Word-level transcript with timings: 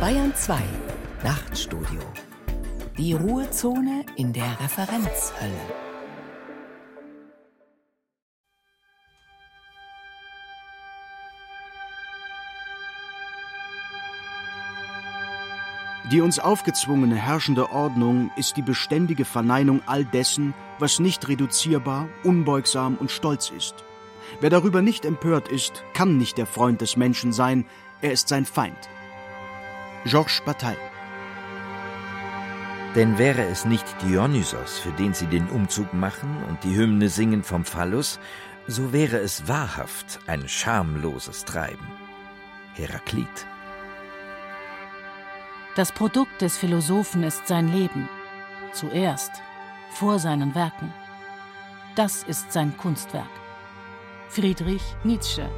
Bayern 0.00 0.32
2 0.32 0.60
Nachtstudio. 1.24 2.00
Die 2.96 3.14
Ruhezone 3.14 4.06
in 4.14 4.32
der 4.32 4.60
Referenzhölle. 4.60 5.50
Die 16.12 16.20
uns 16.20 16.38
aufgezwungene 16.38 17.16
herrschende 17.16 17.72
Ordnung 17.72 18.30
ist 18.36 18.56
die 18.56 18.62
beständige 18.62 19.24
Verneinung 19.24 19.82
all 19.86 20.04
dessen, 20.04 20.54
was 20.78 21.00
nicht 21.00 21.26
reduzierbar, 21.26 22.08
unbeugsam 22.22 22.94
und 22.98 23.10
stolz 23.10 23.50
ist. 23.50 23.74
Wer 24.40 24.50
darüber 24.50 24.80
nicht 24.80 25.04
empört 25.04 25.48
ist, 25.48 25.82
kann 25.92 26.18
nicht 26.18 26.38
der 26.38 26.46
Freund 26.46 26.82
des 26.82 26.96
Menschen 26.96 27.32
sein, 27.32 27.66
er 28.00 28.12
ist 28.12 28.28
sein 28.28 28.44
Feind. 28.44 28.78
Georges 30.04 30.40
Bataille 30.44 30.78
denn 32.94 33.18
wäre 33.18 33.44
es 33.44 33.64
nicht 33.64 33.84
Dionysos, 34.02 34.78
für 34.78 34.90
den 34.92 35.12
sie 35.12 35.26
den 35.26 35.48
Umzug 35.48 35.92
machen 35.92 36.42
und 36.48 36.64
die 36.64 36.74
Hymne 36.74 37.08
singen 37.08 37.44
vom 37.44 37.64
Phallus, 37.64 38.18
so 38.66 38.92
wäre 38.92 39.18
es 39.18 39.46
wahrhaft 39.46 40.18
ein 40.26 40.48
schamloses 40.48 41.44
Treiben. 41.44 41.86
Heraklit. 42.74 43.46
Das 45.76 45.92
Produkt 45.92 46.40
des 46.40 46.56
Philosophen 46.56 47.22
ist 47.22 47.46
sein 47.46 47.68
Leben. 47.68 48.08
Zuerst, 48.72 49.30
vor 49.92 50.18
seinen 50.18 50.54
Werken. 50.54 50.92
Das 51.94 52.22
ist 52.24 52.52
sein 52.52 52.76
Kunstwerk. 52.76 53.30
Friedrich 54.28 54.82
Nietzsche. 55.04 55.48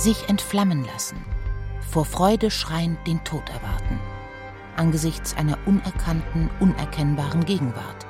Sich 0.00 0.30
entflammen 0.30 0.86
lassen. 0.86 1.18
Vor 1.90 2.06
Freude 2.06 2.50
schreiend 2.50 3.06
den 3.06 3.22
Tod 3.22 3.42
erwarten. 3.50 4.00
Angesichts 4.78 5.36
einer 5.36 5.58
unerkannten, 5.66 6.48
unerkennbaren 6.58 7.44
Gegenwart. 7.44 8.06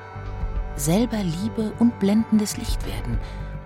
Selber 0.77 1.17
Liebe 1.17 1.73
und 1.81 1.99
blendendes 1.99 2.57
Licht 2.59 2.87
werden. 2.87 3.19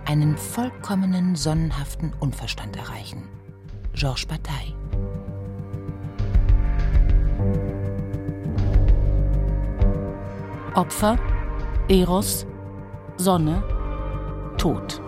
Einen 0.06 0.38
vollkommenen, 0.38 1.36
sonnenhaften 1.36 2.14
Unverstand 2.18 2.78
erreichen. 2.78 3.28
Georges 3.92 4.24
Bataille. 4.24 4.72
Opfer, 10.72 11.18
Eros, 11.88 12.46
Sonne, 13.18 13.62
Tod. 14.56 15.03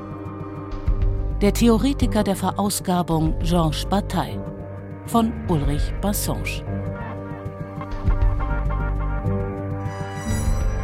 Der 1.42 1.52
Theoretiker 1.52 2.24
der 2.24 2.34
Verausgabung 2.34 3.38
Georges 3.40 3.84
Bataille 3.84 4.42
von 5.04 5.34
Ulrich 5.48 5.92
Bassange. 6.00 6.64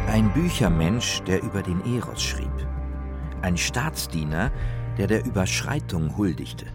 Ein 0.07 0.31
Büchermensch, 0.31 1.23
der 1.23 1.41
über 1.41 1.63
den 1.63 1.81
Eros 1.95 2.21
schrieb. 2.21 2.67
Ein 3.41 3.57
Staatsdiener, 3.57 4.51
der 4.99 5.07
der 5.07 5.25
Überschreitung 5.25 6.15
huldigte. 6.17 6.67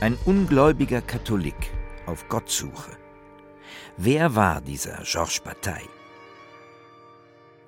Ein 0.00 0.16
ungläubiger 0.24 1.02
Katholik 1.02 1.70
auf 2.06 2.26
Gottsuche. 2.30 2.92
Wer 3.98 4.34
war 4.34 4.62
dieser 4.62 5.02
Georges 5.04 5.40
Bataille? 5.40 5.90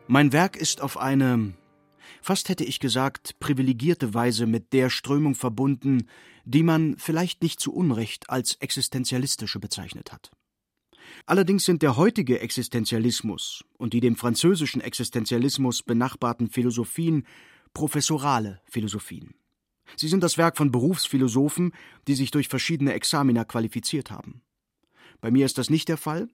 Mein 0.07 0.33
Werk 0.33 0.57
ist 0.57 0.81
auf 0.81 0.97
eine, 0.97 1.53
fast 2.23 2.49
hätte 2.49 2.65
ich 2.65 2.81
gesagt, 2.81 3.39
privilegierte 3.41 4.15
Weise 4.15 4.47
mit 4.47 4.73
der 4.73 4.91
Strömung 4.91 5.35
verbunden, 5.35 6.09
die 6.45 6.63
man 6.63 6.97
vielleicht 6.99 7.43
nicht 7.43 7.61
zu 7.61 7.73
Unrecht 7.73 8.31
als 8.31 8.55
existenzialistische 8.57 9.61
bezeichnet 9.61 10.13
hat. 10.13 10.31
Allerdings 11.27 11.65
sind 11.65 11.83
der 11.83 11.97
heutige 11.97 12.41
Existenzialismus 12.41 13.65
und 13.79 13.93
die 13.93 14.01
dem 14.01 14.17
französischen 14.17 14.81
Existenzialismus 14.81 15.83
benachbarten 15.83 16.49
Philosophien 16.49 17.27
professorale 17.75 18.61
Philosophien. 18.65 19.35
Sie 19.97 20.09
sind 20.09 20.23
das 20.23 20.39
Werk 20.39 20.57
von 20.57 20.71
Berufsphilosophen, 20.71 21.73
die 22.07 22.15
sich 22.15 22.31
durch 22.31 22.49
verschiedene 22.49 22.93
Examina 22.93 23.45
qualifiziert 23.45 24.11
haben. 24.11 24.43
Bei 25.21 25.31
mir 25.31 25.47
ist 25.47 25.59
das 25.59 25.71
nicht 25.71 25.89
der 25.89 25.97
Fall, 25.97 26.29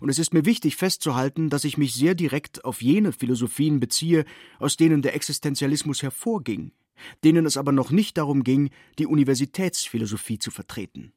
und 0.00 0.08
es 0.08 0.18
ist 0.18 0.34
mir 0.34 0.44
wichtig 0.44 0.76
festzuhalten, 0.76 1.50
dass 1.50 1.64
ich 1.64 1.78
mich 1.78 1.94
sehr 1.94 2.14
direkt 2.14 2.64
auf 2.64 2.82
jene 2.82 3.12
Philosophien 3.12 3.80
beziehe, 3.80 4.24
aus 4.58 4.76
denen 4.76 5.02
der 5.02 5.14
Existenzialismus 5.14 6.02
hervorging, 6.02 6.72
denen 7.24 7.46
es 7.46 7.56
aber 7.56 7.72
noch 7.72 7.90
nicht 7.90 8.18
darum 8.18 8.44
ging, 8.44 8.70
die 8.98 9.06
Universitätsphilosophie 9.06 10.38
zu 10.38 10.50
vertreten. 10.50 11.12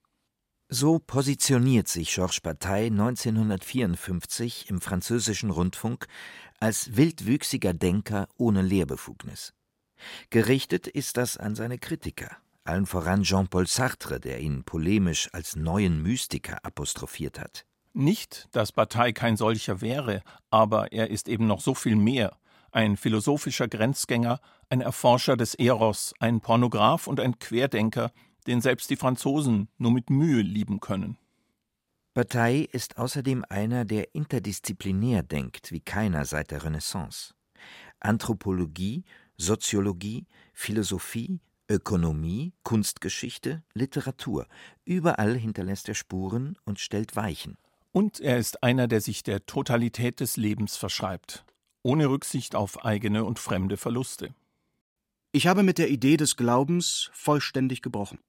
So 0.71 0.99
positioniert 0.99 1.87
sich 1.87 2.13
Georges 2.13 2.41
Bataille 2.41 2.91
1954 2.91 4.69
im 4.69 4.81
französischen 4.81 5.49
Rundfunk 5.49 6.05
als 6.59 6.95
wildwüchsiger 6.95 7.73
Denker 7.73 8.27
ohne 8.37 8.61
Lehrbefugnis. 8.61 9.53
Gerichtet 10.29 10.87
ist 10.87 11.17
das 11.17 11.37
an 11.37 11.55
seine 11.55 11.79
Kritiker, 11.79 12.37
allen 12.65 12.85
voran 12.85 13.23
Jean-Paul 13.23 13.65
Sartre, 13.65 14.19
der 14.19 14.41
ihn 14.41 14.63
polemisch 14.63 15.29
als 15.33 15.55
neuen 15.55 16.03
Mystiker 16.03 16.63
apostrophiert 16.63 17.39
hat. 17.39 17.65
Nicht, 17.93 18.47
dass 18.51 18.71
Bataille 18.71 19.13
kein 19.13 19.35
solcher 19.35 19.81
wäre, 19.81 20.21
aber 20.49 20.91
er 20.91 21.09
ist 21.09 21.27
eben 21.27 21.47
noch 21.47 21.61
so 21.61 21.73
viel 21.73 21.95
mehr. 21.95 22.37
Ein 22.71 22.97
philosophischer 22.97 23.67
Grenzgänger, 23.67 24.39
ein 24.69 24.81
Erforscher 24.81 25.35
des 25.35 25.55
Eros, 25.55 26.13
ein 26.19 26.39
Pornograph 26.39 27.07
und 27.07 27.19
ein 27.19 27.39
Querdenker, 27.39 28.11
den 28.45 28.61
selbst 28.61 28.89
die 28.89 28.95
Franzosen 28.95 29.69
nur 29.77 29.91
mit 29.91 30.09
Mühe 30.09 30.41
lieben 30.41 30.79
können. 30.79 31.17
Bataille 32.13 32.65
ist 32.65 32.97
außerdem 32.97 33.45
einer, 33.49 33.85
der 33.85 34.13
interdisziplinär 34.13 35.23
denkt 35.23 35.71
wie 35.71 35.79
keiner 35.79 36.25
seit 36.25 36.51
der 36.51 36.63
Renaissance. 36.63 37.33
Anthropologie, 37.99 39.03
Soziologie, 39.37 40.27
Philosophie, 40.53 41.39
Ökonomie, 41.69 42.53
Kunstgeschichte, 42.63 43.63
Literatur, 43.73 44.47
überall 44.85 45.35
hinterlässt 45.35 45.87
er 45.87 45.95
Spuren 45.95 46.57
und 46.65 46.79
stellt 46.79 47.15
Weichen. 47.15 47.57
Und 47.91 48.19
er 48.19 48.37
ist 48.37 48.63
einer, 48.63 48.87
der 48.87 49.01
sich 49.01 49.23
der 49.23 49.45
Totalität 49.45 50.19
des 50.19 50.37
Lebens 50.37 50.77
verschreibt, 50.77 51.43
ohne 51.81 52.09
Rücksicht 52.09 52.55
auf 52.55 52.85
eigene 52.85 53.25
und 53.25 53.39
fremde 53.39 53.77
Verluste. 53.77 54.33
Ich 55.31 55.47
habe 55.47 55.63
mit 55.63 55.77
der 55.77 55.89
Idee 55.89 56.17
des 56.17 56.35
Glaubens 56.35 57.09
vollständig 57.13 57.81
gebrochen. 57.81 58.19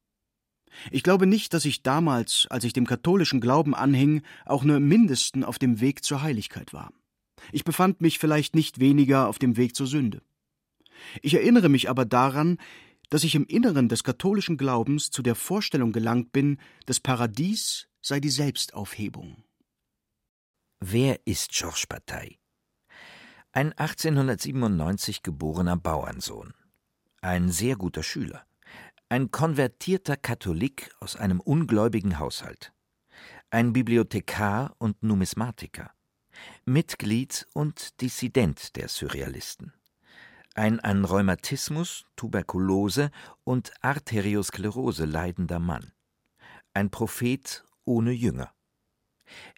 Ich 0.90 1.02
glaube 1.02 1.26
nicht, 1.26 1.52
dass 1.52 1.64
ich 1.64 1.82
damals, 1.82 2.46
als 2.48 2.64
ich 2.64 2.72
dem 2.72 2.86
katholischen 2.86 3.40
Glauben 3.40 3.74
anhing, 3.74 4.22
auch 4.46 4.64
nur 4.64 4.76
im 4.76 4.88
mindesten 4.88 5.44
auf 5.44 5.58
dem 5.58 5.80
Weg 5.80 6.04
zur 6.04 6.22
Heiligkeit 6.22 6.72
war. 6.72 6.92
Ich 7.52 7.64
befand 7.64 8.00
mich 8.00 8.18
vielleicht 8.18 8.54
nicht 8.54 8.80
weniger 8.80 9.28
auf 9.28 9.38
dem 9.38 9.56
Weg 9.56 9.74
zur 9.74 9.86
Sünde. 9.86 10.22
Ich 11.22 11.34
erinnere 11.34 11.68
mich 11.68 11.88
aber 11.88 12.04
daran, 12.04 12.58
dass 13.08 13.24
ich 13.24 13.34
im 13.34 13.46
Inneren 13.46 13.88
des 13.88 14.04
katholischen 14.04 14.56
Glaubens 14.56 15.10
zu 15.10 15.22
der 15.22 15.34
Vorstellung 15.34 15.92
gelangt 15.92 16.32
bin, 16.32 16.58
das 16.86 17.00
Paradies 17.00 17.88
sei 18.00 18.20
die 18.20 18.30
Selbstaufhebung. 18.30 19.42
Wer 20.82 21.26
ist 21.26 21.50
Georges 21.50 21.86
Bataille? 21.86 22.38
Ein 23.52 23.74
1897 23.74 25.22
geborener 25.22 25.76
Bauernsohn. 25.76 26.54
Ein 27.20 27.50
sehr 27.50 27.76
guter 27.76 28.02
Schüler. 28.02 28.46
Ein 29.10 29.30
konvertierter 29.30 30.16
Katholik 30.16 30.90
aus 30.98 31.16
einem 31.16 31.40
ungläubigen 31.40 32.18
Haushalt. 32.18 32.72
Ein 33.50 33.74
Bibliothekar 33.74 34.74
und 34.78 35.02
Numismatiker. 35.02 35.92
Mitglied 36.64 37.46
und 37.52 38.00
Dissident 38.00 38.74
der 38.76 38.88
Surrealisten. 38.88 39.74
Ein 40.54 40.80
an 40.80 41.04
Rheumatismus, 41.04 42.06
Tuberkulose 42.16 43.10
und 43.44 43.70
Arteriosklerose 43.82 45.04
leidender 45.04 45.58
Mann. 45.58 45.92
Ein 46.72 46.90
Prophet 46.90 47.64
ohne 47.84 48.12
Jünger. 48.12 48.50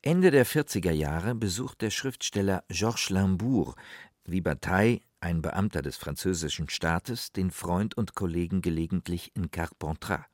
Ende 0.03 0.31
der 0.31 0.47
40er 0.47 0.91
Jahre 0.91 1.35
besucht 1.35 1.81
der 1.81 1.91
Schriftsteller 1.91 2.65
Georges 2.69 3.11
Limbourg, 3.11 3.77
wie 4.25 4.41
Bataille, 4.41 5.01
ein 5.21 5.41
Beamter 5.41 5.83
des 5.83 5.97
französischen 5.97 6.69
Staates, 6.69 7.33
den 7.33 7.51
Freund 7.51 7.97
und 7.97 8.15
Kollegen 8.15 8.61
gelegentlich 8.61 9.31
in 9.35 9.51
Carpentras. 9.51 10.25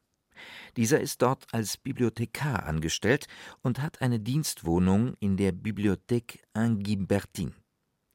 Dieser 0.77 1.01
ist 1.01 1.23
dort 1.23 1.47
als 1.53 1.77
Bibliothekar 1.77 2.65
angestellt 2.65 3.27
und 3.63 3.81
hat 3.83 4.01
eine 4.01 4.21
Dienstwohnung 4.21 5.15
in 5.21 5.37
der 5.37 5.53
Bibliothèque 5.53 6.39
Inguimbertine. 6.55 7.53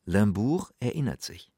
Limbourg 0.06 0.72
erinnert 0.80 1.22
sich. 1.22 1.52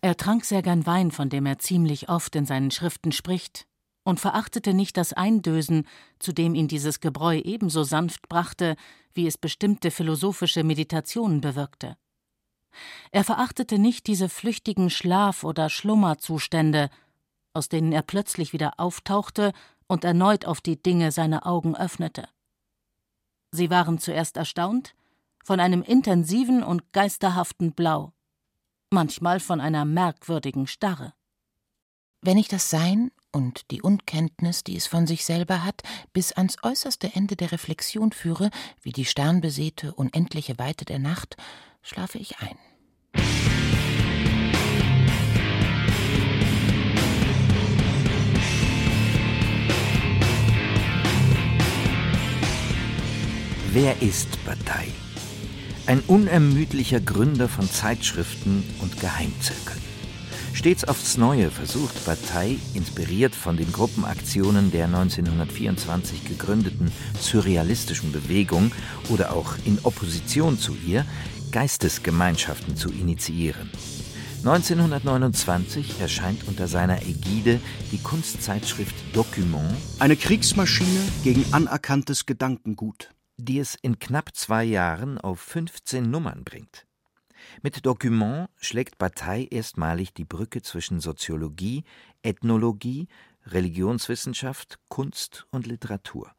Er 0.00 0.16
trank 0.16 0.44
sehr 0.44 0.62
gern 0.62 0.86
Wein, 0.86 1.10
von 1.10 1.28
dem 1.28 1.46
er 1.46 1.58
ziemlich 1.58 2.08
oft 2.08 2.36
in 2.36 2.46
seinen 2.46 2.70
Schriften 2.70 3.12
spricht, 3.12 3.66
und 4.06 4.20
verachtete 4.20 4.72
nicht 4.72 4.96
das 4.96 5.12
Eindösen, 5.12 5.84
zu 6.20 6.32
dem 6.32 6.54
ihn 6.54 6.68
dieses 6.68 7.00
Gebräu 7.00 7.38
ebenso 7.38 7.82
sanft 7.82 8.28
brachte, 8.28 8.76
wie 9.14 9.26
es 9.26 9.36
bestimmte 9.36 9.90
philosophische 9.90 10.62
Meditationen 10.62 11.40
bewirkte. 11.40 11.96
Er 13.10 13.24
verachtete 13.24 13.80
nicht 13.80 14.06
diese 14.06 14.28
flüchtigen 14.28 14.90
Schlaf- 14.90 15.42
oder 15.42 15.68
Schlummerzustände, 15.68 16.88
aus 17.52 17.68
denen 17.68 17.90
er 17.90 18.02
plötzlich 18.02 18.52
wieder 18.52 18.78
auftauchte 18.78 19.52
und 19.88 20.04
erneut 20.04 20.44
auf 20.44 20.60
die 20.60 20.80
Dinge 20.80 21.10
seine 21.10 21.44
Augen 21.44 21.74
öffnete. 21.76 22.28
Sie 23.50 23.70
waren 23.70 23.98
zuerst 23.98 24.36
erstaunt 24.36 24.94
von 25.42 25.58
einem 25.58 25.82
intensiven 25.82 26.62
und 26.62 26.92
geisterhaften 26.92 27.72
Blau, 27.72 28.12
manchmal 28.90 29.40
von 29.40 29.60
einer 29.60 29.84
merkwürdigen 29.84 30.68
Starre. 30.68 31.12
Wenn 32.22 32.38
ich 32.38 32.46
das 32.46 32.70
Sein 32.70 33.10
und 33.36 33.70
die 33.70 33.82
Unkenntnis, 33.82 34.64
die 34.64 34.76
es 34.76 34.86
von 34.86 35.06
sich 35.06 35.26
selber 35.26 35.62
hat, 35.62 35.82
bis 36.14 36.32
ans 36.32 36.56
äußerste 36.62 37.10
Ende 37.14 37.36
der 37.36 37.52
Reflexion 37.52 38.12
führe, 38.12 38.48
wie 38.80 38.92
die 38.92 39.04
sternbesäte 39.04 39.92
unendliche 39.92 40.58
Weite 40.58 40.86
der 40.86 40.98
Nacht, 40.98 41.36
schlafe 41.82 42.16
ich 42.16 42.38
ein. 42.38 42.56
Wer 53.70 54.00
ist 54.00 54.42
Bataille? 54.46 54.94
Ein 55.84 56.00
unermüdlicher 56.00 57.00
Gründer 57.00 57.50
von 57.50 57.68
Zeitschriften 57.68 58.64
und 58.80 58.98
Geheimzirkeln. 58.98 59.85
Stets 60.56 60.84
aufs 60.84 61.18
Neue 61.18 61.50
versucht 61.50 62.06
Bataille, 62.06 62.58
inspiriert 62.72 63.34
von 63.34 63.58
den 63.58 63.70
Gruppenaktionen 63.72 64.70
der 64.70 64.86
1924 64.86 66.24
gegründeten 66.24 66.90
surrealistischen 67.20 68.10
Bewegung 68.10 68.72
oder 69.10 69.34
auch 69.34 69.56
in 69.66 69.78
Opposition 69.82 70.58
zu 70.58 70.74
ihr, 70.74 71.04
Geistesgemeinschaften 71.52 72.74
zu 72.74 72.88
initiieren. 72.88 73.70
1929 74.38 76.00
erscheint 76.00 76.48
unter 76.48 76.68
seiner 76.68 77.02
Ägide 77.02 77.60
die 77.92 77.98
Kunstzeitschrift 77.98 78.94
Document, 79.12 79.76
eine 79.98 80.16
Kriegsmaschine 80.16 81.00
gegen 81.22 81.44
anerkanntes 81.52 82.24
Gedankengut 82.24 83.10
die 83.38 83.58
es 83.58 83.76
in 83.82 83.98
knapp 83.98 84.34
zwei 84.34 84.64
Jahren 84.64 85.18
auf 85.18 85.40
15 85.40 86.10
Nummern 86.10 86.42
bringt. 86.44 86.85
Mit 87.62 87.86
Document 87.86 88.48
schlägt 88.56 88.98
Bataille 88.98 89.48
erstmalig 89.50 90.12
die 90.12 90.24
Brücke 90.24 90.62
zwischen 90.62 91.00
Soziologie, 91.00 91.84
Ethnologie, 92.22 93.08
Religionswissenschaft, 93.46 94.78
Kunst 94.88 95.46
und 95.50 95.66
Literatur. 95.66 96.32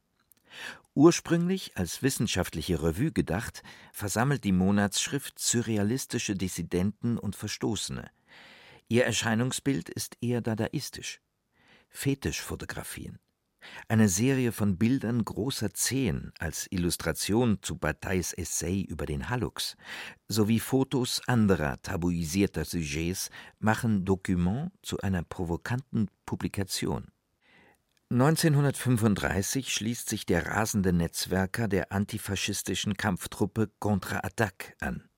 Ursprünglich 0.93 1.77
als 1.77 2.01
wissenschaftliche 2.01 2.81
Revue 2.81 3.11
gedacht, 3.11 3.61
versammelt 3.93 4.43
die 4.43 4.51
Monatsschrift 4.51 5.37
surrealistische 5.37 6.35
Dissidenten 6.35 7.17
und 7.17 7.35
Verstoßene. 7.35 8.09
Ihr 8.87 9.05
Erscheinungsbild 9.05 9.89
ist 9.89 10.17
eher 10.21 10.41
dadaistisch. 10.41 11.21
Fetischfotografien. 11.89 13.19
Eine 13.87 14.09
Serie 14.09 14.51
von 14.51 14.77
Bildern 14.77 15.23
großer 15.23 15.73
Zehen 15.73 16.31
als 16.39 16.67
Illustration 16.69 17.59
zu 17.61 17.77
Batailles 17.77 18.33
Essay 18.33 18.81
über 18.81 19.05
den 19.05 19.29
Hallux 19.29 19.75
sowie 20.27 20.59
Fotos 20.59 21.21
anderer 21.27 21.81
tabuisierter 21.81 22.65
Sujets 22.65 23.29
machen 23.59 24.05
Document 24.05 24.71
zu 24.81 24.99
einer 24.99 25.23
provokanten 25.23 26.09
Publikation. 26.25 27.07
1935 28.09 29.73
schließt 29.73 30.07
sich 30.07 30.25
der 30.25 30.47
rasende 30.47 30.93
Netzwerker 30.93 31.67
der 31.67 31.91
antifaschistischen 31.91 32.95
Kampftruppe 32.95 33.69
Contre-Attaque 33.79 34.75
an. 34.79 35.09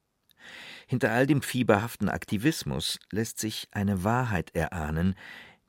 Hinter 0.88 1.12
all 1.12 1.28
dem 1.28 1.44
fieberhaften 1.44 2.10
Aktivismus 2.10 2.98
lässt 3.12 3.38
sich 3.38 3.68
eine 3.72 4.04
Wahrheit 4.04 4.56
erahnen, 4.56 5.14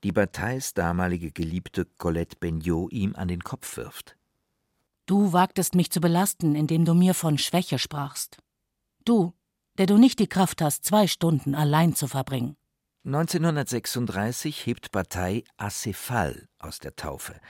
die 0.05 0.13
Batailles 0.13 0.75
damalige 0.75 1.31
Geliebte 1.31 1.87
Colette 1.99 2.37
Beugnot 2.39 2.93
ihm 2.93 3.15
an 3.17 3.29
den 3.29 3.43
Kopf 3.43 3.77
wirft. 3.77 4.17
Du 5.07 5.33
wagtest 5.33 5.75
mich 5.75 5.91
zu 5.91 6.01
belasten, 6.01 6.55
indem 6.55 6.85
du 6.85 6.95
mir 6.95 7.15
von 7.15 7.37
Schwäche 7.37 7.79
sprachst. 7.79 8.39
Du, 9.05 9.35
der 9.77 9.87
du 9.87 9.99
nicht 9.99 10.19
die 10.19 10.29
Kraft 10.29 10.63
hast, 10.63 10.85
zwei 10.85 11.07
Stunden 11.07 11.55
allein 11.55 11.95
zu 11.95 12.07
verbringen. 12.07 12.57
1936 13.05 14.67
hebt 14.67 14.93
Bataille 14.93 15.45
Acephal 15.57 16.49
aus 16.59 16.79
der 16.81 16.97
Taufe, 16.97 17.41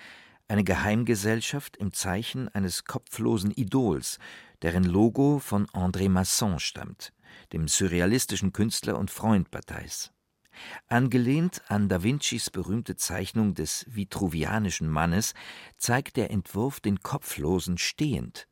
eine 0.46 0.64
Geheimgesellschaft 0.64 1.76
im 1.76 1.92
Zeichen 1.92 2.48
eines 2.48 2.84
kopflosen 2.84 3.50
Idols, 3.50 4.18
deren 4.62 4.84
Logo 4.84 5.38
von 5.38 5.66
André 5.68 6.08
Masson 6.08 6.60
stammt, 6.60 7.12
dem 7.52 7.66
surrealistischen 7.68 8.52
Künstler 8.52 8.96
und 8.98 9.10
Freund 9.10 9.50
Batailles. 9.50 10.12
Angelehnt 10.88 11.62
an 11.68 11.88
Da 11.88 12.02
Vincis 12.02 12.50
berühmte 12.50 12.96
Zeichnung 12.96 13.54
des 13.54 13.86
Vitruvianischen 13.88 14.88
Mannes 14.88 15.34
zeigt 15.76 16.16
der 16.16 16.30
Entwurf 16.30 16.80
den 16.80 17.00
Kopflosen 17.00 17.78
stehend, 17.78 18.46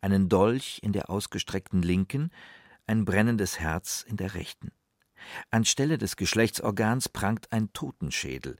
einen 0.00 0.28
Dolch 0.28 0.80
in 0.82 0.92
der 0.92 1.10
ausgestreckten 1.10 1.82
linken, 1.82 2.30
ein 2.86 3.04
brennendes 3.04 3.60
Herz 3.60 4.04
in 4.06 4.16
der 4.16 4.34
rechten. 4.34 4.72
Anstelle 5.50 5.98
des 5.98 6.16
Geschlechtsorgans 6.16 7.08
prangt 7.08 7.50
ein 7.52 7.72
Totenschädel. 7.72 8.58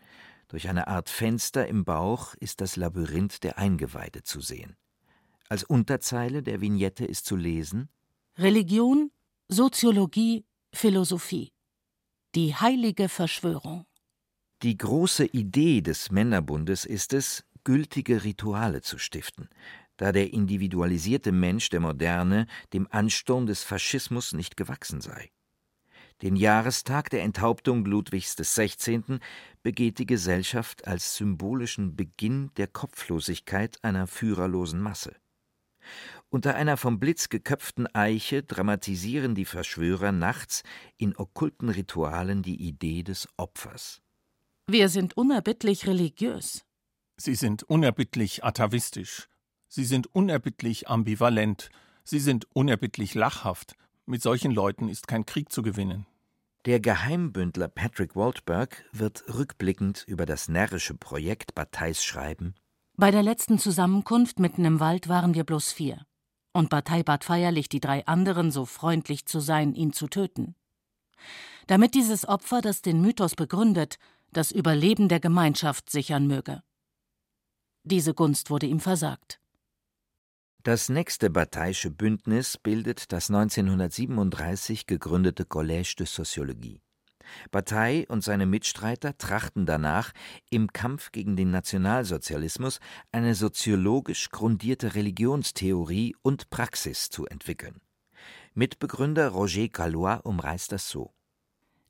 Durch 0.49 0.69
eine 0.69 0.89
Art 0.89 1.11
Fenster 1.11 1.67
im 1.67 1.85
Bauch 1.85 2.35
ist 2.35 2.61
das 2.61 2.77
Labyrinth 2.77 3.43
der 3.43 3.59
Eingeweide 3.59 4.23
zu 4.23 4.41
sehen. 4.41 4.77
Als 5.49 5.65
Unterzeile 5.65 6.43
der 6.43 6.61
Vignette 6.61 7.05
ist 7.05 7.27
zu 7.27 7.37
lesen 7.37 7.89
Religion, 8.39 9.13
Soziologie, 9.49 10.45
Philosophie. 10.73 11.54
Die 12.35 12.53
heilige 12.53 13.09
Verschwörung. 13.09 13.87
Die 14.65 14.77
große 14.77 15.25
Idee 15.25 15.83
des 15.83 16.11
Männerbundes 16.11 16.85
ist 16.85 17.13
es, 17.13 17.45
gültige 17.63 18.25
Rituale 18.25 18.83
zu 18.83 18.99
stiften, 18.99 19.49
da 19.99 20.11
der 20.11 20.33
individualisierte 20.33 21.31
Mensch 21.31 21.69
der 21.69 21.79
Moderne 21.79 22.49
dem 22.73 22.89
Ansturm 22.91 23.47
des 23.47 23.63
Faschismus 23.63 24.33
nicht 24.33 24.57
gewachsen 24.57 25.01
sei. 25.01 25.31
Den 26.23 26.35
Jahrestag 26.35 27.09
der 27.11 27.23
Enthauptung 27.23 27.85
Ludwigs 27.85 28.35
XVI. 28.35 29.21
begeht 29.63 30.01
die 30.01 30.07
Gesellschaft 30.07 30.89
als 30.89 31.15
symbolischen 31.15 31.95
Beginn 31.95 32.51
der 32.57 32.67
Kopflosigkeit 32.67 33.79
einer 33.85 34.09
führerlosen 34.09 34.81
Masse. 34.81 35.15
Unter 36.31 36.55
einer 36.55 36.77
vom 36.77 36.99
Blitz 36.99 37.29
geköpften 37.29 37.87
Eiche 37.95 38.43
dramatisieren 38.43 39.35
die 39.35 39.45
Verschwörer 39.45 40.13
nachts 40.13 40.63
in 40.97 41.17
okkulten 41.17 41.69
Ritualen 41.69 42.43
die 42.43 42.61
Idee 42.61 43.03
des 43.03 43.29
Opfers. 43.37 44.01
Wir 44.67 44.89
sind 44.89 45.17
unerbittlich 45.17 45.87
religiös. 45.87 46.65
Sie 47.17 47.35
sind 47.35 47.63
unerbittlich 47.63 48.45
atavistisch. 48.45 49.29
Sie 49.69 49.85
sind 49.85 50.07
unerbittlich 50.15 50.89
ambivalent. 50.89 51.69
Sie 52.03 52.19
sind 52.19 52.47
unerbittlich 52.55 53.15
lachhaft. 53.15 53.77
Mit 54.07 54.23
solchen 54.23 54.53
Leuten 54.53 54.89
ist 54.89 55.07
kein 55.07 55.27
Krieg 55.27 55.53
zu 55.53 55.63
gewinnen. 55.63 56.07
Der 56.65 56.81
Geheimbündler 56.81 57.69
Patrick 57.69 58.17
Waldberg 58.17 58.85
wird 58.93 59.25
rückblickend 59.35 60.05
über 60.07 60.25
das 60.25 60.49
närrische 60.49 60.95
Projekt 60.95 61.55
Batailles 61.55 62.03
schreiben: 62.03 62.55
Bei 62.97 63.11
der 63.11 63.25
letzten 63.25 63.59
Zusammenkunft 63.59 64.39
mitten 64.39 64.65
im 64.65 64.79
Wald 64.79 65.09
waren 65.09 65.35
wir 65.35 65.45
bloß 65.45 65.73
vier 65.73 66.07
und 66.53 66.71
Bataille 66.71 67.03
bat 67.03 67.25
feierlich 67.25 67.69
die 67.69 67.81
drei 67.81 68.07
anderen, 68.07 68.53
so 68.53 68.65
freundlich 68.65 69.27
zu 69.27 69.41
sein, 69.41 69.75
ihn 69.75 69.93
zu 69.93 70.07
töten. 70.07 70.55
Damit 71.67 71.95
dieses 71.95 72.29
Opfer, 72.29 72.61
das 72.61 72.83
den 72.83 73.01
Mythos 73.01 73.35
begründet, 73.35 73.99
das 74.31 74.53
Überleben 74.53 75.09
der 75.09 75.19
Gemeinschaft 75.19 75.91
sichern 75.91 76.29
möge. 76.29 76.63
Diese 77.83 78.15
Gunst 78.15 78.51
wurde 78.51 78.67
ihm 78.67 78.81
versagt. 78.81 79.41
Das 80.63 80.89
nächste 80.89 81.29
Bataillische 81.29 81.91
Bündnis 81.91 82.57
bildet 82.57 83.13
das 83.13 83.29
1937 83.29 84.87
gegründete 84.87 85.45
Collège 85.45 85.97
de 85.97 86.07
Sociologie. 86.07 86.84
Bataille 87.51 88.07
und 88.09 88.23
seine 88.23 88.47
Mitstreiter 88.47 89.17
trachten 89.19 89.67
danach, 89.67 90.13
im 90.51 90.73
Kampf 90.73 91.13
gegen 91.13 91.37
den 91.37 91.51
Nationalsozialismus 91.51 92.81
eine 93.13 93.35
soziologisch 93.35 94.31
grundierte 94.31 94.95
Religionstheorie 94.95 96.17
und 96.23 96.51
Praxis 96.51 97.11
zu 97.11 97.27
entwickeln. 97.27 97.81
Mitbegründer 98.55 99.31
Roger 99.31 99.69
Callois 99.69 100.21
umreißt 100.23 100.73
das 100.73 100.89
so. 100.89 101.13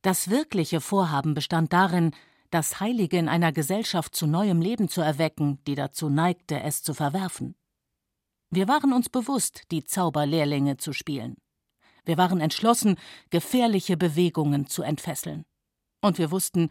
Das 0.03 0.29
wirkliche 0.29 0.81
Vorhaben 0.81 1.35
bestand 1.35 1.73
darin, 1.73 2.13
das 2.51 2.79
Heilige 2.81 3.19
in 3.19 3.29
einer 3.29 3.53
Gesellschaft 3.53 4.15
zu 4.15 4.27
neuem 4.27 4.61
Leben 4.61 4.89
zu 4.89 5.01
erwecken, 5.01 5.59
die 5.67 5.75
dazu 5.75 6.09
neigte, 6.09 6.61
es 6.61 6.83
zu 6.83 6.95
verwerfen. 6.95 7.55
Wir 8.51 8.69
waren 8.69 8.93
uns 8.93 9.09
bewusst, 9.09 9.63
die 9.73 9.85
Zauberlehrlinge 9.85 10.77
zu 10.77 10.93
spielen. 10.93 11.37
Wir 12.05 12.19
waren 12.19 12.41
entschlossen, 12.41 12.97
gefährliche 13.31 13.97
Bewegungen 13.97 14.67
zu 14.67 14.83
entfesseln. 14.83 15.45
Und 16.01 16.19
wir 16.19 16.31
wussten, 16.31 16.71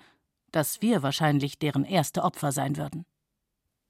dass 0.52 0.82
wir 0.82 1.04
wahrscheinlich 1.04 1.58
deren 1.58 1.86
erste 1.86 2.24
Opfer 2.24 2.52
sein 2.52 2.78
würden. 2.78 3.06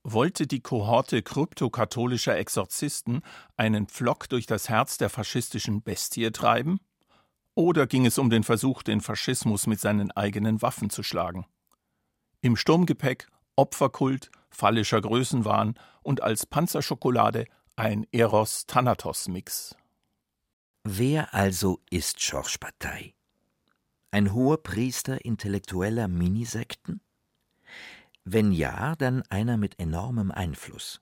Wollte 0.03 0.47
die 0.47 0.61
Kohorte 0.61 1.21
kryptokatholischer 1.21 2.37
Exorzisten 2.37 3.21
einen 3.55 3.87
Pflock 3.87 4.27
durch 4.29 4.45
das 4.45 4.67
Herz 4.69 4.97
der 4.97 5.09
faschistischen 5.09 5.81
Bestie 5.81 6.31
treiben? 6.31 6.79
Oder 7.55 7.87
ging 7.87 8.05
es 8.05 8.17
um 8.17 8.29
den 8.29 8.43
Versuch, 8.43 8.83
den 8.83 9.01
Faschismus 9.01 9.67
mit 9.67 9.79
seinen 9.79 10.11
eigenen 10.11 10.61
Waffen 10.61 10.89
zu 10.89 11.03
schlagen? 11.03 11.45
Im 12.41 12.57
Sturmgepäck 12.57 13.27
Opferkult, 13.55 14.31
phallischer 14.49 14.99
Größenwahn 14.99 15.75
und 16.01 16.23
als 16.23 16.47
Panzerschokolade 16.47 17.45
ein 17.75 18.07
Eros-Thanatos-Mix. 18.11 19.75
Wer 20.85 21.33
also 21.33 21.79
ist 21.89 22.17
Georges 22.17 22.57
Bataille? 22.57 23.13
Ein 24.11 24.33
hoher 24.33 24.61
Priester 24.61 25.23
intellektueller 25.23 26.09
Minisekten? 26.09 26.99
Wenn 28.25 28.51
ja, 28.51 28.97
dann 28.97 29.23
einer 29.29 29.55
mit 29.55 29.79
enormem 29.79 30.29
Einfluss 30.29 30.99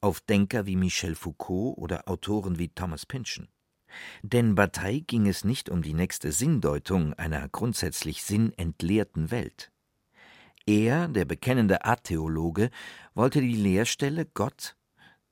auf 0.00 0.20
Denker 0.20 0.66
wie 0.66 0.76
Michel 0.76 1.16
Foucault 1.16 1.76
oder 1.78 2.08
Autoren 2.08 2.60
wie 2.60 2.68
Thomas 2.68 3.06
Pynchon. 3.06 3.48
Denn 4.22 4.54
Bataille 4.54 5.00
ging 5.00 5.26
es 5.26 5.42
nicht 5.42 5.68
um 5.68 5.82
die 5.82 5.94
nächste 5.94 6.30
Sinndeutung 6.30 7.12
einer 7.14 7.48
grundsätzlich 7.48 8.22
sinnentleerten 8.22 9.32
Welt. 9.32 9.72
Er, 10.64 11.08
der 11.08 11.24
bekennende 11.24 11.84
Atheologe, 11.84 12.70
wollte 13.14 13.40
die 13.40 13.56
Lehrstelle 13.56 14.26
Gott, 14.26 14.76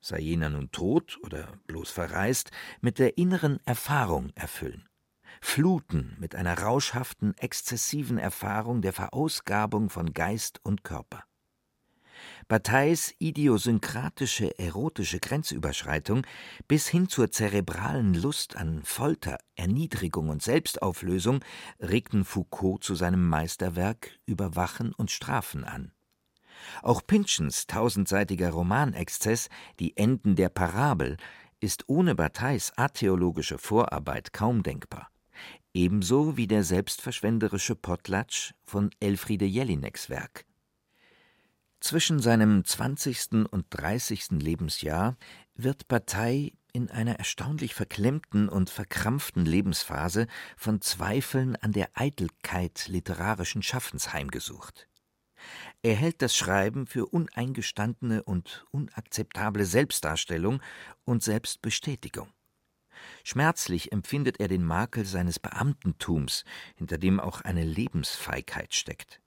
sei 0.03 0.19
jener 0.19 0.49
nun 0.49 0.69
tot 0.71 1.17
oder 1.23 1.47
bloß 1.67 1.89
verreist, 1.89 2.51
mit 2.81 2.99
der 2.99 3.17
inneren 3.17 3.59
Erfahrung 3.65 4.31
erfüllen. 4.35 4.87
Fluten 5.41 6.15
mit 6.19 6.35
einer 6.35 6.59
rauschhaften, 6.59 7.33
exzessiven 7.37 8.17
Erfahrung 8.17 8.81
der 8.81 8.93
Verausgabung 8.93 9.89
von 9.89 10.13
Geist 10.13 10.59
und 10.63 10.83
Körper. 10.83 11.23
Batailles 12.47 13.15
idiosynkratische 13.19 14.57
erotische 14.59 15.19
Grenzüberschreitung 15.19 16.25
bis 16.67 16.87
hin 16.87 17.09
zur 17.09 17.31
zerebralen 17.31 18.13
Lust 18.13 18.55
an 18.55 18.83
Folter, 18.83 19.37
Erniedrigung 19.55 20.29
und 20.29 20.43
Selbstauflösung 20.43 21.43
regten 21.79 22.25
Foucault 22.25 22.83
zu 22.83 22.95
seinem 22.95 23.27
Meisterwerk 23.27 24.19
Überwachen 24.25 24.93
und 24.93 25.11
Strafen 25.11 25.63
an. 25.63 25.91
Auch 26.81 27.01
Pynchons 27.05 27.67
tausendseitiger 27.67 28.51
Romanexzess 28.51 29.49
Die 29.79 29.97
Enden 29.97 30.35
der 30.35 30.49
Parabel 30.49 31.17
ist 31.59 31.85
ohne 31.87 32.15
Batailles 32.15 32.73
atheologische 32.77 33.57
Vorarbeit 33.57 34.33
kaum 34.33 34.63
denkbar. 34.63 35.09
Ebenso 35.73 36.37
wie 36.37 36.47
der 36.47 36.63
selbstverschwenderische 36.63 37.75
Potlatsch 37.75 38.53
von 38.63 38.91
Elfriede 38.99 39.45
Jelineks 39.45 40.09
Werk 40.09 40.45
zwischen 41.83 42.19
seinem 42.19 42.63
20. 42.63 43.45
und 43.51 43.65
30. 43.69 44.31
Lebensjahr 44.41 45.17
wird 45.53 45.89
Bataille 45.89 46.53
in 46.71 46.89
einer 46.89 47.19
erstaunlich 47.19 47.75
verklemmten 47.75 48.47
und 48.47 48.69
verkrampften 48.69 49.45
Lebensphase 49.45 50.27
von 50.55 50.79
Zweifeln 50.79 51.57
an 51.57 51.73
der 51.73 51.89
Eitelkeit 51.93 52.87
literarischen 52.87 53.61
Schaffens 53.61 54.13
heimgesucht. 54.13 54.87
Er 55.81 55.95
hält 55.95 56.21
das 56.21 56.35
Schreiben 56.35 56.87
für 56.87 57.05
uneingestandene 57.05 58.23
und 58.23 58.65
unakzeptable 58.71 59.65
Selbstdarstellung 59.65 60.61
und 61.05 61.23
Selbstbestätigung. 61.23 62.29
Schmerzlich 63.23 63.91
empfindet 63.91 64.39
er 64.39 64.47
den 64.47 64.63
Makel 64.63 65.05
seines 65.05 65.39
Beamtentums, 65.39 66.45
hinter 66.75 66.97
dem 66.97 67.19
auch 67.19 67.41
eine 67.41 67.63
Lebensfeigheit 67.63 68.73
steckt. 68.73 69.19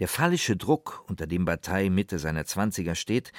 Der 0.00 0.08
phallische 0.08 0.56
Druck, 0.56 1.04
unter 1.06 1.26
dem 1.26 1.44
Bataille 1.44 1.90
Mitte 1.90 2.18
seiner 2.18 2.44
Zwanziger 2.44 2.94
steht, 2.94 3.32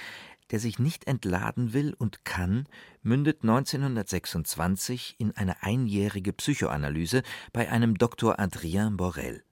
der 0.52 0.60
sich 0.60 0.80
nicht 0.80 1.08
entladen 1.08 1.74
will 1.74 1.94
und 1.94 2.24
kann, 2.24 2.68
mündet 3.02 3.42
1926 3.42 5.16
in 5.18 5.36
eine 5.36 5.64
einjährige 5.64 6.34
Psychoanalyse 6.34 7.24
bei 7.52 7.70
einem 7.70 7.98
Dr. 7.98 8.40
Adrien 8.40 8.98
Borel. 8.98 9.45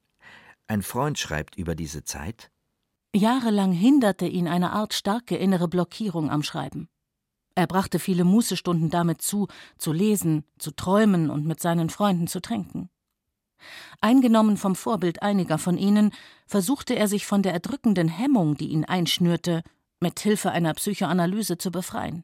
Ein 0.73 0.81
Freund 0.81 1.19
schreibt 1.19 1.55
über 1.55 1.75
diese 1.75 2.03
Zeit 2.03 2.49
Jahrelang 3.15 3.73
hinderte 3.73 4.25
ihn 4.25 4.47
eine 4.47 4.71
Art 4.71 4.95
starke 4.95 5.37
innere 5.37 5.67
Blockierung 5.67 6.31
am 6.31 6.41
Schreiben. 6.41 6.89
Er 7.53 7.67
brachte 7.67 7.99
viele 7.99 8.23
Mußestunden 8.23 8.89
damit 8.89 9.21
zu, 9.21 9.47
zu 9.77 9.93
lesen, 9.93 10.45
zu 10.57 10.71
träumen 10.71 11.29
und 11.29 11.45
mit 11.45 11.59
seinen 11.59 11.91
Freunden 11.91 12.25
zu 12.25 12.41
trinken. 12.41 12.89
Eingenommen 14.01 14.57
vom 14.57 14.73
Vorbild 14.73 15.21
einiger 15.21 15.59
von 15.59 15.77
ihnen, 15.77 16.11
versuchte 16.47 16.95
er 16.95 17.07
sich 17.07 17.27
von 17.27 17.43
der 17.43 17.53
erdrückenden 17.53 18.07
Hemmung, 18.07 18.57
die 18.57 18.69
ihn 18.69 18.83
einschnürte, 18.83 19.61
mit 19.99 20.19
Hilfe 20.21 20.49
einer 20.49 20.73
Psychoanalyse 20.73 21.59
zu 21.59 21.69
befreien. 21.69 22.23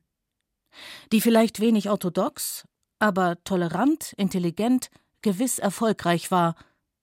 Die 1.11 1.21
vielleicht 1.21 1.59
wenig 1.59 1.87
orthodox, 1.91 2.67
aber 2.97 3.37
tolerant, 3.43 4.13
intelligent, 4.17 4.89
gewiss 5.21 5.59
erfolgreich 5.59 6.31
war 6.31 6.55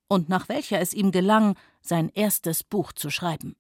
und 0.08 0.28
nach 0.28 0.48
welcher 0.48 0.80
es 0.80 0.92
ihm 0.92 1.10
gelang, 1.10 1.56
sein 1.80 2.08
erstes 2.08 2.62
Buch 2.62 2.92
zu 2.92 3.10
schreiben. 3.10 3.56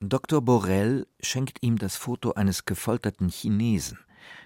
Dr. 0.00 0.40
Borel 0.40 1.06
schenkt 1.20 1.58
ihm 1.62 1.76
das 1.76 1.96
Foto 1.96 2.32
eines 2.32 2.64
gefolterten 2.64 3.28
Chinesen, 3.28 3.98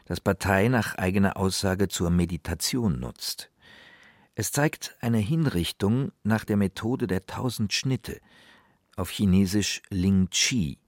das 0.05 0.21
Partei 0.21 0.69
nach 0.69 0.97
eigener 0.97 1.37
Aussage 1.37 1.89
zur 1.89 2.11
Meditation 2.11 2.99
nutzt. 2.99 3.51
Es 4.35 4.51
zeigt 4.51 4.97
eine 5.01 5.19
Hinrichtung 5.19 6.11
nach 6.25 6.45
der 6.45 6.57
Methode 6.57 7.07
der 7.07 7.27
tausend 7.27 7.73
Schnitte, 7.73 8.21
auf 8.97 9.11
Chinesisch 9.11 9.83
Ling 9.91 10.29
Chi. 10.31 10.79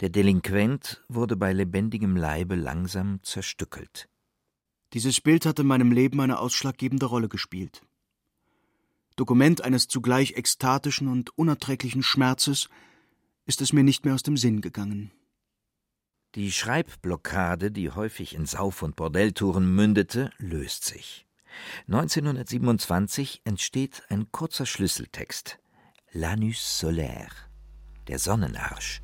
Der 0.00 0.10
Delinquent 0.10 1.02
wurde 1.08 1.36
bei 1.36 1.52
lebendigem 1.52 2.16
Leibe 2.16 2.54
langsam 2.54 3.22
zerstückelt. 3.22 4.08
Dieses 4.92 5.22
Bild 5.22 5.46
hat 5.46 5.58
in 5.58 5.66
meinem 5.66 5.90
Leben 5.90 6.20
eine 6.20 6.38
ausschlaggebende 6.38 7.06
Rolle 7.06 7.28
gespielt. 7.30 7.82
Dokument 9.16 9.62
eines 9.62 9.88
zugleich 9.88 10.32
ekstatischen 10.36 11.08
und 11.08 11.36
unerträglichen 11.36 12.02
Schmerzes 12.02 12.68
ist 13.44 13.60
es 13.60 13.72
mir 13.72 13.82
nicht 13.82 14.04
mehr 14.04 14.14
aus 14.14 14.22
dem 14.22 14.36
Sinn 14.36 14.60
gegangen. 14.60 15.10
Die 16.34 16.50
Schreibblockade, 16.50 17.70
die 17.70 17.90
häufig 17.90 18.34
in 18.34 18.46
Sauf- 18.46 18.82
und 18.82 18.96
Bordelltouren 18.96 19.74
mündete, 19.74 20.30
löst 20.38 20.84
sich. 20.84 21.26
1927 21.88 23.42
entsteht 23.44 24.02
ein 24.08 24.32
kurzer 24.32 24.64
Schlüsseltext 24.64 25.58
L'anus 26.14 26.78
solaire, 26.78 27.34
der 28.08 28.18
Sonnenarsch. 28.18 29.02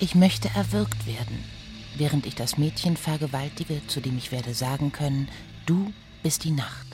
Ich 0.00 0.14
möchte 0.14 0.48
erwürgt 0.48 1.06
werden, 1.06 1.44
während 1.98 2.26
ich 2.26 2.34
das 2.34 2.58
Mädchen 2.58 2.96
vergewaltige, 2.96 3.80
zu 3.86 4.00
dem 4.00 4.16
ich 4.18 4.32
werde 4.32 4.54
sagen 4.54 4.92
können, 4.92 5.28
du 5.66 5.92
bist 6.22 6.44
die 6.44 6.50
Nacht. 6.50 6.86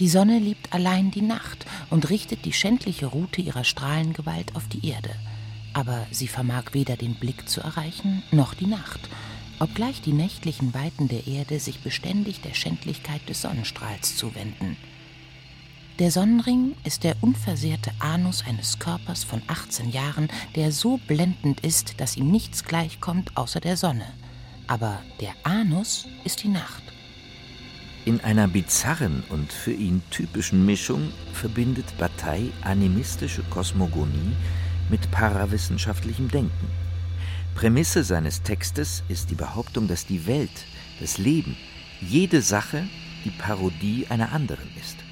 Die 0.00 0.08
Sonne 0.08 0.38
liebt 0.38 0.72
allein 0.72 1.10
die 1.10 1.22
Nacht 1.22 1.66
und 1.90 2.10
richtet 2.10 2.44
die 2.44 2.52
schändliche 2.52 3.06
Rute 3.06 3.40
ihrer 3.40 3.64
Strahlengewalt 3.64 4.54
auf 4.54 4.68
die 4.68 4.88
Erde 4.88 5.10
aber 5.76 6.06
sie 6.10 6.26
vermag 6.26 6.72
weder 6.72 6.96
den 6.96 7.16
Blick 7.16 7.50
zu 7.50 7.60
erreichen 7.60 8.22
noch 8.30 8.54
die 8.54 8.66
Nacht, 8.66 9.00
obgleich 9.58 10.00
die 10.00 10.14
nächtlichen 10.14 10.72
Weiten 10.72 11.06
der 11.08 11.26
Erde 11.26 11.60
sich 11.60 11.80
beständig 11.80 12.40
der 12.40 12.54
Schändlichkeit 12.54 13.28
des 13.28 13.42
Sonnenstrahls 13.42 14.16
zuwenden. 14.16 14.78
Der 15.98 16.10
Sonnenring 16.10 16.74
ist 16.84 17.04
der 17.04 17.16
unversehrte 17.22 17.90
Anus 18.00 18.44
eines 18.46 18.78
Körpers 18.78 19.24
von 19.24 19.40
18 19.46 19.88
Jahren, 19.88 20.28
der 20.54 20.70
so 20.70 20.98
blendend 20.98 21.60
ist, 21.60 21.98
dass 22.00 22.18
ihm 22.18 22.30
nichts 22.30 22.64
gleichkommt 22.64 23.34
außer 23.34 23.60
der 23.60 23.78
Sonne. 23.78 24.04
Aber 24.66 25.02
der 25.22 25.32
Anus 25.44 26.06
ist 26.22 26.42
die 26.42 26.48
Nacht. 26.48 26.82
In 28.04 28.20
einer 28.20 28.46
bizarren 28.46 29.24
und 29.30 29.50
für 29.50 29.72
ihn 29.72 30.02
typischen 30.10 30.66
Mischung 30.66 31.12
verbindet 31.32 31.86
Bataille 31.96 32.52
animistische 32.60 33.42
Kosmogonie 33.44 34.36
mit 34.90 35.10
parawissenschaftlichem 35.10 36.30
Denken. 36.30 36.68
Prämisse 37.54 38.04
seines 38.04 38.42
Textes 38.42 39.02
ist 39.08 39.30
die 39.30 39.34
Behauptung, 39.34 39.88
dass 39.88 40.04
die 40.04 40.26
Welt, 40.26 40.66
das 41.00 41.16
Leben, 41.16 41.56
jede 42.02 42.42
Sache 42.42 42.86
die 43.24 43.30
Parodie 43.30 44.06
einer 44.10 44.32
anderen 44.32 44.68
ist 44.78 45.05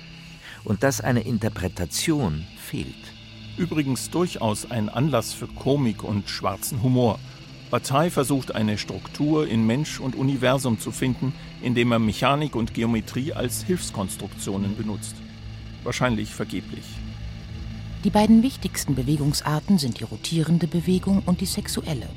und 0.65 0.83
dass 0.83 1.01
eine 1.01 1.21
Interpretation 1.21 2.45
fehlt. 2.57 2.95
Übrigens 3.57 4.11
durchaus 4.11 4.71
ein 4.71 4.89
Anlass 4.89 5.33
für 5.33 5.47
Komik 5.47 6.03
und 6.03 6.29
schwarzen 6.29 6.83
Humor. 6.83 7.19
Bataille 7.71 8.11
versucht 8.11 8.55
eine 8.55 8.79
Struktur 8.79 9.47
in 9.47 9.67
Mensch 9.67 10.01
und 10.01 10.17
Universum 10.17 10.79
zu 10.79 10.91
finden, 10.91 11.33
indem 11.63 11.93
er 11.93 11.99
Mechanik 11.99 12.57
und 12.57 12.75
Geometrie 12.75 13.33
als 13.33 13.63
Hilfskonstruktionen 13.63 14.77
benutzt. 14.77 15.15
Wahrscheinlich 15.83 16.35
vergeblich. 16.35 16.85
Die 18.05 18.11
beiden 18.11 18.43
wichtigsten 18.43 18.95
Bewegungsarten 18.95 19.79
sind 19.79 20.01
die 20.01 20.05
rotierende 20.05 20.67
Bewegung 20.67 21.23
und 21.25 21.41
die 21.41 21.47
sexuelle, 21.47 22.09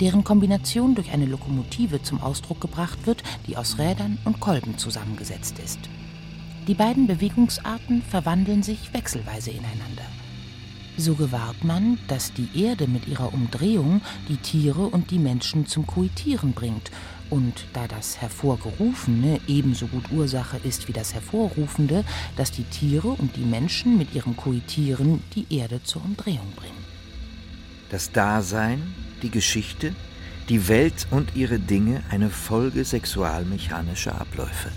deren 0.00 0.24
Kombination 0.24 0.94
durch 0.94 1.12
eine 1.12 1.26
Lokomotive 1.26 2.02
zum 2.02 2.20
Ausdruck 2.22 2.60
gebracht 2.60 3.06
wird, 3.06 3.22
die 3.46 3.56
aus 3.56 3.78
Rädern 3.78 4.18
und 4.24 4.40
Kolben 4.40 4.78
zusammengesetzt 4.78 5.58
ist. 5.58 5.78
Die 6.66 6.74
beiden 6.74 7.06
Bewegungsarten 7.06 8.02
verwandeln 8.02 8.62
sich 8.62 8.94
wechselweise 8.94 9.50
ineinander. 9.50 10.06
So 10.96 11.14
gewahrt 11.14 11.62
man, 11.62 11.98
dass 12.08 12.32
die 12.32 12.48
Erde 12.54 12.86
mit 12.86 13.06
ihrer 13.06 13.34
Umdrehung 13.34 14.00
die 14.28 14.36
Tiere 14.36 14.86
und 14.86 15.10
die 15.10 15.18
Menschen 15.18 15.66
zum 15.66 15.86
Koitieren 15.86 16.52
bringt 16.52 16.90
Und 17.30 17.66
da 17.72 17.88
das 17.88 18.20
Hervorgerufene 18.20 19.40
ebenso 19.46 19.88
gut 19.88 20.10
Ursache 20.12 20.58
ist 20.62 20.88
wie 20.88 20.92
das 20.92 21.12
Hervorrufende, 21.14 22.04
dass 22.36 22.52
die 22.52 22.64
Tiere 22.64 23.08
und 23.08 23.36
die 23.36 23.44
Menschen 23.44 23.98
mit 23.98 24.14
ihrem 24.14 24.36
Koitieren 24.36 25.22
die 25.34 25.46
Erde 25.54 25.82
zur 25.82 26.04
Umdrehung 26.04 26.52
bringen. 26.54 26.84
Das 27.90 28.12
Dasein, 28.12 28.94
die 29.22 29.30
Geschichte, 29.30 29.94
die 30.48 30.68
Welt 30.68 31.06
und 31.10 31.34
ihre 31.34 31.58
Dinge 31.58 32.02
eine 32.10 32.30
Folge 32.30 32.84
sexualmechanischer 32.84 34.20
Abläufe. 34.20 34.70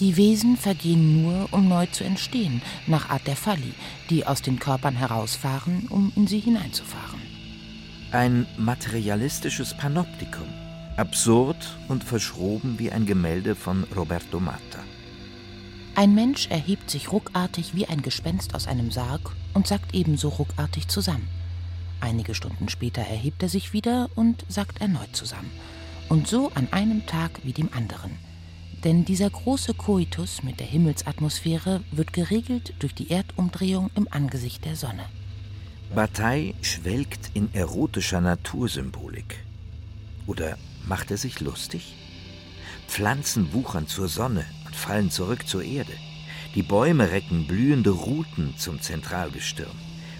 Die 0.00 0.16
Wesen 0.16 0.56
vergehen 0.56 1.22
nur, 1.22 1.48
um 1.52 1.68
neu 1.68 1.86
zu 1.86 2.02
entstehen, 2.02 2.62
nach 2.88 3.10
Art 3.10 3.28
der 3.28 3.36
Falli, 3.36 3.74
die 4.10 4.26
aus 4.26 4.42
den 4.42 4.58
Körpern 4.58 4.96
herausfahren, 4.96 5.86
um 5.88 6.12
in 6.16 6.26
sie 6.26 6.40
hineinzufahren. 6.40 7.22
Ein 8.10 8.46
materialistisches 8.58 9.76
Panoptikum, 9.76 10.48
absurd 10.96 11.78
und 11.88 12.02
verschroben 12.02 12.78
wie 12.78 12.90
ein 12.90 13.06
Gemälde 13.06 13.54
von 13.54 13.84
Roberto 13.94 14.40
Matta. 14.40 14.82
Ein 15.94 16.14
Mensch 16.16 16.48
erhebt 16.48 16.90
sich 16.90 17.12
ruckartig 17.12 17.76
wie 17.76 17.86
ein 17.86 18.02
Gespenst 18.02 18.56
aus 18.56 18.66
einem 18.66 18.90
Sarg 18.90 19.30
und 19.52 19.68
sackt 19.68 19.94
ebenso 19.94 20.28
ruckartig 20.28 20.88
zusammen. 20.88 21.28
Einige 22.00 22.34
Stunden 22.34 22.68
später 22.68 23.02
erhebt 23.02 23.44
er 23.44 23.48
sich 23.48 23.72
wieder 23.72 24.10
und 24.16 24.44
sackt 24.48 24.80
erneut 24.80 25.14
zusammen. 25.14 25.52
Und 26.08 26.26
so 26.26 26.50
an 26.56 26.66
einem 26.72 27.06
Tag 27.06 27.30
wie 27.44 27.52
dem 27.52 27.72
anderen. 27.72 28.18
Denn 28.84 29.06
dieser 29.06 29.30
große 29.30 29.72
Koitus 29.72 30.42
mit 30.42 30.60
der 30.60 30.66
Himmelsatmosphäre 30.66 31.82
wird 31.90 32.12
geregelt 32.12 32.74
durch 32.80 32.94
die 32.94 33.10
Erdumdrehung 33.10 33.90
im 33.96 34.06
Angesicht 34.10 34.66
der 34.66 34.76
Sonne. 34.76 35.06
Bataille 35.94 36.54
schwelgt 36.60 37.30
in 37.32 37.52
erotischer 37.54 38.20
Natursymbolik. 38.20 39.36
Oder 40.26 40.58
macht 40.86 41.10
er 41.10 41.16
sich 41.16 41.40
lustig? 41.40 41.94
Pflanzen 42.86 43.54
wuchern 43.54 43.86
zur 43.86 44.08
Sonne 44.08 44.44
und 44.66 44.76
fallen 44.76 45.10
zurück 45.10 45.48
zur 45.48 45.62
Erde. 45.62 45.92
Die 46.54 46.62
Bäume 46.62 47.10
recken 47.10 47.46
blühende 47.46 47.90
Ruten 47.90 48.54
zum 48.58 48.82
Zentralgestirn. 48.82 49.76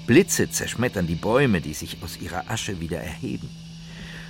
Blitze 0.06 0.50
zerschmettern 0.50 1.06
die 1.06 1.14
Bäume, 1.14 1.61
die 1.61 1.75
sich 1.75 2.02
aus 2.02 2.18
ihrer 2.18 2.50
Asche 2.50 2.80
wieder 2.80 2.99
erheben. 2.99 3.49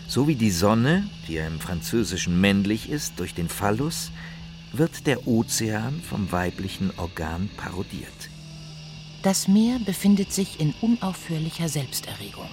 So 0.07 0.29
wie 0.29 0.37
die 0.37 0.51
Sonne, 0.51 1.09
die 1.27 1.35
ja 1.35 1.47
im 1.47 1.61
Französischen 1.61 2.41
männlich 2.41 2.91
ist, 2.91 3.19
durch 3.19 3.35
den 3.35 3.49
Phallus, 3.49 4.11
wird 4.73 5.07
der 5.07 5.27
Ozean 5.27 6.01
vom 6.01 6.31
weiblichen 6.31 6.91
Organ 6.97 7.49
parodiert. 7.57 8.29
Das 9.23 9.49
Meer 9.49 9.79
befindet 9.79 10.33
sich 10.33 10.61
in 10.61 10.75
unaufhörlicher 10.83 11.69
Selbsterregung. 11.69 12.49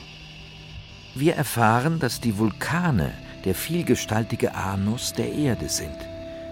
Wir 1.16 1.36
erfahren, 1.36 2.00
dass 2.00 2.22
die 2.22 2.38
Vulkane 2.38 3.14
der 3.44 3.56
vielgestaltige 3.56 4.56
Anus 4.56 5.12
der 5.12 5.34
Erde 5.34 5.68
sind, 5.68 5.98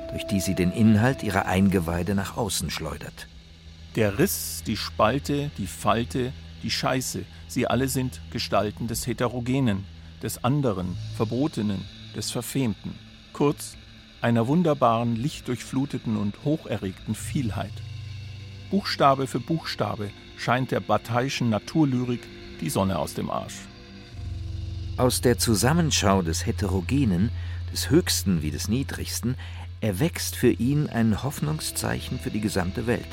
durch 0.10 0.26
die 0.26 0.42
sie 0.42 0.56
den 0.56 0.72
Inhalt 0.72 1.24
ihrer 1.24 1.46
Eingeweide 1.46 2.16
nach 2.16 2.36
außen 2.36 2.70
schleudert. 2.70 3.28
Der 3.96 4.20
Riss, 4.20 4.64
die 4.68 4.76
Spalte, 4.76 5.52
die 5.58 5.68
Falte, 5.68 6.34
die 6.64 6.72
Scheiße, 6.72 7.24
sie 7.48 7.68
alle 7.68 7.88
sind 7.88 8.20
Gestalten 8.32 8.88
des 8.88 9.08
Heterogenen, 9.08 9.86
des 10.22 10.44
anderen, 10.44 10.98
Verbotenen, 11.16 11.86
des 12.16 12.32
Verfemten, 12.32 12.94
kurz 13.34 13.76
einer 14.22 14.48
wunderbaren, 14.48 15.16
lichtdurchfluteten 15.16 16.18
und 16.18 16.44
hocherregten 16.44 17.16
Vielheit. 17.16 17.72
Buchstabe 18.70 19.28
für 19.28 19.40
Buchstabe 19.40 20.10
scheint 20.38 20.72
der 20.72 20.80
bataischen 20.80 21.50
Naturlyrik 21.50 22.22
die 22.62 22.70
Sonne 22.70 23.00
aus 23.00 23.14
dem 23.14 23.30
Arsch. 23.30 23.60
Aus 24.98 25.22
der 25.22 25.38
Zusammenschau 25.38 26.22
des 26.22 26.46
Heterogenen, 26.46 27.32
des 27.72 27.90
Höchsten 27.90 28.42
wie 28.42 28.52
des 28.52 28.68
Niedrigsten, 28.68 29.36
erwächst 29.82 30.36
für 30.36 30.52
ihn 30.52 30.88
ein 30.88 31.24
Hoffnungszeichen 31.24 32.20
für 32.20 32.32
die 32.32 32.42
gesamte 32.42 32.86
Welt. 32.86 33.08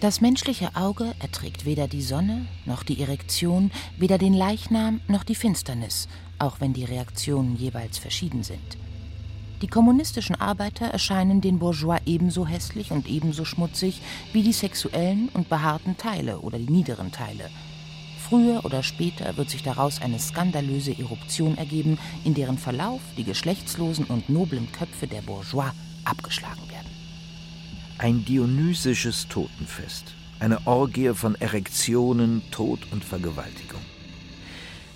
Das 0.00 0.20
menschliche 0.20 0.74
Auge 0.74 1.12
erträgt 1.20 1.66
weder 1.66 1.86
die 1.86 2.02
Sonne 2.02 2.46
noch 2.64 2.82
die 2.82 3.00
Erektion, 3.00 3.70
weder 3.98 4.18
den 4.18 4.32
Leichnam 4.32 5.00
noch 5.08 5.24
die 5.24 5.34
Finsternis, 5.34 6.08
auch 6.40 6.60
wenn 6.60 6.72
die 6.72 6.84
Reaktionen 6.84 7.56
jeweils 7.56 7.98
verschieden 7.98 8.42
sind. 8.42 8.78
Die 9.62 9.68
kommunistischen 9.68 10.36
Arbeiter 10.36 10.86
erscheinen 10.86 11.42
den 11.42 11.58
Bourgeois 11.58 11.98
ebenso 12.06 12.46
hässlich 12.46 12.92
und 12.92 13.06
ebenso 13.06 13.44
schmutzig 13.44 14.00
wie 14.32 14.42
die 14.42 14.54
sexuellen 14.54 15.28
und 15.34 15.50
behaarten 15.50 15.98
Teile 15.98 16.40
oder 16.40 16.58
die 16.58 16.70
niederen 16.70 17.12
Teile. 17.12 17.50
Früher 18.30 18.64
oder 18.64 18.82
später 18.82 19.36
wird 19.36 19.50
sich 19.50 19.62
daraus 19.62 20.00
eine 20.00 20.18
skandalöse 20.18 20.96
Eruption 20.98 21.58
ergeben, 21.58 21.98
in 22.24 22.32
deren 22.32 22.58
Verlauf 22.58 23.00
die 23.18 23.24
geschlechtslosen 23.24 24.06
und 24.06 24.30
noblen 24.30 24.70
Köpfe 24.72 25.06
der 25.06 25.20
Bourgeois 25.20 25.72
abgeschlagen 26.04 26.62
werden. 26.70 26.88
Ein 27.98 28.24
dionysisches 28.24 29.28
Totenfest, 29.28 30.14
eine 30.38 30.66
Orgie 30.66 31.12
von 31.12 31.34
Erektionen, 31.34 32.40
Tod 32.50 32.80
und 32.92 33.04
Vergewaltigung. 33.04 33.89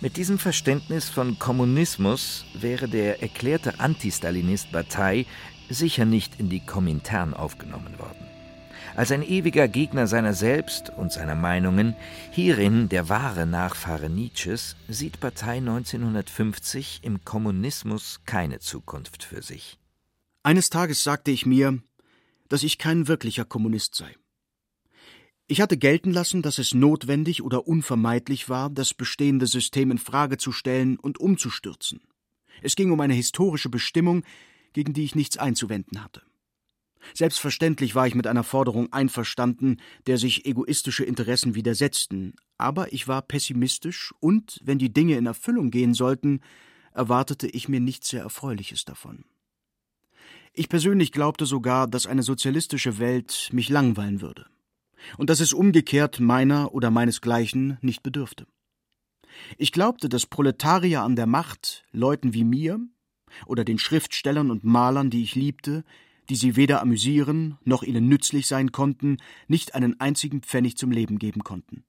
Mit 0.04 0.18
diesem 0.18 0.38
Verständnis 0.38 1.08
von 1.08 1.38
Kommunismus 1.38 2.44
wäre 2.52 2.88
der 2.88 3.22
erklärte 3.22 3.80
Antistalinist 3.80 4.70
Bataille 4.70 5.24
sicher 5.70 6.04
nicht 6.04 6.38
in 6.38 6.50
die 6.50 6.60
Komintern 6.60 7.32
aufgenommen 7.32 7.98
worden. 7.98 8.28
Als 8.96 9.12
ein 9.12 9.22
ewiger 9.22 9.66
Gegner 9.66 10.06
seiner 10.06 10.34
selbst 10.34 10.90
und 10.90 11.10
seiner 11.10 11.34
Meinungen, 11.34 11.96
hierin 12.30 12.90
der 12.90 13.08
wahre 13.08 13.46
Nachfahre 13.46 14.10
Nietzsches, 14.10 14.76
sieht 14.88 15.20
Bataille 15.20 15.60
1950 15.60 17.00
im 17.02 17.24
Kommunismus 17.24 18.20
keine 18.26 18.58
Zukunft 18.58 19.24
für 19.24 19.40
sich. 19.40 19.78
Eines 20.42 20.68
Tages 20.68 21.02
sagte 21.02 21.30
ich 21.30 21.46
mir, 21.46 21.78
dass 22.50 22.62
ich 22.62 22.76
kein 22.76 23.08
wirklicher 23.08 23.46
Kommunist 23.46 23.94
sei. 23.94 24.14
Ich 25.46 25.60
hatte 25.60 25.76
gelten 25.76 26.10
lassen, 26.10 26.40
dass 26.40 26.58
es 26.58 26.72
notwendig 26.72 27.42
oder 27.42 27.66
unvermeidlich 27.66 28.48
war, 28.48 28.70
das 28.70 28.94
bestehende 28.94 29.46
System 29.46 29.90
in 29.90 29.98
Frage 29.98 30.38
zu 30.38 30.52
stellen 30.52 30.98
und 30.98 31.18
umzustürzen. 31.18 32.00
Es 32.62 32.76
ging 32.76 32.90
um 32.90 33.00
eine 33.00 33.12
historische 33.12 33.68
Bestimmung, 33.68 34.24
gegen 34.72 34.94
die 34.94 35.04
ich 35.04 35.14
nichts 35.14 35.36
einzuwenden 35.36 36.02
hatte. 36.02 36.22
Selbstverständlich 37.12 37.94
war 37.94 38.06
ich 38.06 38.14
mit 38.14 38.26
einer 38.26 38.42
Forderung 38.42 38.90
einverstanden, 38.90 39.76
der 40.06 40.16
sich 40.16 40.46
egoistische 40.46 41.04
Interessen 41.04 41.54
widersetzten, 41.54 42.32
aber 42.56 42.94
ich 42.94 43.06
war 43.06 43.20
pessimistisch 43.20 44.14
und, 44.20 44.60
wenn 44.64 44.78
die 44.78 44.94
Dinge 44.94 45.18
in 45.18 45.26
Erfüllung 45.26 45.70
gehen 45.70 45.92
sollten, 45.92 46.40
erwartete 46.94 47.48
ich 47.48 47.68
mir 47.68 47.80
nichts 47.80 48.08
sehr 48.08 48.22
Erfreuliches 48.22 48.86
davon. 48.86 49.26
Ich 50.54 50.70
persönlich 50.70 51.12
glaubte 51.12 51.44
sogar, 51.44 51.86
dass 51.86 52.06
eine 52.06 52.22
sozialistische 52.22 52.98
Welt 52.98 53.50
mich 53.52 53.68
langweilen 53.68 54.22
würde 54.22 54.46
und 55.18 55.30
dass 55.30 55.40
es 55.40 55.52
umgekehrt 55.52 56.20
meiner 56.20 56.74
oder 56.74 56.90
meinesgleichen 56.90 57.78
nicht 57.80 58.02
bedürfte. 58.02 58.46
Ich 59.58 59.72
glaubte, 59.72 60.08
dass 60.08 60.26
Proletarier 60.26 61.02
an 61.02 61.16
der 61.16 61.26
Macht 61.26 61.84
Leuten 61.92 62.34
wie 62.34 62.44
mir 62.44 62.80
oder 63.46 63.64
den 63.64 63.78
Schriftstellern 63.78 64.50
und 64.50 64.64
Malern, 64.64 65.10
die 65.10 65.22
ich 65.22 65.34
liebte, 65.34 65.84
die 66.28 66.36
sie 66.36 66.56
weder 66.56 66.80
amüsieren 66.80 67.58
noch 67.64 67.82
ihnen 67.82 68.08
nützlich 68.08 68.46
sein 68.46 68.72
konnten, 68.72 69.18
nicht 69.48 69.74
einen 69.74 70.00
einzigen 70.00 70.42
Pfennig 70.42 70.76
zum 70.76 70.90
Leben 70.90 71.18
geben 71.18 71.44
konnten. 71.44 71.84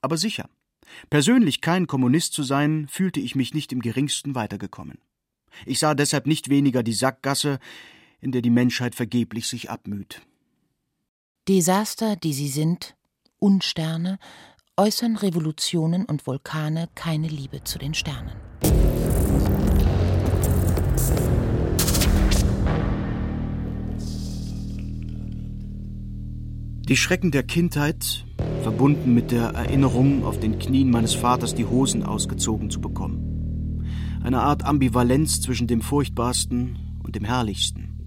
Aber 0.00 0.16
sicher, 0.16 0.48
persönlich 1.10 1.60
kein 1.60 1.86
Kommunist 1.86 2.32
zu 2.34 2.42
sein, 2.42 2.86
fühlte 2.88 3.20
ich 3.20 3.34
mich 3.34 3.54
nicht 3.54 3.72
im 3.72 3.80
geringsten 3.80 4.34
weitergekommen. 4.34 4.98
Ich 5.66 5.78
sah 5.80 5.94
deshalb 5.94 6.26
nicht 6.26 6.50
weniger 6.50 6.82
die 6.82 6.92
Sackgasse, 6.92 7.58
in 8.20 8.32
der 8.32 8.42
die 8.42 8.50
Menschheit 8.50 8.94
vergeblich 8.94 9.46
sich 9.46 9.70
abmüht. 9.70 10.22
Desaster, 11.48 12.16
die 12.16 12.32
sie 12.32 12.48
sind, 12.48 12.94
Unsterne, 13.38 14.18
äußern 14.76 15.16
Revolutionen 15.16 16.04
und 16.04 16.26
Vulkane 16.26 16.88
keine 16.94 17.28
Liebe 17.28 17.64
zu 17.64 17.78
den 17.78 17.94
Sternen. 17.94 18.36
Die 26.88 26.96
Schrecken 26.96 27.30
der 27.30 27.42
Kindheit, 27.42 28.24
verbunden 28.62 29.14
mit 29.14 29.30
der 29.30 29.50
Erinnerung, 29.50 30.24
auf 30.24 30.38
den 30.38 30.58
Knien 30.58 30.90
meines 30.90 31.14
Vaters 31.14 31.54
die 31.54 31.66
Hosen 31.66 32.02
ausgezogen 32.02 32.70
zu 32.70 32.80
bekommen 32.80 33.28
eine 34.22 34.42
Art 34.42 34.64
Ambivalenz 34.64 35.40
zwischen 35.40 35.66
dem 35.66 35.80
Furchtbarsten 35.80 36.98
und 37.02 37.16
dem 37.16 37.24
Herrlichsten. 37.24 37.98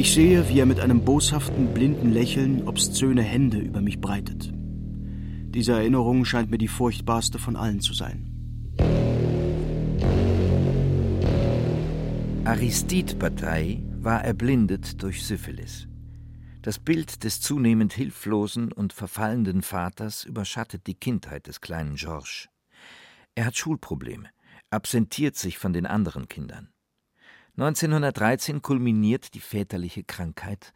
Ich 0.00 0.14
sehe, 0.14 0.48
wie 0.48 0.60
er 0.60 0.64
mit 0.64 0.80
einem 0.80 1.04
boshaften, 1.04 1.74
blinden 1.74 2.10
Lächeln 2.10 2.66
obszöne 2.66 3.22
Hände 3.22 3.58
über 3.58 3.82
mich 3.82 4.00
breitet. 4.00 4.50
Diese 4.50 5.72
Erinnerung 5.72 6.24
scheint 6.24 6.50
mir 6.50 6.56
die 6.56 6.68
furchtbarste 6.68 7.38
von 7.38 7.54
allen 7.54 7.80
zu 7.80 7.92
sein. 7.92 8.32
Aristide 12.46 13.14
Bataille 13.16 13.82
war 13.98 14.24
erblindet 14.24 15.02
durch 15.02 15.22
Syphilis. 15.22 15.86
Das 16.62 16.78
Bild 16.78 17.22
des 17.22 17.42
zunehmend 17.42 17.92
hilflosen 17.92 18.72
und 18.72 18.94
verfallenden 18.94 19.60
Vaters 19.60 20.24
überschattet 20.24 20.86
die 20.86 20.94
Kindheit 20.94 21.46
des 21.46 21.60
kleinen 21.60 21.96
Georges. 21.96 22.48
Er 23.34 23.44
hat 23.44 23.58
Schulprobleme 23.58 24.30
absentiert 24.70 25.36
sich 25.36 25.58
von 25.58 25.74
den 25.74 25.84
anderen 25.84 26.26
Kindern. 26.26 26.70
1913 27.56 28.62
kulminiert 28.62 29.34
die 29.34 29.40
väterliche 29.40 30.04
Krankheit. 30.04 30.72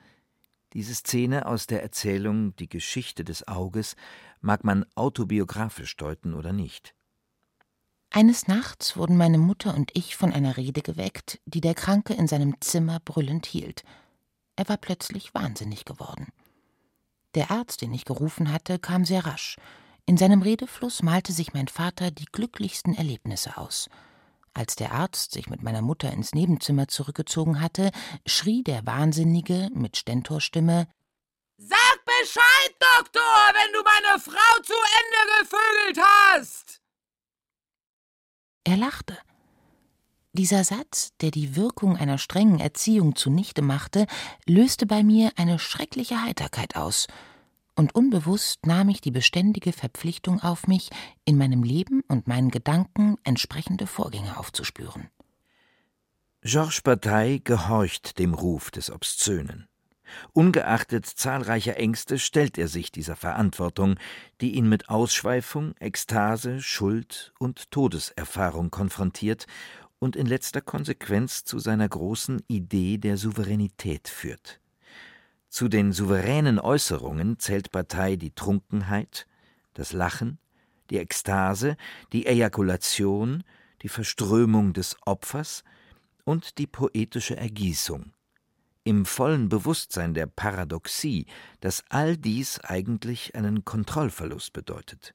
Diese 0.72 0.94
Szene 0.94 1.46
aus 1.46 1.66
der 1.66 1.82
Erzählung 1.82 2.56
Die 2.56 2.68
Geschichte 2.68 3.24
des 3.24 3.46
Auges 3.46 3.94
mag 4.40 4.64
man 4.64 4.84
autobiografisch 4.96 5.96
deuten 5.96 6.34
oder 6.34 6.52
nicht. 6.52 6.94
Eines 8.10 8.46
Nachts 8.46 8.96
wurden 8.96 9.16
meine 9.16 9.38
Mutter 9.38 9.74
und 9.74 9.90
ich 9.94 10.16
von 10.16 10.32
einer 10.32 10.56
Rede 10.56 10.82
geweckt, 10.82 11.40
die 11.46 11.60
der 11.60 11.74
Kranke 11.74 12.14
in 12.14 12.28
seinem 12.28 12.60
Zimmer 12.60 13.00
brüllend 13.04 13.46
hielt. 13.46 13.84
Er 14.56 14.68
war 14.68 14.76
plötzlich 14.76 15.34
wahnsinnig 15.34 15.84
geworden. 15.84 16.28
Der 17.34 17.50
Arzt, 17.50 17.82
den 17.82 17.92
ich 17.92 18.04
gerufen 18.04 18.52
hatte, 18.52 18.78
kam 18.78 19.04
sehr 19.04 19.26
rasch. 19.26 19.56
In 20.06 20.16
seinem 20.16 20.42
Redefluss 20.42 21.02
malte 21.02 21.32
sich 21.32 21.54
mein 21.54 21.66
Vater 21.66 22.10
die 22.10 22.26
glücklichsten 22.26 22.94
Erlebnisse 22.94 23.56
aus. 23.56 23.88
Als 24.54 24.76
der 24.76 24.92
Arzt 24.92 25.32
sich 25.32 25.50
mit 25.50 25.62
meiner 25.62 25.82
Mutter 25.82 26.12
ins 26.12 26.32
Nebenzimmer 26.32 26.86
zurückgezogen 26.86 27.60
hatte, 27.60 27.90
schrie 28.24 28.62
der 28.62 28.86
Wahnsinnige 28.86 29.68
mit 29.74 29.96
Stentorstimme 29.96 30.86
Sag 31.56 32.04
Bescheid, 32.04 32.74
Doktor, 32.78 33.20
wenn 33.20 33.72
du 33.72 33.82
meine 33.82 34.20
Frau 34.20 34.62
zu 34.62 34.72
Ende 34.72 35.40
gevögelt 35.40 36.06
hast. 36.06 36.80
Er 38.64 38.76
lachte. 38.76 39.18
Dieser 40.32 40.64
Satz, 40.64 41.12
der 41.20 41.30
die 41.30 41.54
Wirkung 41.54 41.96
einer 41.96 42.18
strengen 42.18 42.58
Erziehung 42.58 43.14
zunichte 43.14 43.62
machte, 43.62 44.06
löste 44.46 44.86
bei 44.86 45.04
mir 45.04 45.30
eine 45.36 45.58
schreckliche 45.58 46.22
Heiterkeit 46.22 46.74
aus, 46.74 47.06
und 47.76 47.94
unbewusst 47.94 48.66
nahm 48.66 48.88
ich 48.88 49.00
die 49.00 49.10
beständige 49.10 49.72
Verpflichtung 49.72 50.40
auf 50.40 50.66
mich, 50.66 50.90
in 51.24 51.36
meinem 51.36 51.62
Leben 51.62 52.02
und 52.08 52.28
meinen 52.28 52.50
Gedanken 52.50 53.16
entsprechende 53.24 53.86
Vorgänge 53.86 54.38
aufzuspüren. 54.38 55.08
Georges 56.42 56.82
Bataille 56.82 57.40
gehorcht 57.40 58.18
dem 58.18 58.34
Ruf 58.34 58.70
des 58.70 58.90
Obszönen. 58.90 59.66
Ungeachtet 60.32 61.06
zahlreicher 61.06 61.76
Ängste 61.76 62.18
stellt 62.18 62.58
er 62.58 62.68
sich 62.68 62.92
dieser 62.92 63.16
Verantwortung, 63.16 63.96
die 64.40 64.54
ihn 64.54 64.68
mit 64.68 64.88
Ausschweifung, 64.88 65.74
Ekstase, 65.78 66.60
Schuld 66.60 67.32
und 67.38 67.70
Todeserfahrung 67.70 68.70
konfrontiert 68.70 69.46
und 69.98 70.16
in 70.16 70.26
letzter 70.26 70.60
Konsequenz 70.60 71.44
zu 71.44 71.58
seiner 71.58 71.88
großen 71.88 72.42
Idee 72.46 72.98
der 72.98 73.16
Souveränität 73.16 74.08
führt. 74.08 74.60
Zu 75.54 75.68
den 75.68 75.92
souveränen 75.92 76.58
Äußerungen 76.58 77.38
zählt 77.38 77.70
Partei 77.70 78.16
die 78.16 78.32
Trunkenheit, 78.32 79.28
das 79.74 79.92
Lachen, 79.92 80.40
die 80.90 80.98
Ekstase, 80.98 81.76
die 82.12 82.26
Ejakulation, 82.26 83.44
die 83.82 83.88
Verströmung 83.88 84.72
des 84.72 84.96
Opfers 85.06 85.62
und 86.24 86.58
die 86.58 86.66
poetische 86.66 87.36
Ergießung, 87.36 88.14
im 88.82 89.06
vollen 89.06 89.48
Bewusstsein 89.48 90.12
der 90.12 90.26
Paradoxie, 90.26 91.26
dass 91.60 91.84
all 91.88 92.16
dies 92.16 92.58
eigentlich 92.58 93.36
einen 93.36 93.64
Kontrollverlust 93.64 94.52
bedeutet. 94.52 95.14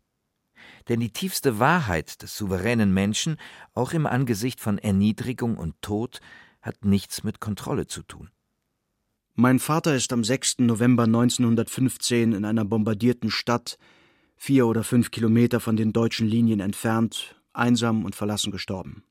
Denn 0.87 1.01
die 1.01 1.11
tiefste 1.11 1.59
Wahrheit 1.59 2.21
des 2.21 2.37
souveränen 2.37 2.93
Menschen, 2.93 3.35
auch 3.73 3.91
im 3.91 4.05
Angesicht 4.05 4.61
von 4.61 4.77
Erniedrigung 4.77 5.57
und 5.57 5.81
Tod, 5.81 6.21
hat 6.61 6.85
nichts 6.85 7.25
mit 7.25 7.41
Kontrolle 7.41 7.87
zu 7.87 8.03
tun. 8.03 8.31
Mein 9.41 9.59
Vater 9.59 9.95
ist 9.95 10.11
am 10.11 10.25
6. 10.25 10.59
November 10.59 11.03
1915 11.03 12.33
in 12.33 12.43
einer 12.43 12.65
bombardierten 12.65 13.31
Stadt, 13.31 13.77
vier 14.35 14.67
oder 14.67 14.83
fünf 14.83 15.11
Kilometer 15.11 15.61
von 15.61 15.77
den 15.77 15.93
deutschen 15.93 16.27
Linien 16.27 16.59
entfernt, 16.59 17.41
einsam 17.53 18.03
und 18.03 18.15
verlassen 18.15 18.51
gestorben. 18.51 19.05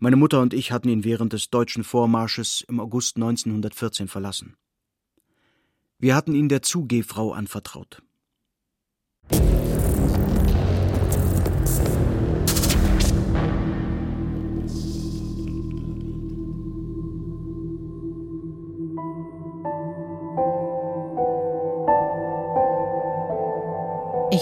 Meine 0.00 0.16
Mutter 0.16 0.40
und 0.40 0.52
ich 0.52 0.72
hatten 0.72 0.88
ihn 0.88 1.04
während 1.04 1.32
des 1.32 1.48
deutschen 1.48 1.84
Vormarsches 1.84 2.64
im 2.66 2.80
August 2.80 3.14
1914 3.18 4.08
verlassen. 4.08 4.56
Wir 6.00 6.16
hatten 6.16 6.34
ihn 6.34 6.48
der 6.48 6.62
Zugehfrau 6.62 7.30
anvertraut. 7.30 8.02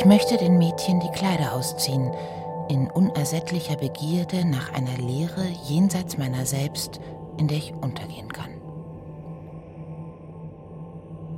Möchte 0.07 0.37
den 0.37 0.59
Mädchen 0.59 1.01
die 1.01 1.11
Kleider 1.11 1.53
ausziehen, 1.53 2.11
in 2.69 2.90
unersättlicher 2.90 3.77
Begierde 3.77 4.45
nach 4.45 4.73
einer 4.73 4.97
Lehre 4.99 5.47
jenseits 5.69 6.19
meiner 6.19 6.47
selbst, 6.47 7.01
in 7.38 7.49
der 7.49 7.59
ich 7.59 7.73
untergehen 7.73 8.33
kann. 8.33 8.51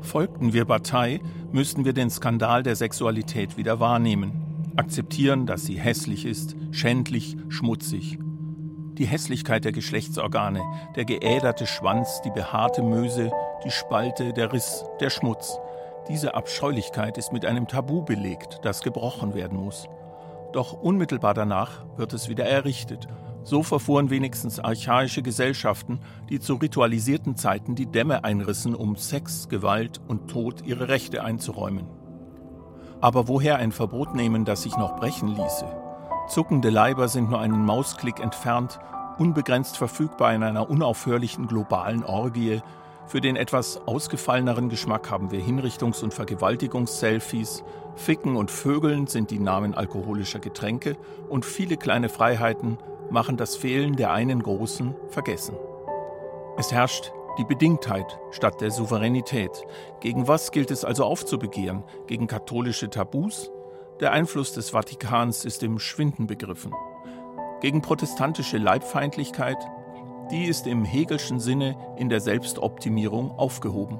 Folgten 0.01 0.53
wir 0.53 0.65
Bataille, 0.65 1.21
müssten 1.53 1.85
wir 1.85 1.93
den 1.93 2.09
Skandal 2.09 2.63
der 2.63 2.77
Sexualität 2.77 3.57
wieder 3.57 3.79
wahrnehmen, 3.79 4.73
akzeptieren, 4.77 5.45
dass 5.45 5.65
sie 5.65 5.79
hässlich 5.79 6.25
ist, 6.25 6.57
schändlich, 6.71 7.37
schmutzig. 7.49 8.19
Die 8.95 9.07
Hässlichkeit 9.07 9.65
der 9.65 9.73
Geschlechtsorgane, 9.73 10.63
der 10.97 11.05
geäderte 11.05 11.67
Schwanz, 11.67 12.23
die 12.25 12.31
behaarte 12.31 12.83
Möse, 12.83 13.31
die 13.65 13.71
Spalte, 13.71 14.33
der 14.33 14.53
Riss, 14.53 14.85
der 15.01 15.11
Schmutz, 15.11 15.59
diese 16.09 16.35
Abscheulichkeit 16.35 17.19
ist 17.19 17.33
mit 17.33 17.45
einem 17.45 17.69
Tabu 17.69 18.03
belegt, 18.03 18.61
das 18.63 18.83
gebrochen 18.83 19.35
werden 19.35 19.59
muss. 19.59 19.89
Doch 20.53 20.73
unmittelbar 20.73 21.35
danach 21.35 21.85
wird 21.97 22.13
es 22.15 22.29
wieder 22.29 22.47
errichtet. 22.47 23.07
So 23.45 23.63
verfuhren 23.63 24.11
wenigstens 24.11 24.59
archaische 24.59 25.23
Gesellschaften, 25.23 26.01
die 26.29 26.41
zu 26.41 26.55
ritualisierten 26.55 27.37
Zeiten 27.37 27.75
die 27.75 27.87
Dämme 27.87 28.25
einrissen, 28.25 28.75
um 28.75 28.97
Sex, 28.97 29.49
Gewalt 29.49 30.01
und 30.09 30.29
Tod 30.29 30.63
ihre 30.67 30.89
Rechte 30.89 31.23
einzuräumen. 31.23 31.87
Aber 33.01 33.29
woher 33.29 33.57
ein 33.57 33.73
Verbot 33.73 34.15
nehmen, 34.15 34.45
das 34.45 34.63
sich 34.63 34.77
noch 34.77 34.97
brechen 34.97 35.29
ließe? 35.29 35.67
Zuckende 36.29 36.69
Leiber 36.69 37.09
sind 37.09 37.31
nur 37.31 37.41
einen 37.41 37.65
Mausklick 37.65 38.21
entfernt, 38.21 38.81
unbegrenzt 39.19 39.77
verfügbar 39.77 40.35
in 40.35 40.43
einer 40.43 40.69
unaufhörlichen 40.69 41.47
globalen 41.47 42.05
Orgie, 42.05 42.61
für 43.09 43.23
den 43.23 43.37
etwas 43.37 43.81
ausgefalleneren 43.87 44.69
Geschmack 44.69 45.11
haben 45.11 45.31
wir 45.31 45.41
Hinrichtungs- 45.41 46.05
und 46.05 46.13
Vergewaltigungs-Selfies. 46.13 47.65
Ficken 47.97 48.37
und 48.37 48.51
Vögeln 48.51 49.07
sind 49.07 49.31
die 49.31 49.39
Namen 49.39 49.75
alkoholischer 49.75 50.41
Getränke 50.41 50.97
und 51.29 51.47
viele 51.47 51.79
kleine 51.79 52.11
Freiheiten 52.11 52.77
machen 53.11 53.39
das 53.39 53.57
Fehlen 53.57 53.97
der 53.97 54.13
einen 54.13 54.43
großen 54.43 54.95
vergessen. 55.09 55.57
Es 56.59 56.71
herrscht 56.71 57.13
die 57.39 57.45
Bedingtheit 57.45 58.19
statt 58.31 58.61
der 58.61 58.71
Souveränität. 58.71 59.63
Gegen 60.01 60.29
was 60.29 60.53
gilt 60.53 60.71
es 60.71 60.85
also 60.85 61.05
aufzubegehren? 61.05 61.85
Gegen 62.07 62.27
katholische 62.27 62.91
Tabus? 62.91 63.51
Der 64.01 64.13
Einfluss 64.13 64.53
des 64.53 64.71
Vatikans 64.71 65.47
ist 65.47 65.63
im 65.63 65.79
Schwinden 65.79 66.27
begriffen. 66.27 66.75
Gegen 67.63 67.81
protestantische 67.81 68.59
Leibfeindlichkeit? 68.59 69.57
Die 70.31 70.47
ist 70.47 70.67
im 70.67 70.85
Hegelschen 70.85 71.41
Sinne 71.41 71.77
in 71.97 72.09
der 72.09 72.21
Selbstoptimierung 72.21 73.31
aufgehoben. 73.31 73.99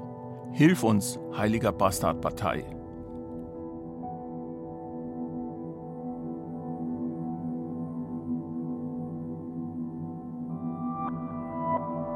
Hilf 0.51 0.83
uns, 0.83 1.19
heiliger 1.35 1.71
Bastardpartei. 1.71 2.65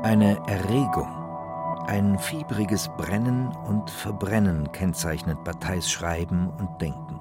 Eine 0.04 0.38
Erregung, 0.48 1.08
ein 1.88 2.20
fiebriges 2.20 2.90
Brennen 2.98 3.48
und 3.68 3.90
Verbrennen 3.90 4.72
kennzeichnet 4.72 5.44
Batailles 5.44 5.90
Schreiben 5.90 6.50
und 6.50 6.82
Denken. 6.82 7.20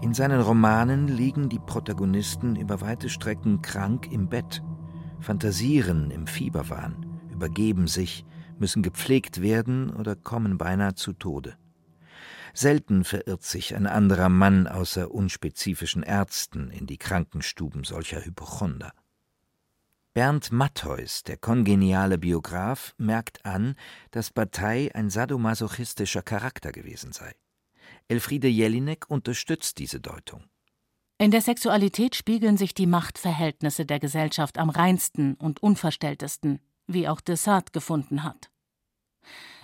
In 0.00 0.14
seinen 0.14 0.40
Romanen 0.40 1.06
liegen 1.06 1.48
die 1.48 1.60
Protagonisten 1.60 2.56
über 2.56 2.80
weite 2.80 3.08
Strecken 3.08 3.62
krank 3.62 4.10
im 4.10 4.28
Bett 4.28 4.60
fantasieren 5.22 6.10
im 6.10 6.26
Fieberwahn, 6.26 7.20
übergeben 7.30 7.86
sich, 7.86 8.24
müssen 8.58 8.82
gepflegt 8.82 9.40
werden 9.40 9.90
oder 9.90 10.16
kommen 10.16 10.58
beinahe 10.58 10.94
zu 10.94 11.12
Tode. 11.12 11.56
Selten 12.54 13.04
verirrt 13.04 13.42
sich 13.42 13.74
ein 13.74 13.86
anderer 13.86 14.28
Mann 14.28 14.66
außer 14.66 15.10
unspezifischen 15.10 16.02
Ärzten 16.02 16.70
in 16.70 16.86
die 16.86 16.98
Krankenstuben 16.98 17.84
solcher 17.84 18.24
Hypochonder. 18.24 18.92
Bernd 20.12 20.52
Mattheus, 20.52 21.22
der 21.22 21.38
kongeniale 21.38 22.18
Biograf, 22.18 22.94
merkt 22.98 23.46
an, 23.46 23.76
dass 24.10 24.30
Bataille 24.30 24.94
ein 24.94 25.08
sadomasochistischer 25.08 26.20
Charakter 26.20 26.70
gewesen 26.70 27.12
sei. 27.12 27.34
Elfriede 28.08 28.48
Jelinek 28.48 29.08
unterstützt 29.08 29.78
diese 29.78 30.00
Deutung. 30.00 30.44
In 31.22 31.30
der 31.30 31.40
Sexualität 31.40 32.16
spiegeln 32.16 32.56
sich 32.56 32.74
die 32.74 32.88
Machtverhältnisse 32.88 33.86
der 33.86 34.00
Gesellschaft 34.00 34.58
am 34.58 34.70
reinsten 34.70 35.34
und 35.34 35.62
unverstelltesten, 35.62 36.58
wie 36.88 37.06
auch 37.06 37.20
Dessart 37.20 37.72
gefunden 37.72 38.24
hat. 38.24 38.50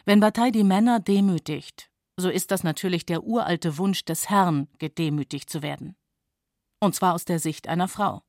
Wenn 0.04 0.20
Bataille 0.20 0.52
die 0.52 0.62
Männer 0.62 1.00
demütigt, 1.00 1.90
so 2.16 2.28
ist 2.28 2.52
das 2.52 2.62
natürlich 2.62 3.06
der 3.06 3.24
uralte 3.24 3.76
Wunsch 3.76 4.04
des 4.04 4.30
Herrn, 4.30 4.68
gedemütigt 4.78 5.50
zu 5.50 5.60
werden. 5.60 5.96
Und 6.78 6.94
zwar 6.94 7.12
aus 7.12 7.24
der 7.24 7.40
Sicht 7.40 7.66
einer 7.66 7.88
Frau. 7.88 8.22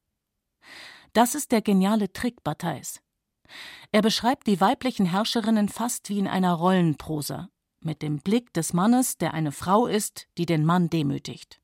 Das 1.13 1.35
ist 1.35 1.51
der 1.51 1.61
geniale 1.61 2.11
Trick 2.11 2.43
Batailles. 2.43 2.99
Er 3.91 4.01
beschreibt 4.01 4.47
die 4.47 4.59
weiblichen 4.59 5.05
Herrscherinnen 5.05 5.69
fast 5.69 6.09
wie 6.09 6.17
in 6.17 6.27
einer 6.27 6.53
Rollenprosa, 6.53 7.49
mit 7.79 8.01
dem 8.01 8.21
Blick 8.21 8.53
des 8.53 8.73
Mannes, 8.73 9.19
der 9.19 9.35
eine 9.35 9.51
Frau 9.51 9.85
ist, 9.85 10.27
die 10.39 10.47
den 10.47 10.65
Mann 10.65 10.89
demütigt. 10.89 11.61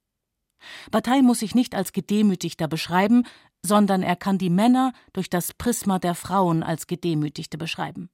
Bataille 0.91 1.24
muss 1.24 1.39
sich 1.39 1.56
nicht 1.56 1.76
als 1.76 1.91
Gedemütigter 1.91 2.68
beschreiben, 2.68 3.24
sondern 3.65 4.04
er 4.04 4.15
kann 4.15 4.38
die 4.38 4.50
Männer 4.50 4.94
durch 5.13 5.30
das 5.30 5.54
Prisma 5.54 6.00
der 6.00 6.15
Frauen 6.15 6.63
als 6.63 6.88
Gedemütigte 6.88 7.58
beschreiben. 7.58 8.10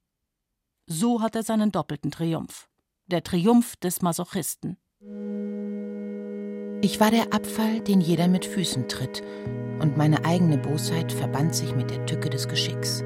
So 0.88 1.22
hat 1.22 1.36
er 1.36 1.44
seinen 1.44 1.72
doppelten 1.72 2.12
Triumph. 2.12 2.68
Der 3.08 3.24
Triumph 3.24 3.76
des 3.78 4.02
Masochisten. 4.02 4.78
Ich 6.84 7.00
war 7.00 7.12
der 7.12 7.34
Abfall, 7.34 7.82
den 7.82 8.02
jeder 8.02 8.28
mit 8.28 8.46
Füßen 8.46 8.88
tritt, 8.88 9.22
und 9.80 9.98
meine 9.98 10.26
eigene 10.26 10.58
Bosheit 10.58 11.12
verband 11.12 11.56
sich 11.56 11.76
mit 11.76 11.92
der 11.92 12.06
Tücke 12.06 12.30
des 12.30 12.48
Geschicks. 12.48 13.04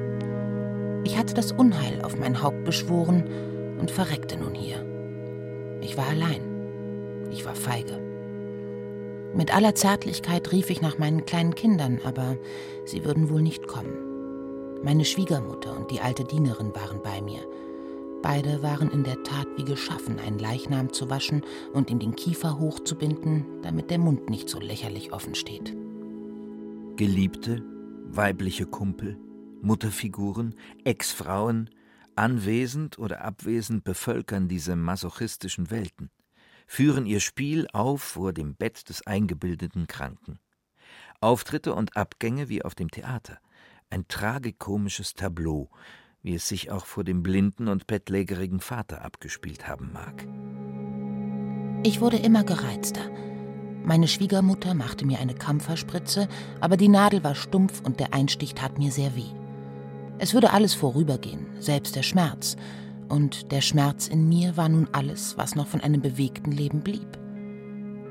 Ich 1.04 1.16
hatte 1.16 1.34
das 1.34 1.52
Unheil 1.52 2.02
auf 2.02 2.18
mein 2.18 2.42
Haupt 2.42 2.64
beschworen 2.64 3.24
und 3.78 3.90
verreckte 3.90 4.36
nun 4.36 4.54
hier. 4.54 4.84
Ich 5.80 5.96
war 5.96 6.08
allein. 6.08 7.28
Ich 7.30 7.44
war 7.44 7.54
feige. 7.54 8.05
Mit 9.36 9.54
aller 9.54 9.74
Zärtlichkeit 9.74 10.50
rief 10.50 10.70
ich 10.70 10.80
nach 10.80 10.96
meinen 10.96 11.26
kleinen 11.26 11.54
Kindern, 11.54 12.00
aber 12.04 12.38
sie 12.86 13.04
würden 13.04 13.28
wohl 13.28 13.42
nicht 13.42 13.66
kommen. 13.66 14.82
Meine 14.82 15.04
Schwiegermutter 15.04 15.76
und 15.76 15.90
die 15.90 16.00
alte 16.00 16.24
Dienerin 16.24 16.74
waren 16.74 17.02
bei 17.02 17.20
mir. 17.20 17.40
Beide 18.22 18.62
waren 18.62 18.90
in 18.90 19.04
der 19.04 19.22
Tat 19.24 19.46
wie 19.58 19.64
geschaffen, 19.64 20.18
einen 20.18 20.38
Leichnam 20.38 20.90
zu 20.90 21.10
waschen 21.10 21.42
und 21.74 21.90
ihm 21.90 21.98
den 21.98 22.16
Kiefer 22.16 22.58
hochzubinden, 22.58 23.44
damit 23.60 23.90
der 23.90 23.98
Mund 23.98 24.30
nicht 24.30 24.48
so 24.48 24.58
lächerlich 24.58 25.12
offen 25.12 25.34
steht. 25.34 25.76
Geliebte, 26.96 27.62
weibliche 28.06 28.64
Kumpel, 28.64 29.18
Mutterfiguren, 29.60 30.54
Ex-Frauen, 30.84 31.68
anwesend 32.14 32.98
oder 32.98 33.22
abwesend 33.22 33.84
bevölkern 33.84 34.48
diese 34.48 34.76
masochistischen 34.76 35.70
Welten 35.70 36.08
führen 36.66 37.06
ihr 37.06 37.20
Spiel 37.20 37.66
auf 37.72 38.02
vor 38.02 38.32
dem 38.32 38.54
Bett 38.54 38.88
des 38.88 39.06
eingebildeten 39.06 39.86
Kranken. 39.86 40.38
Auftritte 41.20 41.74
und 41.74 41.96
Abgänge 41.96 42.48
wie 42.48 42.62
auf 42.62 42.74
dem 42.74 42.90
Theater. 42.90 43.38
Ein 43.88 44.06
tragikomisches 44.08 45.14
Tableau, 45.14 45.70
wie 46.22 46.34
es 46.34 46.46
sich 46.48 46.70
auch 46.70 46.86
vor 46.86 47.04
dem 47.04 47.22
blinden 47.22 47.68
und 47.68 47.86
bettlägerigen 47.86 48.60
Vater 48.60 49.02
abgespielt 49.02 49.68
haben 49.68 49.92
mag. 49.92 50.26
Ich 51.84 52.00
wurde 52.00 52.16
immer 52.16 52.42
gereizter. 52.42 53.08
Meine 53.84 54.08
Schwiegermutter 54.08 54.74
machte 54.74 55.06
mir 55.06 55.20
eine 55.20 55.34
Kampferspritze, 55.34 56.28
aber 56.60 56.76
die 56.76 56.88
Nadel 56.88 57.22
war 57.22 57.36
stumpf 57.36 57.80
und 57.80 58.00
der 58.00 58.12
Einstich 58.12 58.54
tat 58.54 58.78
mir 58.78 58.90
sehr 58.90 59.14
weh. 59.14 59.30
Es 60.18 60.34
würde 60.34 60.52
alles 60.52 60.74
vorübergehen, 60.74 61.46
selbst 61.60 61.94
der 61.94 62.02
Schmerz, 62.02 62.56
und 63.08 63.52
der 63.52 63.60
Schmerz 63.60 64.08
in 64.08 64.28
mir 64.28 64.56
war 64.56 64.68
nun 64.68 64.88
alles, 64.92 65.36
was 65.36 65.54
noch 65.54 65.66
von 65.66 65.80
einem 65.80 66.02
bewegten 66.02 66.52
Leben 66.52 66.80
blieb. 66.80 67.18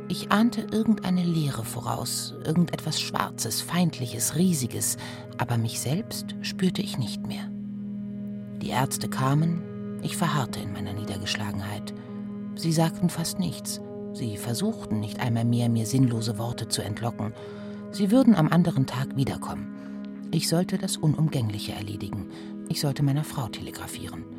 Ich 0.08 0.32
ahnte 0.32 0.68
irgendeine 0.72 1.24
Leere 1.24 1.64
voraus, 1.64 2.36
irgendetwas 2.46 3.02
Schwarzes, 3.02 3.62
Feindliches, 3.62 4.36
Riesiges, 4.36 4.98
aber 5.38 5.58
mich 5.58 5.80
selbst 5.80 6.36
spürte 6.42 6.82
ich 6.82 7.00
nicht 7.00 7.26
mehr. 7.26 7.50
Die 8.62 8.70
Ärzte 8.70 9.10
kamen, 9.10 10.00
ich 10.04 10.16
verharrte 10.16 10.60
in 10.60 10.74
meiner 10.74 10.94
Niedergeschlagenheit. 10.94 11.94
Sie 12.56 12.72
sagten 12.72 13.10
fast 13.10 13.40
nichts, 13.40 13.82
sie 14.14 14.38
versuchten 14.38 15.00
nicht 15.00 15.20
einmal 15.20 15.46
mehr, 15.46 15.70
mir 15.70 15.88
sinnlose 15.88 16.38
Worte 16.38 16.68
zu 16.68 16.84
entlocken. 16.84 17.34
Sie 17.92 18.12
würden 18.12 18.36
am 18.36 18.50
anderen 18.50 18.86
Tag 18.86 19.16
wiederkommen. 19.18 20.30
Ich 20.32 20.48
sollte 20.48 20.78
das 20.78 20.98
Unumgängliche 20.98 21.74
erledigen, 21.74 22.30
ich 22.70 22.80
sollte 22.80 23.04
meiner 23.04 23.24
Frau 23.24 23.48
telegrafieren. 23.48 24.35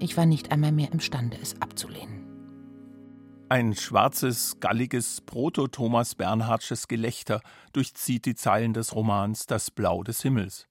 Ich 0.00 0.16
war 0.16 0.24
nicht 0.26 0.50
einmal 0.50 0.72
mehr 0.72 0.90
imstande, 0.92 1.36
es 1.40 1.60
abzulehnen. 1.60 2.26
Ein 3.50 3.74
schwarzes, 3.74 4.58
galliges, 4.60 5.20
proto-Thomas 5.20 6.14
Bernhardsches 6.14 6.88
Gelächter 6.88 7.42
durchzieht 7.72 8.24
die 8.24 8.34
Zeilen 8.34 8.72
des 8.72 8.94
Romans 8.94 9.46
Das 9.46 9.70
Blau 9.70 10.02
des 10.02 10.22
Himmels. 10.22 10.68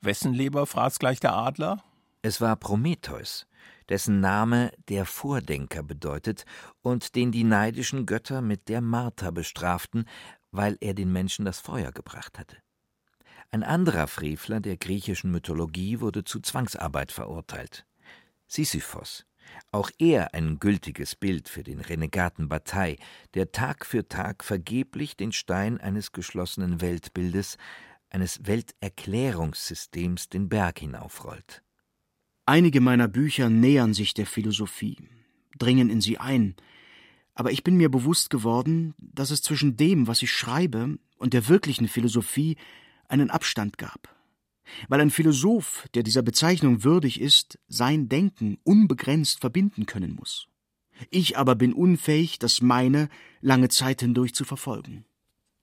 Wessen 0.00 0.32
Leber 0.32 0.66
fraß 0.66 0.98
gleich 0.98 1.20
der 1.20 1.34
Adler? 1.34 1.84
Es 2.22 2.40
war 2.40 2.56
Prometheus, 2.56 3.46
dessen 3.88 4.20
Name 4.20 4.70
der 4.88 5.04
Vordenker 5.04 5.82
bedeutet 5.82 6.44
und 6.80 7.16
den 7.16 7.32
die 7.32 7.44
neidischen 7.44 8.06
Götter 8.06 8.40
mit 8.40 8.68
der 8.68 8.80
Marter 8.80 9.32
bestraften, 9.32 10.04
weil 10.52 10.78
er 10.80 10.94
den 10.94 11.12
Menschen 11.12 11.44
das 11.44 11.60
Feuer 11.60 11.92
gebracht 11.92 12.38
hatte. 12.38 12.56
Ein 13.50 13.62
anderer 13.62 14.06
Frevler 14.06 14.60
der 14.60 14.76
griechischen 14.76 15.32
Mythologie 15.32 16.00
wurde 16.00 16.24
zu 16.24 16.40
Zwangsarbeit 16.40 17.10
verurteilt. 17.10 17.84
Sisyphos, 18.50 19.26
auch 19.70 19.90
er 19.98 20.34
ein 20.34 20.58
gültiges 20.58 21.14
Bild 21.14 21.48
für 21.48 21.62
den 21.62 21.80
Renegaten 21.80 22.48
Bataille, 22.48 22.96
der 23.34 23.52
Tag 23.52 23.86
für 23.86 24.08
Tag 24.08 24.42
vergeblich 24.42 25.16
den 25.16 25.30
Stein 25.30 25.80
eines 25.80 26.10
geschlossenen 26.10 26.80
Weltbildes, 26.80 27.58
eines 28.10 28.44
Welterklärungssystems 28.44 30.30
den 30.30 30.48
Berg 30.48 30.80
hinaufrollt. 30.80 31.62
Einige 32.44 32.80
meiner 32.80 33.06
Bücher 33.06 33.50
nähern 33.50 33.94
sich 33.94 34.14
der 34.14 34.26
Philosophie, 34.26 34.98
dringen 35.56 35.88
in 35.88 36.00
sie 36.00 36.18
ein, 36.18 36.56
aber 37.34 37.52
ich 37.52 37.62
bin 37.62 37.76
mir 37.76 37.88
bewusst 37.88 38.30
geworden, 38.30 38.94
dass 38.98 39.30
es 39.30 39.42
zwischen 39.42 39.76
dem, 39.76 40.08
was 40.08 40.22
ich 40.22 40.32
schreibe, 40.32 40.98
und 41.18 41.34
der 41.34 41.46
wirklichen 41.46 41.86
Philosophie 41.86 42.56
einen 43.06 43.30
Abstand 43.30 43.78
gab 43.78 44.19
weil 44.88 45.00
ein 45.00 45.10
Philosoph, 45.10 45.88
der 45.94 46.02
dieser 46.02 46.22
Bezeichnung 46.22 46.84
würdig 46.84 47.20
ist, 47.20 47.58
sein 47.68 48.08
Denken 48.08 48.58
unbegrenzt 48.64 49.40
verbinden 49.40 49.86
können 49.86 50.14
muss. 50.14 50.48
Ich 51.10 51.38
aber 51.38 51.54
bin 51.54 51.72
unfähig, 51.72 52.38
das 52.38 52.60
meine 52.60 53.08
lange 53.40 53.68
Zeit 53.68 54.00
hindurch 54.00 54.34
zu 54.34 54.44
verfolgen. 54.44 55.04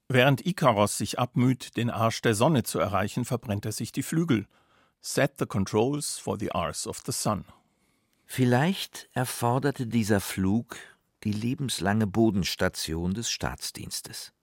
Während 0.10 0.46
Ikaros 0.46 0.98
sich 0.98 1.20
abmüht, 1.20 1.76
den 1.76 1.90
Arsch 1.90 2.22
der 2.22 2.34
Sonne 2.34 2.64
zu 2.64 2.80
erreichen, 2.80 3.26
verbrennt 3.26 3.66
er 3.66 3.74
sich 3.74 3.92
die 3.92 4.04
Flügel. 4.04 4.48
Set 5.02 5.34
the 5.38 5.46
controls 5.46 6.18
for 6.18 6.40
the 6.40 6.52
arse 6.52 6.90
of 6.90 7.02
the 7.06 7.12
sun. 7.12 7.46
Vielleicht 8.26 9.10
erforderte 9.14 9.86
dieser 9.86 10.20
Flug 10.20 10.78
die 11.24 11.32
lebenslange 11.32 12.08
Bodenstation 12.08 13.14
des 13.14 13.30
Staatsdienstes. 13.30 14.34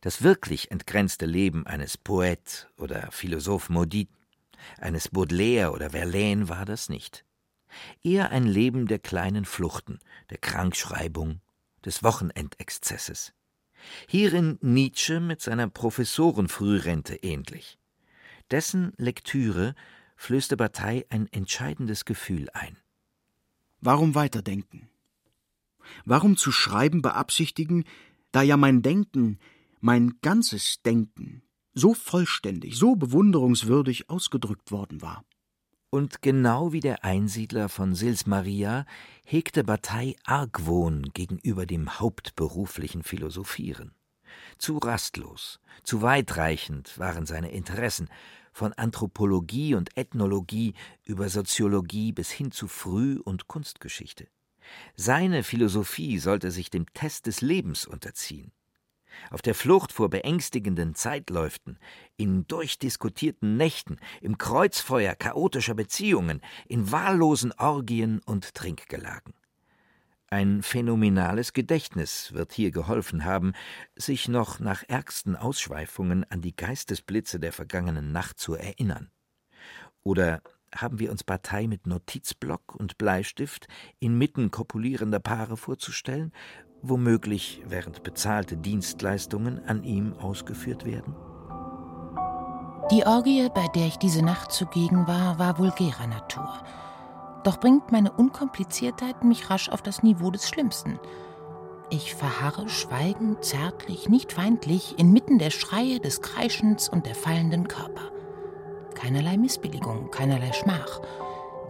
Das 0.00 0.22
wirklich 0.22 0.70
entgrenzte 0.70 1.26
Leben 1.26 1.66
eines 1.66 1.96
Poet 1.96 2.68
oder 2.76 3.10
Philosoph 3.10 3.68
Maudit, 3.68 4.08
eines 4.78 5.08
Baudelaire 5.08 5.72
oder 5.72 5.90
Verlaine 5.90 6.48
war 6.48 6.64
das 6.64 6.88
nicht. 6.88 7.24
Eher 8.02 8.30
ein 8.30 8.46
Leben 8.46 8.86
der 8.86 8.98
kleinen 8.98 9.44
Fluchten, 9.44 10.00
der 10.30 10.38
Krankschreibung, 10.38 11.40
des 11.84 12.02
Wochenendexzesses. 12.02 13.32
Hierin 14.06 14.58
Nietzsche 14.60 15.20
mit 15.20 15.40
seiner 15.40 15.68
Professorenfrührente 15.68 17.16
ähnlich. 17.16 17.78
Dessen 18.50 18.92
Lektüre 18.96 19.74
flößte 20.16 20.56
Bataille 20.56 21.06
ein 21.08 21.28
entscheidendes 21.32 22.04
Gefühl 22.04 22.48
ein. 22.52 22.76
Warum 23.80 24.14
weiterdenken? 24.14 24.90
Warum 26.04 26.36
zu 26.36 26.52
schreiben 26.52 27.00
beabsichtigen, 27.00 27.84
da 28.32 28.42
ja 28.42 28.56
mein 28.56 28.82
Denken 28.82 29.38
mein 29.80 30.18
ganzes 30.20 30.82
Denken 30.82 31.42
so 31.72 31.94
vollständig, 31.94 32.76
so 32.76 32.96
bewunderungswürdig 32.96 34.10
ausgedrückt 34.10 34.70
worden 34.70 35.02
war. 35.02 35.24
Und 35.90 36.22
genau 36.22 36.72
wie 36.72 36.80
der 36.80 37.04
Einsiedler 37.04 37.68
von 37.68 37.94
Sils 37.94 38.26
Maria 38.26 38.84
hegte 39.24 39.64
Bataille 39.64 40.14
Argwohn 40.24 41.10
gegenüber 41.14 41.66
dem 41.66 41.98
hauptberuflichen 41.98 43.02
Philosophieren. 43.02 43.92
Zu 44.58 44.78
rastlos, 44.78 45.58
zu 45.82 46.02
weitreichend 46.02 46.96
waren 46.98 47.26
seine 47.26 47.50
Interessen, 47.50 48.08
von 48.52 48.72
Anthropologie 48.72 49.74
und 49.74 49.96
Ethnologie 49.96 50.74
über 51.04 51.28
Soziologie 51.28 52.12
bis 52.12 52.30
hin 52.30 52.50
zu 52.50 52.68
Früh- 52.68 53.20
und 53.20 53.48
Kunstgeschichte. 53.48 54.26
Seine 54.96 55.42
Philosophie 55.42 56.18
sollte 56.18 56.50
sich 56.50 56.68
dem 56.70 56.86
Test 56.92 57.26
des 57.26 57.40
Lebens 57.40 57.86
unterziehen 57.86 58.52
auf 59.30 59.42
der 59.42 59.54
Flucht 59.54 59.92
vor 59.92 60.10
beängstigenden 60.10 60.94
Zeitläuften, 60.94 61.78
in 62.16 62.46
durchdiskutierten 62.46 63.56
Nächten, 63.56 63.98
im 64.20 64.38
Kreuzfeuer 64.38 65.14
chaotischer 65.14 65.74
Beziehungen, 65.74 66.40
in 66.68 66.90
wahllosen 66.92 67.52
Orgien 67.58 68.20
und 68.24 68.54
Trinkgelagen. 68.54 69.34
Ein 70.32 70.62
phänomenales 70.62 71.52
Gedächtnis 71.52 72.32
wird 72.32 72.52
hier 72.52 72.70
geholfen 72.70 73.24
haben, 73.24 73.52
sich 73.96 74.28
noch 74.28 74.60
nach 74.60 74.84
ärgsten 74.86 75.34
Ausschweifungen 75.34 76.24
an 76.30 76.40
die 76.40 76.54
Geistesblitze 76.54 77.40
der 77.40 77.52
vergangenen 77.52 78.12
Nacht 78.12 78.38
zu 78.38 78.54
erinnern. 78.54 79.10
Oder 80.04 80.40
haben 80.72 81.00
wir 81.00 81.10
uns 81.10 81.24
Partei 81.24 81.66
mit 81.66 81.86
Notizblock 81.86 82.76
und 82.76 82.96
Bleistift 82.96 83.66
inmitten 83.98 84.52
kopulierender 84.52 85.18
Paare 85.18 85.56
vorzustellen 85.56 86.32
womöglich 86.82 87.62
während 87.66 88.02
bezahlte 88.02 88.56
Dienstleistungen 88.56 89.60
an 89.66 89.84
ihm 89.84 90.14
ausgeführt 90.20 90.84
werden? 90.84 91.14
Die 92.90 93.06
Orgie, 93.06 93.48
bei 93.54 93.68
der 93.68 93.86
ich 93.86 93.98
diese 93.98 94.24
Nacht 94.24 94.50
zugegen 94.50 95.06
war, 95.06 95.38
war 95.38 95.58
vulgärer 95.58 96.08
Natur. 96.08 96.52
Doch 97.44 97.60
bringt 97.60 97.92
meine 97.92 98.10
Unkompliziertheit 98.10 99.22
mich 99.24 99.48
rasch 99.48 99.68
auf 99.68 99.80
das 99.80 100.02
Niveau 100.02 100.30
des 100.30 100.48
Schlimmsten. 100.48 100.98
Ich 101.88 102.14
verharre 102.14 102.68
schweigend, 102.68 103.44
zärtlich, 103.44 104.08
nicht 104.08 104.32
feindlich, 104.32 104.98
inmitten 104.98 105.38
der 105.38 105.50
Schreie, 105.50 106.00
des 106.00 106.20
Kreischens 106.20 106.88
und 106.88 107.06
der 107.06 107.14
fallenden 107.14 107.68
Körper. 107.68 108.10
Keinerlei 108.94 109.36
Missbilligung, 109.36 110.10
keinerlei 110.10 110.52
Schmach. 110.52 111.00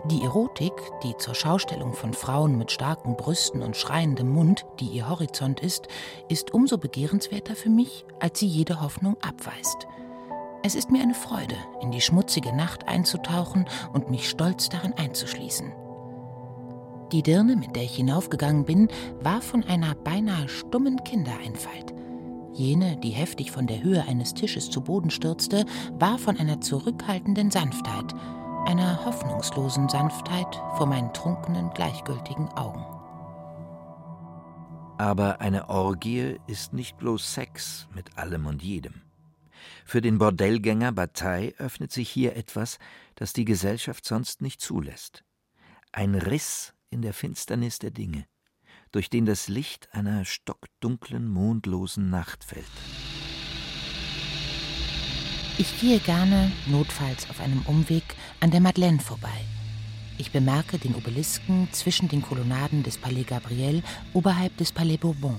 Die 0.07 0.23
Erotik, 0.23 0.73
die 1.03 1.15
zur 1.19 1.35
Schaustellung 1.35 1.93
von 1.93 2.15
Frauen 2.15 2.57
mit 2.57 2.73
starken 2.73 3.17
Brüsten 3.17 3.63
und 3.63 3.77
schreiendem 3.77 4.31
Mund, 4.31 4.65
die 4.81 4.87
ihr 4.87 5.11
Horizont 5.11 5.61
ist, 5.61 5.89
ist 6.29 6.55
umso 6.55 6.79
begehrenswerter 6.79 7.55
für 7.55 7.69
mich, 7.69 8.07
als 8.19 8.39
sie 8.39 8.47
jede 8.47 8.81
Hoffnung 8.81 9.19
abweist. 9.21 9.87
Es 10.63 10.75
ist 10.75 10.91
mir 10.91 11.03
eine 11.03 11.15
Freude, 11.15 11.55
in 11.83 11.91
die 11.91 12.01
schmutzige 12.01 12.55
Nacht 12.55 12.89
einzutauchen 12.89 13.67
und 13.93 14.11
mich 14.11 14.29
stolz 14.29 14.71
darin 14.71 14.95
einzuschließen. 14.95 15.71
Die 17.13 17.23
Dirne, 17.23 17.57
mit 17.57 17.77
der 17.77 17.83
ich 17.83 17.97
hinaufgegangen 17.97 18.65
bin, 18.65 18.89
war 19.21 19.43
von 19.43 19.65
einer 19.65 19.95
beinahe 19.95 20.49
stummen 20.49 21.03
Kindereinfalt. 21.05 21.93
Jene, 22.55 22.97
die 22.97 23.11
heftig 23.11 23.51
von 23.51 23.67
der 23.67 23.83
Höhe 23.83 24.03
eines 24.09 24.33
Tisches 24.33 24.71
zu 24.71 24.81
Boden 24.81 25.11
stürzte, 25.11 25.67
war 25.99 26.19
von 26.19 26.39
einer 26.39 26.61
zurückhaltenden 26.61 27.51
Sanftheit, 27.51 28.15
einer 28.67 29.05
hoffnungslosen 29.05 29.89
Sanftheit 29.89 30.55
vor 30.77 30.87
meinen 30.87 31.13
trunkenen, 31.13 31.71
gleichgültigen 31.71 32.49
Augen. 32.51 32.85
Aber 34.99 35.41
eine 35.41 35.69
Orgie 35.71 36.39
ist 36.47 36.73
nicht 36.73 36.99
bloß 36.99 37.33
Sex 37.35 37.89
mit 37.95 38.19
allem 38.19 38.47
und 38.47 38.63
jedem. 38.63 39.03
Für 39.85 40.01
den 40.01 40.19
Bordellgänger 40.19 40.93
Bataille 40.93 41.55
öffnet 41.59 41.93
sich 41.93 42.11
hier 42.11 42.37
etwas, 42.37 42.79
das 43.15 43.33
die 43.33 43.45
Gesellschaft 43.45 44.05
sonst 44.05 44.43
nicht 44.43 44.61
zulässt. 44.61 45.25
Ein 45.93 46.15
Riss 46.15 46.75
in 46.91 47.03
der 47.03 47.15
Finsternis 47.15 47.79
der 47.79 47.91
Dinge, 47.91 48.27
durch 48.93 49.11
den 49.11 49.27
das 49.27 49.49
Licht 49.49 49.89
einer 49.93 50.25
stockdunklen, 50.25 51.29
mondlosen 51.29 52.11
Nacht 52.11 52.45
fällt. 52.45 52.67
Ich 55.61 55.79
gehe 55.79 55.99
gerne, 55.99 56.51
notfalls 56.69 57.29
auf 57.29 57.39
einem 57.39 57.61
Umweg, 57.67 58.17
an 58.41 58.51
der 58.51 58.63
Madeleine 58.63 58.99
vorbei. 58.99 59.45
Ich 60.17 60.31
bemerke 60.31 60.79
den 60.79 60.95
Obelisken 60.95 61.69
zwischen 61.71 62.09
den 62.09 62.23
Kolonnaden 62.23 62.83
des 62.83 62.97
Palais 62.97 63.27
Gabriel 63.27 63.83
oberhalb 64.15 64.57
des 64.57 64.73
Palais 64.73 64.97
Bourbon, 64.97 65.37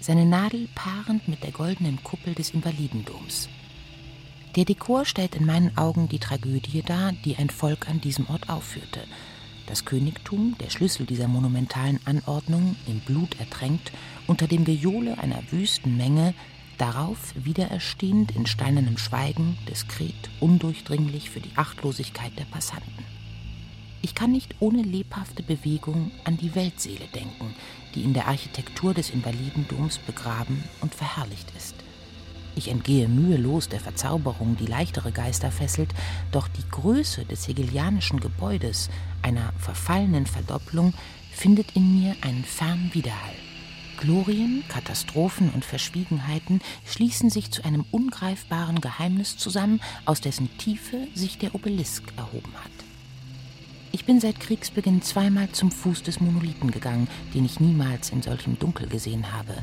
seine 0.00 0.26
Nadel 0.26 0.68
paarend 0.74 1.28
mit 1.28 1.44
der 1.44 1.52
goldenen 1.52 2.02
Kuppel 2.02 2.34
des 2.34 2.50
Invalidendoms. 2.50 3.48
Der 4.56 4.64
Dekor 4.64 5.04
stellt 5.04 5.36
in 5.36 5.46
meinen 5.46 5.78
Augen 5.78 6.08
die 6.08 6.18
Tragödie 6.18 6.82
dar, 6.82 7.12
die 7.24 7.36
ein 7.36 7.48
Volk 7.48 7.88
an 7.88 8.00
diesem 8.00 8.28
Ort 8.30 8.48
aufführte. 8.48 9.04
Das 9.66 9.84
Königtum, 9.84 10.56
der 10.58 10.70
Schlüssel 10.70 11.06
dieser 11.06 11.28
monumentalen 11.28 12.00
Anordnung, 12.04 12.74
im 12.88 12.98
Blut 12.98 13.38
ertränkt, 13.38 13.92
unter 14.26 14.48
dem 14.48 14.64
Gejohle 14.64 15.18
einer 15.18 15.40
wüsten 15.52 15.96
Menge, 15.96 16.34
darauf 16.82 17.32
wiedererstehend 17.36 18.34
in 18.34 18.44
steinernem 18.44 18.98
Schweigen, 18.98 19.56
diskret, 19.68 20.30
undurchdringlich 20.40 21.30
für 21.30 21.38
die 21.38 21.52
Achtlosigkeit 21.54 22.36
der 22.36 22.44
Passanten. 22.46 23.04
Ich 24.02 24.16
kann 24.16 24.32
nicht 24.32 24.56
ohne 24.58 24.82
lebhafte 24.82 25.44
Bewegung 25.44 26.10
an 26.24 26.38
die 26.38 26.56
Weltseele 26.56 27.06
denken, 27.14 27.54
die 27.94 28.02
in 28.02 28.14
der 28.14 28.26
Architektur 28.26 28.94
des 28.94 29.10
Invalidendoms 29.10 29.98
begraben 29.98 30.64
und 30.80 30.92
verherrlicht 30.92 31.52
ist. 31.56 31.76
Ich 32.56 32.66
entgehe 32.66 33.06
mühelos 33.06 33.68
der 33.68 33.78
Verzauberung, 33.78 34.56
die 34.56 34.66
leichtere 34.66 35.12
Geister 35.12 35.52
fesselt, 35.52 35.94
doch 36.32 36.48
die 36.48 36.68
Größe 36.68 37.24
des 37.24 37.46
hegelianischen 37.46 38.18
Gebäudes, 38.18 38.90
einer 39.22 39.52
verfallenen 39.56 40.26
Verdopplung, 40.26 40.94
findet 41.30 41.76
in 41.76 42.00
mir 42.00 42.16
einen 42.22 42.42
fernen 42.42 42.92
Widerhall. 42.92 43.41
Glorien, 44.02 44.64
Katastrophen 44.66 45.50
und 45.50 45.64
Verschwiegenheiten 45.64 46.60
schließen 46.84 47.30
sich 47.30 47.52
zu 47.52 47.64
einem 47.64 47.84
ungreifbaren 47.92 48.80
Geheimnis 48.80 49.36
zusammen, 49.36 49.80
aus 50.06 50.20
dessen 50.20 50.50
Tiefe 50.58 51.06
sich 51.14 51.38
der 51.38 51.54
Obelisk 51.54 52.02
erhoben 52.16 52.52
hat. 52.64 52.72
Ich 53.92 54.04
bin 54.04 54.18
seit 54.18 54.40
Kriegsbeginn 54.40 55.02
zweimal 55.02 55.50
zum 55.50 55.70
Fuß 55.70 56.02
des 56.02 56.20
Monolithen 56.20 56.72
gegangen, 56.72 57.06
den 57.32 57.44
ich 57.44 57.60
niemals 57.60 58.10
in 58.10 58.22
solchem 58.22 58.58
Dunkel 58.58 58.88
gesehen 58.88 59.32
habe. 59.32 59.54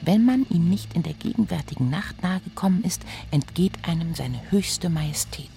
Wenn 0.00 0.24
man 0.24 0.46
ihm 0.48 0.70
nicht 0.70 0.94
in 0.94 1.02
der 1.02 1.14
gegenwärtigen 1.14 1.90
Nacht 1.90 2.22
nahegekommen 2.22 2.84
ist, 2.84 3.02
entgeht 3.32 3.84
einem 3.84 4.14
seine 4.14 4.52
höchste 4.52 4.90
Majestät. 4.90 5.50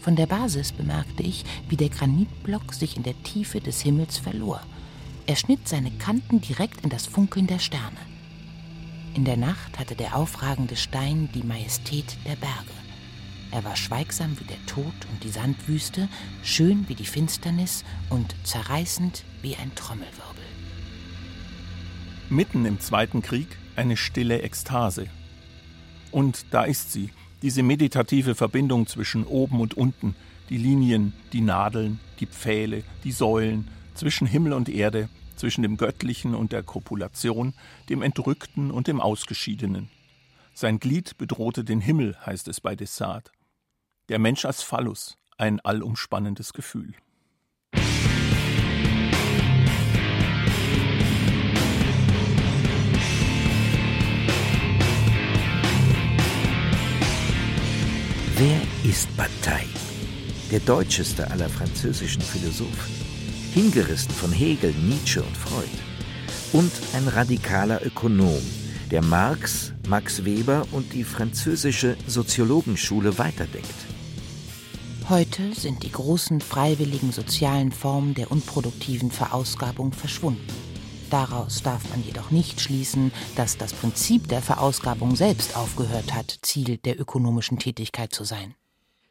Von 0.00 0.16
der 0.16 0.26
Basis 0.26 0.72
bemerkte 0.72 1.22
ich, 1.22 1.44
wie 1.68 1.76
der 1.76 1.90
Granitblock 1.90 2.74
sich 2.74 2.96
in 2.96 3.04
der 3.04 3.22
Tiefe 3.22 3.60
des 3.60 3.82
Himmels 3.82 4.18
verlor. 4.18 4.62
Er 5.30 5.36
schnitt 5.36 5.68
seine 5.68 5.92
Kanten 5.92 6.40
direkt 6.40 6.80
in 6.80 6.90
das 6.90 7.06
Funkeln 7.06 7.46
der 7.46 7.60
Sterne. 7.60 8.00
In 9.14 9.24
der 9.24 9.36
Nacht 9.36 9.78
hatte 9.78 9.94
der 9.94 10.16
aufragende 10.16 10.74
Stein 10.74 11.28
die 11.32 11.44
Majestät 11.44 12.16
der 12.26 12.34
Berge. 12.34 12.74
Er 13.52 13.62
war 13.62 13.76
schweigsam 13.76 14.36
wie 14.40 14.44
der 14.44 14.66
Tod 14.66 14.92
und 15.08 15.22
die 15.22 15.28
Sandwüste, 15.28 16.08
schön 16.42 16.88
wie 16.88 16.96
die 16.96 17.06
Finsternis 17.06 17.84
und 18.08 18.34
zerreißend 18.42 19.22
wie 19.40 19.54
ein 19.54 19.72
Trommelwirbel. 19.76 20.42
Mitten 22.28 22.66
im 22.66 22.80
Zweiten 22.80 23.22
Krieg 23.22 23.56
eine 23.76 23.96
stille 23.96 24.42
Ekstase. 24.42 25.06
Und 26.10 26.44
da 26.50 26.64
ist 26.64 26.90
sie, 26.90 27.10
diese 27.42 27.62
meditative 27.62 28.34
Verbindung 28.34 28.88
zwischen 28.88 29.22
oben 29.22 29.60
und 29.60 29.74
unten, 29.74 30.16
die 30.48 30.58
Linien, 30.58 31.12
die 31.32 31.40
Nadeln, 31.40 32.00
die 32.18 32.26
Pfähle, 32.26 32.82
die 33.04 33.12
Säulen, 33.12 33.68
zwischen 33.94 34.26
Himmel 34.26 34.54
und 34.54 34.68
Erde, 34.68 35.08
zwischen 35.40 35.62
dem 35.62 35.78
Göttlichen 35.78 36.34
und 36.34 36.52
der 36.52 36.62
Kopulation, 36.62 37.54
dem 37.88 38.02
Entrückten 38.02 38.70
und 38.70 38.86
dem 38.86 39.00
Ausgeschiedenen. 39.00 39.88
Sein 40.52 40.78
Glied 40.78 41.16
bedrohte 41.16 41.64
den 41.64 41.80
Himmel, 41.80 42.14
heißt 42.24 42.46
es 42.48 42.60
bei 42.60 42.76
Dessart. 42.76 43.32
Der 44.10 44.18
Mensch 44.18 44.44
als 44.44 44.62
Phallus, 44.62 45.16
ein 45.38 45.58
allumspannendes 45.60 46.52
Gefühl. 46.52 46.92
Wer 58.36 58.60
ist 58.84 59.16
Bataille? 59.16 59.68
Der 60.50 60.60
deutscheste 60.60 61.30
aller 61.30 61.48
französischen 61.48 62.22
Philosophen. 62.22 62.99
Hingerissen 63.52 64.12
von 64.12 64.30
Hegel, 64.30 64.72
Nietzsche 64.74 65.20
und 65.20 65.36
Freud. 65.36 65.68
Und 66.52 66.70
ein 66.94 67.08
radikaler 67.08 67.84
Ökonom, 67.84 68.40
der 68.92 69.02
Marx, 69.02 69.72
Max 69.88 70.24
Weber 70.24 70.64
und 70.70 70.92
die 70.92 71.02
französische 71.02 71.96
Soziologenschule 72.06 73.18
weiterdenkt. 73.18 73.74
Heute 75.08 75.52
sind 75.52 75.82
die 75.82 75.90
großen 75.90 76.40
freiwilligen 76.40 77.10
sozialen 77.10 77.72
Formen 77.72 78.14
der 78.14 78.30
unproduktiven 78.30 79.10
Verausgabung 79.10 79.92
verschwunden. 79.92 80.46
Daraus 81.10 81.60
darf 81.64 81.90
man 81.90 82.04
jedoch 82.04 82.30
nicht 82.30 82.60
schließen, 82.60 83.10
dass 83.34 83.58
das 83.58 83.72
Prinzip 83.72 84.28
der 84.28 84.42
Verausgabung 84.42 85.16
selbst 85.16 85.56
aufgehört 85.56 86.14
hat, 86.14 86.38
Ziel 86.42 86.76
der 86.76 87.00
ökonomischen 87.00 87.58
Tätigkeit 87.58 88.14
zu 88.14 88.22
sein. 88.22 88.54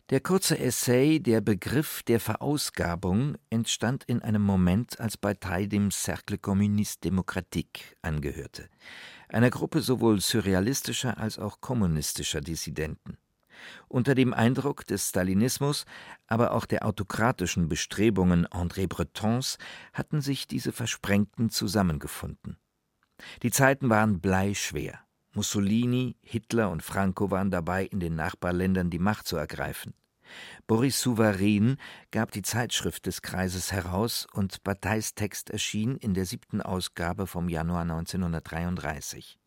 Der 0.09 0.21
kurze 0.21 0.57
Essay 0.57 1.19
Der 1.19 1.39
Begriff 1.39 2.01
der 2.01 2.19
Verausgabung 2.19 3.37
entstand 3.51 4.05
in 4.05 4.23
einem 4.23 4.41
Moment, 4.41 4.99
als 4.99 5.17
Bataille 5.17 5.67
dem 5.67 5.91
Cercle 5.91 6.39
Communiste 6.39 7.09
Démocratique 7.09 7.95
angehörte, 8.01 8.69
einer 9.27 9.51
Gruppe 9.51 9.81
sowohl 9.81 10.19
surrealistischer 10.19 11.19
als 11.19 11.37
auch 11.37 11.61
kommunistischer 11.61 12.41
Dissidenten. 12.41 13.19
Unter 13.87 14.15
dem 14.15 14.33
Eindruck 14.33 14.87
des 14.87 15.09
Stalinismus, 15.09 15.85
aber 16.25 16.53
auch 16.53 16.65
der 16.65 16.87
autokratischen 16.87 17.69
Bestrebungen 17.69 18.47
André 18.47 18.87
Bretons 18.87 19.59
hatten 19.93 20.21
sich 20.21 20.47
diese 20.47 20.71
Versprengten 20.71 21.51
zusammengefunden. 21.51 22.57
Die 23.43 23.51
Zeiten 23.51 23.91
waren 23.91 24.19
bleischwer. 24.21 25.01
Mussolini, 25.35 26.17
Hitler 26.23 26.71
und 26.71 26.81
Franco 26.81 27.29
waren 27.29 27.51
dabei, 27.51 27.85
in 27.85 27.99
den 27.99 28.15
Nachbarländern 28.15 28.89
die 28.89 28.97
Macht 28.97 29.27
zu 29.27 29.37
ergreifen. 29.37 29.93
Boris 30.67 30.99
Souvarin 30.99 31.77
gab 32.11 32.31
die 32.31 32.41
Zeitschrift 32.41 33.05
des 33.05 33.21
Kreises 33.21 33.71
heraus 33.71 34.27
und 34.33 34.63
Batailles 34.63 35.15
Text 35.15 35.49
erschien 35.49 35.97
in 35.97 36.13
der 36.13 36.25
siebten 36.25 36.61
Ausgabe 36.61 37.27
vom 37.27 37.49
Januar 37.49 37.81
1933. 37.81 39.39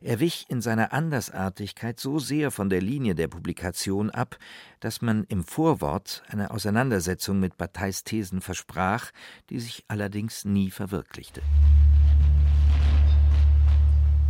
Er 0.00 0.20
wich 0.20 0.46
in 0.48 0.60
seiner 0.60 0.92
Andersartigkeit 0.92 1.98
so 1.98 2.18
sehr 2.18 2.50
von 2.50 2.68
der 2.68 2.82
Linie 2.82 3.14
der 3.14 3.28
Publikation 3.28 4.10
ab, 4.10 4.36
dass 4.80 5.00
man 5.00 5.24
im 5.24 5.44
Vorwort 5.44 6.22
eine 6.28 6.50
Auseinandersetzung 6.50 7.40
mit 7.40 7.56
Batailles 7.56 8.04
Thesen 8.04 8.40
versprach, 8.40 9.10
die 9.50 9.60
sich 9.60 9.84
allerdings 9.88 10.44
nie 10.44 10.70
verwirklichte. 10.70 11.42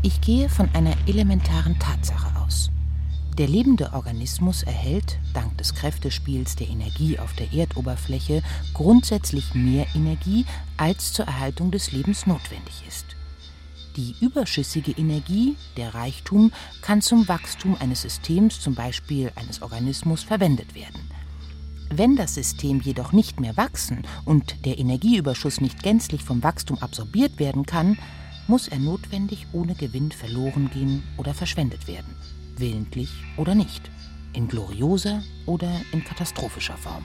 Ich 0.03 0.21
gehe 0.21 0.49
von 0.49 0.69
einer 0.73 0.95
elementaren 1.09 1.77
Tatsache 1.81 2.39
aus. 2.39 2.46
Der 3.39 3.49
lebende 3.49 3.93
Organismus 3.93 4.63
erhält, 4.63 5.19
dank 5.35 5.59
des 5.59 5.75
Kräftespiels 5.75 6.57
der 6.57 6.69
Energie 6.69 7.19
auf 7.19 7.35
der 7.35 7.53
Erdoberfläche, 7.53 8.43
grundsätzlich 8.73 9.53
mehr 9.53 9.87
Energie, 9.95 10.47
als 10.79 11.13
zur 11.13 11.27
Erhaltung 11.27 11.71
des 11.71 11.93
Lebens 11.93 12.27
notwendig 12.27 12.83
ist. 12.89 13.05
Die 13.97 14.15
überschüssige 14.23 14.93
Energie, 14.93 15.57
der 15.77 15.95
Reichtum, 15.95 16.51
kann 16.81 17.03
zum 17.03 17.29
Wachstum 17.29 17.77
eines 17.79 18.03
Systems, 18.03 18.59
zum 18.59 18.75
Beispiel 18.75 19.31
eines 19.35 19.61
Organismus, 19.61 20.23
verwendet 20.23 20.75
werden. 20.75 21.01
Wenn 21.91 22.17
das 22.17 22.35
System 22.35 22.81
jedoch 22.81 23.13
nicht 23.13 23.39
mehr 23.39 23.57
wachsen 23.59 24.07
und 24.25 24.65
der 24.65 24.79
Energieüberschuss 24.79 25.61
nicht 25.61 25.83
gänzlich 25.83 26.23
vom 26.23 26.43
Wachstum 26.43 26.79
absorbiert 26.79 27.39
werden 27.39 27.67
kann, 27.67 27.99
muss 28.49 28.67
er 28.67 28.79
notwendig 28.79 29.47
ohne 29.53 29.75
Gewinn 29.75 30.11
verloren 30.11 30.71
gehen 30.71 31.03
oder 31.19 31.35
verschwendet 31.35 31.87
werden 31.87 32.17
willentlich 32.59 33.11
oder 33.37 33.55
nicht, 33.55 33.91
in 34.33 34.49
glorioser 34.49 35.23
oder 35.47 35.71
in 35.93 36.05
katastrophischer 36.05 36.77
Form. 36.77 37.05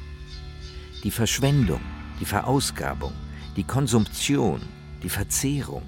Die 1.04 1.12
Verschwendung, 1.12 1.82
die 2.20 2.26
Verausgabung, 2.26 3.14
die 3.56 3.64
Konsumption, 3.64 4.62
die 5.04 5.10
Verzehrung, 5.10 5.84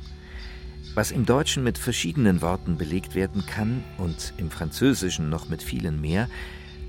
was 0.95 1.11
im 1.11 1.25
Deutschen 1.25 1.63
mit 1.63 1.77
verschiedenen 1.77 2.41
Worten 2.41 2.77
belegt 2.77 3.15
werden 3.15 3.45
kann 3.45 3.83
und 3.97 4.33
im 4.37 4.51
Französischen 4.51 5.29
noch 5.29 5.49
mit 5.49 5.63
vielen 5.63 6.01
mehr, 6.01 6.29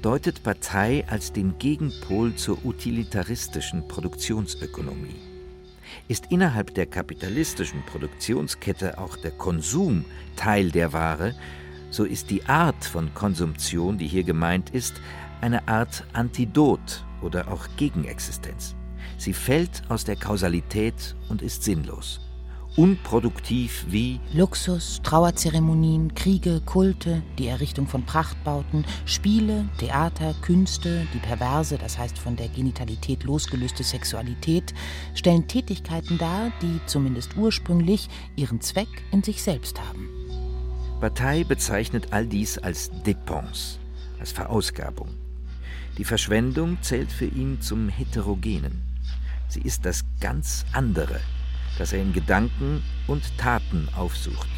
deutet 0.03 0.43
Partei 0.43 1.05
als 1.09 1.33
den 1.33 1.59
Gegenpol 1.59 2.35
zur 2.35 2.62
utilitaristischen 2.64 3.89
Produktionsökonomie. 3.89 5.16
Ist 6.09 6.27
innerhalb 6.31 6.75
der 6.75 6.87
kapitalistischen 6.87 7.83
Produktionskette 7.87 8.99
auch 8.99 9.16
der 9.16 9.31
Konsum 9.31 10.05
Teil 10.37 10.70
der 10.70 10.93
Ware, 10.93 11.35
so 11.95 12.05
ist 12.05 12.30
die 12.30 12.45
Art 12.47 12.84
von 12.84 13.14
Konsumption, 13.14 13.99
die 13.99 14.09
hier 14.09 14.24
gemeint 14.24 14.70
ist, 14.70 14.95
eine 15.40 15.68
Art 15.68 16.05
Antidot 16.12 17.05
oder 17.22 17.51
auch 17.53 17.66
Gegenexistenz. 17.76 18.74
Sie 19.16 19.32
fällt 19.32 19.82
aus 19.88 20.05
der 20.05 20.16
Kausalität 20.16 21.14
und 21.28 21.40
ist 21.40 21.62
sinnlos. 21.62 22.20
Unproduktiv 22.76 23.86
wie 23.88 24.18
Luxus, 24.32 25.01
Trauerzeremonien, 25.05 26.12
Kriege, 26.16 26.61
Kulte, 26.66 27.22
die 27.38 27.47
Errichtung 27.47 27.86
von 27.86 28.05
Prachtbauten, 28.05 28.84
Spiele, 29.05 29.68
Theater, 29.78 30.34
Künste, 30.42 31.07
die 31.14 31.18
perverse, 31.18 31.78
das 31.78 31.97
heißt 31.97 32.18
von 32.18 32.34
der 32.34 32.49
Genitalität 32.49 33.22
losgelöste 33.22 33.84
Sexualität, 33.84 34.74
stellen 35.14 35.47
Tätigkeiten 35.47 36.18
dar, 36.18 36.51
die 36.61 36.80
zumindest 36.86 37.36
ursprünglich 37.36 38.09
ihren 38.34 38.61
Zweck 38.61 38.88
in 39.12 39.22
sich 39.22 39.40
selbst 39.40 39.80
haben. 39.80 40.14
Partei 41.05 41.45
bezeichnet 41.45 42.15
all 42.15 42.27
dies 42.27 42.57
als 42.57 42.91
Dépense, 43.05 43.79
als 44.19 44.33
Verausgabung. 44.33 45.11
Die 45.99 46.05
Verschwendung 46.05 46.79
zählt 46.81 47.13
für 47.13 47.27
ihn 47.27 47.61
zum 47.61 47.91
Heterogenen. 47.91 48.81
Sie 49.49 49.61
ist 49.61 49.85
das 49.85 50.07
ganz 50.23 50.65
andere, 50.73 51.21
das 51.77 51.93
er 51.93 52.01
in 52.01 52.15
Gedanken 52.15 52.83
und 53.07 53.37
Taten 53.37 53.91
aufsucht. 53.95 54.49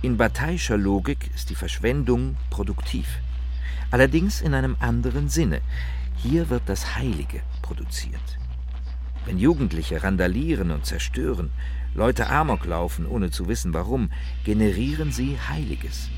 In 0.00 0.16
Bataischer 0.16 0.78
Logik 0.78 1.30
ist 1.34 1.50
die 1.50 1.56
Verschwendung 1.56 2.38
produktiv, 2.48 3.06
allerdings 3.90 4.40
in 4.40 4.54
einem 4.54 4.76
anderen 4.80 5.28
Sinne. 5.28 5.60
Hier 6.16 6.48
wird 6.48 6.62
das 6.64 6.96
Heilige 6.96 7.42
produziert. 7.60 8.38
Wenn 9.26 9.36
Jugendliche 9.36 10.02
randalieren 10.02 10.70
und 10.70 10.86
zerstören, 10.86 11.50
Leute 11.94 12.28
Amok 12.28 12.64
laufen, 12.66 13.06
ohne 13.06 13.30
zu 13.30 13.46
wissen 13.46 13.72
warum, 13.72 14.10
generieren 14.44 15.12
sie 15.12 15.38
Heiliges. 15.48 16.08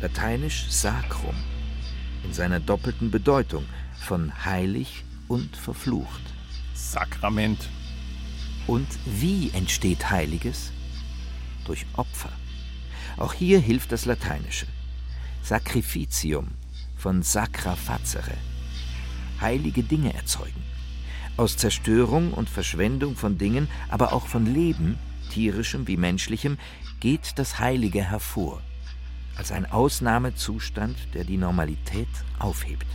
Lateinisch 0.00 0.66
sacrum, 0.68 1.34
in 2.22 2.34
seiner 2.34 2.60
doppelten 2.60 3.10
Bedeutung 3.10 3.64
von 3.98 4.44
heilig 4.44 5.04
und 5.26 5.56
verflucht. 5.56 6.20
Sakrament. 6.74 7.70
Und 8.66 8.86
wie 9.06 9.50
entsteht 9.54 10.10
Heiliges? 10.10 10.70
Durch 11.64 11.86
Opfer. 11.94 12.32
Auch 13.16 13.32
hier 13.32 13.58
hilft 13.58 13.92
das 13.92 14.04
Lateinische. 14.04 14.66
Sacrificium 15.42 16.48
von 16.96 17.22
sacra 17.22 17.74
facere. 17.74 18.36
Heilige 19.40 19.82
Dinge 19.82 20.12
erzeugen. 20.12 20.62
Aus 21.38 21.56
Zerstörung 21.56 22.32
und 22.32 22.50
Verschwendung 22.50 23.16
von 23.16 23.38
Dingen, 23.38 23.68
aber 23.88 24.12
auch 24.12 24.26
von 24.26 24.46
Leben, 24.46 24.98
tierischem 25.36 25.86
wie 25.86 25.98
menschlichem, 25.98 26.56
geht 26.98 27.32
das 27.38 27.58
Heilige 27.58 28.02
hervor, 28.02 28.62
als 29.36 29.52
ein 29.52 29.70
Ausnahmezustand, 29.70 30.96
der 31.12 31.24
die 31.24 31.36
Normalität 31.36 32.08
aufhebt. 32.38 32.86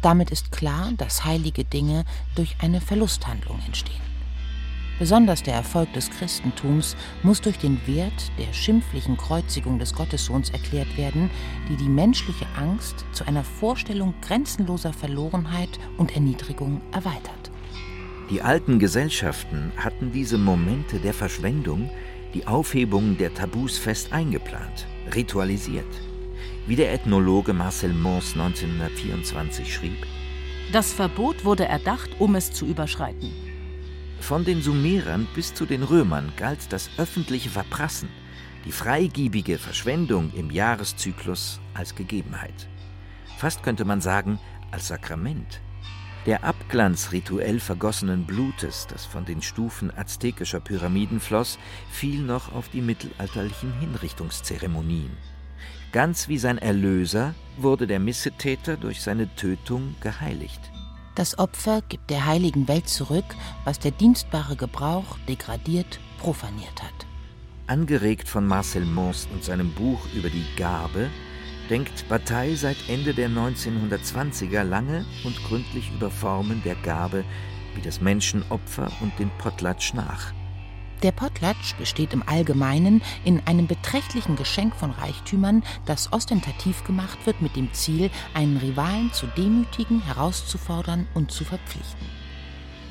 Damit 0.00 0.30
ist 0.30 0.50
klar, 0.50 0.92
dass 0.96 1.26
heilige 1.26 1.64
Dinge 1.64 2.06
durch 2.36 2.56
eine 2.60 2.80
Verlusthandlung 2.80 3.60
entstehen. 3.66 4.00
Besonders 4.98 5.42
der 5.42 5.54
Erfolg 5.54 5.92
des 5.92 6.10
Christentums 6.10 6.96
muss 7.22 7.42
durch 7.42 7.58
den 7.58 7.86
Wert 7.86 8.32
der 8.38 8.52
schimpflichen 8.54 9.18
Kreuzigung 9.18 9.78
des 9.78 9.92
Gottessohns 9.92 10.48
erklärt 10.48 10.96
werden, 10.96 11.30
die 11.68 11.76
die 11.76 11.88
menschliche 11.88 12.46
Angst 12.56 13.04
zu 13.12 13.26
einer 13.26 13.44
Vorstellung 13.44 14.14
grenzenloser 14.22 14.94
Verlorenheit 14.94 15.78
und 15.98 16.14
Erniedrigung 16.14 16.80
erweitert. 16.92 17.47
Die 18.30 18.42
alten 18.42 18.78
Gesellschaften 18.78 19.72
hatten 19.78 20.12
diese 20.12 20.36
Momente 20.36 20.98
der 20.98 21.14
Verschwendung, 21.14 21.90
die 22.34 22.46
Aufhebung 22.46 23.16
der 23.16 23.32
Tabus 23.32 23.78
fest 23.78 24.12
eingeplant, 24.12 24.86
ritualisiert. 25.14 25.86
Wie 26.66 26.76
der 26.76 26.92
Ethnologe 26.92 27.54
Marcel 27.54 27.94
Mons 27.94 28.34
1924 28.34 29.72
schrieb: 29.72 30.06
Das 30.72 30.92
Verbot 30.92 31.46
wurde 31.46 31.64
erdacht, 31.64 32.10
um 32.18 32.34
es 32.34 32.52
zu 32.52 32.66
überschreiten. 32.66 33.32
Von 34.20 34.44
den 34.44 34.60
Sumerern 34.60 35.26
bis 35.34 35.54
zu 35.54 35.64
den 35.64 35.82
Römern 35.82 36.30
galt 36.36 36.70
das 36.70 36.90
öffentliche 36.98 37.48
Verprassen, 37.48 38.10
die 38.66 38.72
freigiebige 38.72 39.56
Verschwendung 39.56 40.32
im 40.34 40.50
Jahreszyklus 40.50 41.60
als 41.72 41.94
Gegebenheit. 41.94 42.68
Fast 43.38 43.62
könnte 43.62 43.86
man 43.86 44.02
sagen, 44.02 44.38
als 44.70 44.88
Sakrament. 44.88 45.62
Der 46.28 46.44
Abglanz 46.44 47.10
rituell 47.12 47.58
vergossenen 47.58 48.26
Blutes, 48.26 48.86
das 48.86 49.06
von 49.06 49.24
den 49.24 49.40
Stufen 49.40 49.90
aztekischer 49.96 50.60
Pyramiden 50.60 51.20
floss, 51.20 51.58
fiel 51.90 52.20
noch 52.20 52.54
auf 52.54 52.68
die 52.68 52.82
mittelalterlichen 52.82 53.72
Hinrichtungszeremonien. 53.80 55.16
Ganz 55.90 56.28
wie 56.28 56.36
sein 56.36 56.58
Erlöser 56.58 57.34
wurde 57.56 57.86
der 57.86 57.98
Missetäter 57.98 58.76
durch 58.76 59.00
seine 59.00 59.34
Tötung 59.36 59.94
geheiligt. 60.02 60.60
Das 61.14 61.38
Opfer 61.38 61.80
gibt 61.88 62.10
der 62.10 62.26
heiligen 62.26 62.68
Welt 62.68 62.90
zurück, 62.90 63.24
was 63.64 63.78
der 63.78 63.92
dienstbare 63.92 64.54
Gebrauch 64.54 65.16
degradiert, 65.26 65.98
profaniert 66.18 66.82
hat. 66.82 67.06
Angeregt 67.68 68.28
von 68.28 68.46
Marcel 68.46 68.84
Mons 68.84 69.26
und 69.32 69.44
seinem 69.44 69.72
Buch 69.72 70.06
über 70.14 70.28
die 70.28 70.44
Gabe 70.58 71.08
denkt 71.68 72.08
Bataille 72.08 72.56
seit 72.56 72.76
Ende 72.88 73.14
der 73.14 73.28
1920er 73.28 74.62
lange 74.62 75.04
und 75.24 75.36
gründlich 75.44 75.90
über 75.94 76.10
Formen 76.10 76.62
der 76.64 76.74
Gabe 76.76 77.24
wie 77.74 77.82
das 77.82 78.00
Menschenopfer 78.00 78.90
und 79.00 79.16
den 79.18 79.30
Potlatsch 79.38 79.94
nach. 79.94 80.32
Der 81.02 81.12
Potlatsch 81.12 81.76
besteht 81.76 82.12
im 82.12 82.24
Allgemeinen 82.26 83.02
in 83.24 83.40
einem 83.46 83.68
beträchtlichen 83.68 84.34
Geschenk 84.34 84.74
von 84.74 84.90
Reichtümern, 84.90 85.62
das 85.86 86.12
ostentativ 86.12 86.82
gemacht 86.84 87.18
wird 87.24 87.40
mit 87.40 87.54
dem 87.54 87.72
Ziel, 87.72 88.10
einen 88.34 88.56
Rivalen 88.56 89.12
zu 89.12 89.26
demütigen, 89.26 90.02
herauszufordern 90.04 91.06
und 91.14 91.30
zu 91.30 91.44
verpflichten. 91.44 92.17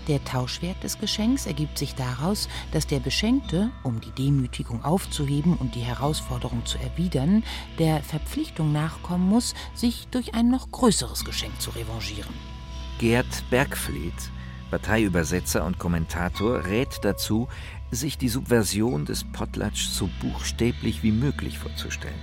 Der 0.07 0.23
Tauschwert 0.23 0.81
des 0.83 0.99
Geschenks 0.99 1.45
ergibt 1.45 1.77
sich 1.77 1.93
daraus, 1.93 2.47
dass 2.71 2.87
der 2.87 3.01
Beschenkte, 3.01 3.71
um 3.83 3.99
die 3.99 4.11
Demütigung 4.11 4.85
aufzuheben 4.85 5.57
und 5.57 5.75
die 5.75 5.81
Herausforderung 5.81 6.65
zu 6.65 6.77
erwidern, 6.77 7.43
der 7.77 8.01
Verpflichtung 8.03 8.71
nachkommen 8.71 9.27
muss, 9.27 9.53
sich 9.73 10.07
durch 10.09 10.33
ein 10.33 10.49
noch 10.49 10.71
größeres 10.71 11.25
Geschenk 11.25 11.59
zu 11.59 11.71
revanchieren. 11.71 12.33
Gerd 12.99 13.27
Bergfleet, 13.49 14.31
Parteiübersetzer 14.71 15.65
und 15.65 15.77
Kommentator, 15.77 16.63
rät 16.65 16.99
dazu, 17.01 17.49
sich 17.91 18.17
die 18.17 18.29
Subversion 18.29 19.05
des 19.05 19.25
Potlatsch 19.25 19.87
so 19.89 20.09
buchstäblich 20.21 21.03
wie 21.03 21.11
möglich 21.11 21.59
vorzustellen. 21.59 22.19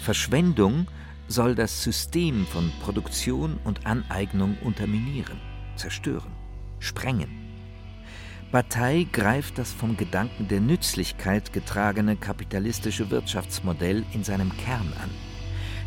Verschwendung 0.00 0.86
soll 1.26 1.56
das 1.56 1.82
System 1.82 2.46
von 2.46 2.72
Produktion 2.82 3.58
und 3.64 3.84
Aneignung 3.84 4.56
unterminieren, 4.62 5.40
zerstören 5.76 6.39
sprengen. 6.80 7.28
Bataille 8.50 9.04
greift 9.04 9.58
das 9.58 9.72
vom 9.72 9.96
Gedanken 9.96 10.48
der 10.48 10.60
Nützlichkeit 10.60 11.52
getragene 11.52 12.16
kapitalistische 12.16 13.08
Wirtschaftsmodell 13.10 14.04
in 14.12 14.24
seinem 14.24 14.50
Kern 14.56 14.92
an. 15.00 15.10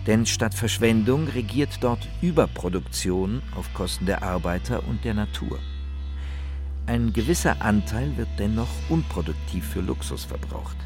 Denn 0.07 0.25
statt 0.25 0.53
Verschwendung 0.53 1.27
regiert 1.27 1.79
dort 1.81 2.07
Überproduktion 2.21 3.41
auf 3.55 3.73
Kosten 3.73 4.05
der 4.05 4.23
Arbeiter 4.23 4.87
und 4.87 5.03
der 5.03 5.13
Natur. 5.13 5.59
Ein 6.85 7.11
gewisser 7.11 7.61
Anteil 7.61 8.15
wird 8.17 8.29
dennoch 8.37 8.69
unproduktiv 8.89 9.65
für 9.65 9.81
Luxus 9.81 10.23
verbraucht. 10.23 10.77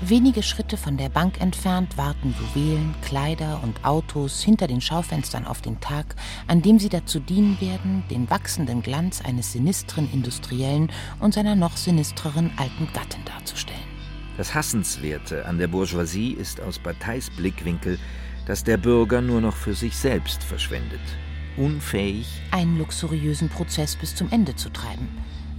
Wenige 0.00 0.44
Schritte 0.44 0.76
von 0.76 0.96
der 0.96 1.08
Bank 1.08 1.40
entfernt 1.40 1.98
warten 1.98 2.32
Juwelen, 2.38 2.94
Kleider 3.02 3.60
und 3.64 3.84
Autos 3.84 4.40
hinter 4.40 4.68
den 4.68 4.80
Schaufenstern 4.80 5.44
auf 5.44 5.60
den 5.60 5.80
Tag, 5.80 6.14
an 6.46 6.62
dem 6.62 6.78
sie 6.78 6.88
dazu 6.88 7.18
dienen 7.18 7.60
werden, 7.60 8.04
den 8.08 8.30
wachsenden 8.30 8.80
Glanz 8.80 9.20
eines 9.20 9.52
sinistren 9.52 10.08
Industriellen 10.12 10.92
und 11.18 11.34
seiner 11.34 11.56
noch 11.56 11.76
sinistreren 11.76 12.52
alten 12.58 12.86
Gattin 12.92 13.24
darzustellen. 13.24 13.82
Das 14.36 14.54
Hassenswerte 14.54 15.44
an 15.46 15.58
der 15.58 15.66
Bourgeoisie 15.66 16.30
ist 16.30 16.60
aus 16.60 16.78
Batailles 16.78 17.28
Blickwinkel, 17.30 17.98
dass 18.46 18.62
der 18.62 18.76
Bürger 18.76 19.20
nur 19.20 19.40
noch 19.40 19.56
für 19.56 19.74
sich 19.74 19.96
selbst 19.96 20.44
verschwendet, 20.44 21.00
unfähig, 21.56 22.28
einen 22.52 22.78
luxuriösen 22.78 23.48
Prozess 23.48 23.96
bis 23.96 24.14
zum 24.14 24.30
Ende 24.30 24.54
zu 24.54 24.70
treiben. 24.70 25.08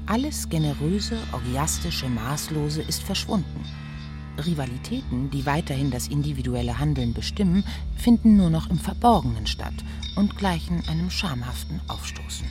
Alles 0.05 0.47
generöse, 0.47 1.17
orgiastische, 1.33 2.07
maßlose 2.07 2.81
ist 2.83 3.03
verschwunden. 3.03 3.65
Rivalitäten, 4.45 5.29
die 5.29 5.45
weiterhin 5.45 5.91
das 5.91 6.07
individuelle 6.07 6.79
Handeln 6.79 7.13
bestimmen, 7.13 7.63
finden 7.95 8.37
nur 8.37 8.49
noch 8.49 8.69
im 8.69 8.79
Verborgenen 8.79 9.47
statt 9.47 9.73
und 10.15 10.37
gleichen 10.37 10.83
einem 10.87 11.09
schamhaften 11.09 11.81
Aufstoßen. 11.87 12.47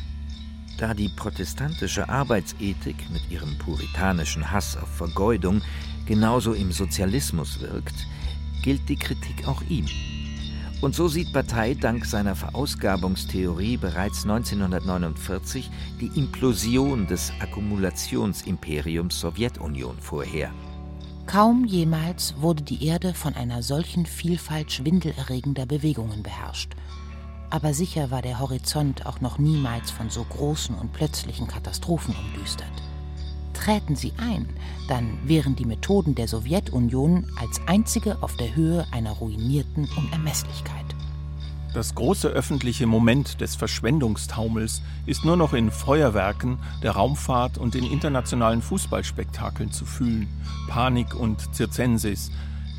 Da 0.78 0.94
die 0.94 1.08
protestantische 1.08 2.08
Arbeitsethik 2.08 3.10
mit 3.10 3.30
ihrem 3.30 3.58
puritanischen 3.58 4.52
Hass 4.52 4.76
auf 4.76 4.88
Vergeudung 4.88 5.60
genauso 6.06 6.54
im 6.54 6.70
Sozialismus 6.70 7.60
wirkt, 7.60 8.06
gilt 8.62 8.88
die 8.88 8.96
Kritik 8.96 9.46
auch 9.48 9.62
ihm. 9.68 9.86
Und 10.80 10.94
so 10.94 11.08
sieht 11.08 11.32
Bataille 11.32 11.74
dank 11.74 12.04
seiner 12.04 12.36
Verausgabungstheorie 12.36 13.76
bereits 13.76 14.22
1949 14.22 15.68
die 16.00 16.10
Implosion 16.14 17.08
des 17.08 17.32
Akkumulationsimperiums 17.40 19.18
Sowjetunion 19.18 19.96
vorher. 20.00 20.52
Kaum 21.28 21.66
jemals 21.66 22.36
wurde 22.40 22.62
die 22.62 22.86
Erde 22.86 23.12
von 23.12 23.34
einer 23.34 23.62
solchen 23.62 24.06
Vielfalt 24.06 24.72
schwindelerregender 24.72 25.66
Bewegungen 25.66 26.22
beherrscht. 26.22 26.72
Aber 27.50 27.74
sicher 27.74 28.10
war 28.10 28.22
der 28.22 28.40
Horizont 28.40 29.04
auch 29.04 29.20
noch 29.20 29.38
niemals 29.38 29.90
von 29.90 30.08
so 30.08 30.24
großen 30.24 30.74
und 30.74 30.94
plötzlichen 30.94 31.46
Katastrophen 31.46 32.14
umdüstert. 32.16 32.72
Träten 33.52 33.94
sie 33.94 34.14
ein, 34.16 34.48
dann 34.88 35.18
wären 35.28 35.54
die 35.54 35.66
Methoden 35.66 36.14
der 36.14 36.28
Sowjetunion 36.28 37.30
als 37.38 37.60
einzige 37.66 38.22
auf 38.22 38.34
der 38.38 38.56
Höhe 38.56 38.86
einer 38.90 39.12
ruinierten 39.12 39.86
Unermesslichkeit. 39.98 40.86
Das 41.78 41.94
große 41.94 42.26
öffentliche 42.26 42.88
Moment 42.88 43.40
des 43.40 43.54
Verschwendungstaumels 43.54 44.82
ist 45.06 45.24
nur 45.24 45.36
noch 45.36 45.54
in 45.54 45.70
Feuerwerken, 45.70 46.58
der 46.82 46.90
Raumfahrt 46.90 47.56
und 47.56 47.76
in 47.76 47.84
internationalen 47.84 48.62
Fußballspektakeln 48.62 49.70
zu 49.70 49.84
fühlen. 49.84 50.26
Panik 50.66 51.14
und 51.14 51.54
Zirzensis. 51.54 52.32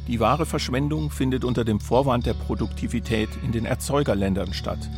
Die 0.09 0.19
wahre 0.19 0.45
Verschwendung 0.45 1.11
findet 1.11 1.45
unter 1.45 1.63
dem 1.63 1.79
Vorwand 1.79 2.25
der 2.25 2.33
Produktivität 2.33 3.29
in 3.41 3.53
den 3.53 3.63
Erzeugerländern 3.63 4.51
statt. 4.51 4.89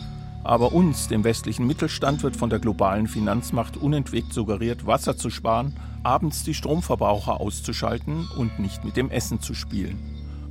Aber 0.43 0.73
uns, 0.73 1.07
dem 1.07 1.23
westlichen 1.23 1.67
Mittelstand, 1.67 2.23
wird 2.23 2.35
von 2.35 2.49
der 2.49 2.57
globalen 2.57 3.05
Finanzmacht 3.05 3.77
unentwegt 3.77 4.33
suggeriert, 4.33 4.87
Wasser 4.87 5.15
zu 5.15 5.29
sparen, 5.29 5.75
abends 6.01 6.43
die 6.43 6.55
Stromverbraucher 6.55 7.39
auszuschalten 7.39 8.27
und 8.35 8.57
nicht 8.57 8.83
mit 8.83 8.97
dem 8.97 9.11
Essen 9.11 9.41
zu 9.41 9.53
spielen. 9.53 9.99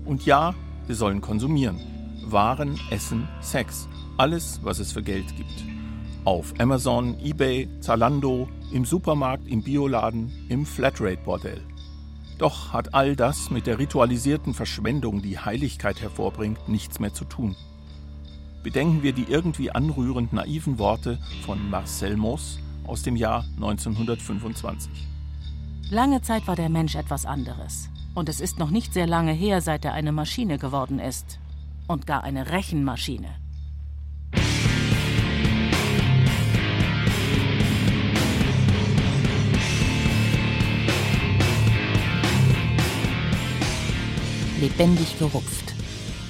Und 0.04 0.24
ja, 0.24 0.54
wir 0.86 0.94
sollen 0.94 1.20
konsumieren. 1.20 1.99
Waren, 2.22 2.78
Essen, 2.90 3.28
Sex. 3.40 3.88
Alles, 4.16 4.60
was 4.62 4.78
es 4.78 4.92
für 4.92 5.02
Geld 5.02 5.36
gibt. 5.36 5.64
Auf 6.24 6.52
Amazon, 6.58 7.18
eBay, 7.20 7.68
Zalando, 7.80 8.48
im 8.72 8.84
Supermarkt, 8.84 9.48
im 9.48 9.62
Bioladen, 9.62 10.30
im 10.48 10.66
Flatrate-Bordell. 10.66 11.62
Doch 12.38 12.72
hat 12.72 12.94
all 12.94 13.16
das 13.16 13.50
mit 13.50 13.66
der 13.66 13.78
ritualisierten 13.78 14.54
Verschwendung, 14.54 15.22
die 15.22 15.38
Heiligkeit 15.38 16.00
hervorbringt, 16.00 16.68
nichts 16.68 17.00
mehr 17.00 17.12
zu 17.12 17.24
tun. 17.24 17.56
Bedenken 18.62 19.02
wir 19.02 19.12
die 19.12 19.24
irgendwie 19.28 19.70
anrührend 19.70 20.32
naiven 20.32 20.78
Worte 20.78 21.18
von 21.44 21.70
Marcel 21.70 22.16
Mauss 22.16 22.58
aus 22.86 23.02
dem 23.02 23.16
Jahr 23.16 23.44
1925. 23.56 24.90
Lange 25.90 26.22
Zeit 26.22 26.46
war 26.46 26.56
der 26.56 26.68
Mensch 26.68 26.94
etwas 26.94 27.26
anderes. 27.26 27.88
Und 28.14 28.28
es 28.28 28.40
ist 28.40 28.58
noch 28.58 28.70
nicht 28.70 28.92
sehr 28.92 29.06
lange 29.06 29.32
her, 29.32 29.60
seit 29.60 29.84
er 29.84 29.94
eine 29.94 30.12
Maschine 30.12 30.58
geworden 30.58 30.98
ist 30.98 31.38
und 31.90 32.06
gar 32.06 32.22
eine 32.22 32.52
Rechenmaschine. 32.52 33.28
Lebendig 44.60 45.18
gerupft. 45.18 45.74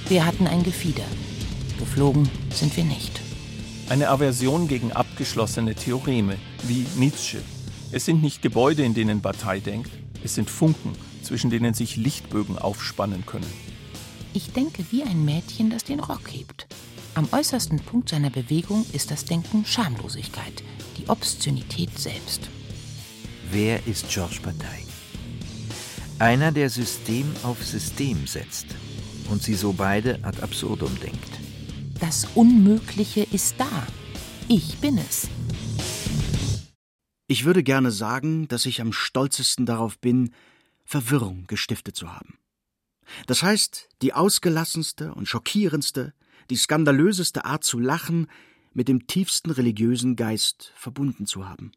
Wir 0.07 0.25
hatten 0.25 0.47
ein 0.47 0.63
Gefieder. 0.63 1.03
Geflogen 1.77 2.27
sind 2.49 2.75
wir 2.75 2.85
nicht. 2.85 3.21
Eine 3.87 4.09
Aversion 4.09 4.67
gegen 4.67 4.91
abgeschlossene 4.91 5.75
Theoreme, 5.75 6.37
wie 6.63 6.87
Nietzsche. 6.95 7.39
Es 7.91 8.05
sind 8.05 8.23
nicht 8.23 8.41
Gebäude, 8.41 8.83
in 8.83 8.93
denen 8.93 9.21
Bataille 9.21 9.61
denkt, 9.61 9.91
es 10.23 10.33
sind 10.33 10.49
Funken, 10.49 10.93
zwischen 11.21 11.51
denen 11.51 11.73
sich 11.75 11.97
Lichtbögen 11.97 12.57
aufspannen 12.57 13.25
können. 13.27 13.70
Ich 14.33 14.53
denke 14.53 14.85
wie 14.91 15.03
ein 15.03 15.25
Mädchen, 15.25 15.69
das 15.69 15.83
den 15.83 15.99
Rock 15.99 16.31
hebt. 16.31 16.67
Am 17.15 17.27
äußersten 17.33 17.79
Punkt 17.81 18.07
seiner 18.07 18.29
Bewegung 18.29 18.85
ist 18.93 19.11
das 19.11 19.25
Denken 19.25 19.65
Schamlosigkeit, 19.65 20.63
die 20.97 21.09
Obszönität 21.09 21.97
selbst. 21.99 22.49
Wer 23.51 23.85
ist 23.85 24.07
Georges 24.07 24.39
Bataille? 24.39 24.87
Einer, 26.19 26.53
der 26.53 26.69
System 26.69 27.25
auf 27.43 27.61
System 27.61 28.25
setzt 28.25 28.67
und 29.29 29.43
sie 29.43 29.55
so 29.55 29.73
beide 29.73 30.23
ad 30.23 30.41
absurdum 30.41 30.97
denkt. 31.01 31.39
Das 31.99 32.25
Unmögliche 32.33 33.27
ist 33.31 33.55
da. 33.57 33.85
Ich 34.47 34.77
bin 34.77 34.97
es. 34.97 35.27
Ich 37.27 37.43
würde 37.43 37.63
gerne 37.63 37.91
sagen, 37.91 38.47
dass 38.47 38.65
ich 38.65 38.79
am 38.79 38.93
stolzesten 38.93 39.65
darauf 39.65 39.99
bin, 39.99 40.33
Verwirrung 40.85 41.47
gestiftet 41.47 41.97
zu 41.97 42.13
haben. 42.13 42.37
Das 43.27 43.43
heißt, 43.43 43.89
die 44.01 44.13
ausgelassenste 44.13 45.13
und 45.13 45.27
schockierendste, 45.27 46.13
die 46.49 46.55
skandalöseste 46.55 47.45
Art 47.45 47.63
zu 47.63 47.79
lachen 47.79 48.27
mit 48.73 48.87
dem 48.87 49.07
tiefsten 49.07 49.51
religiösen 49.51 50.15
Geist 50.15 50.71
verbunden 50.75 51.25
zu 51.25 51.47
haben. 51.47 51.71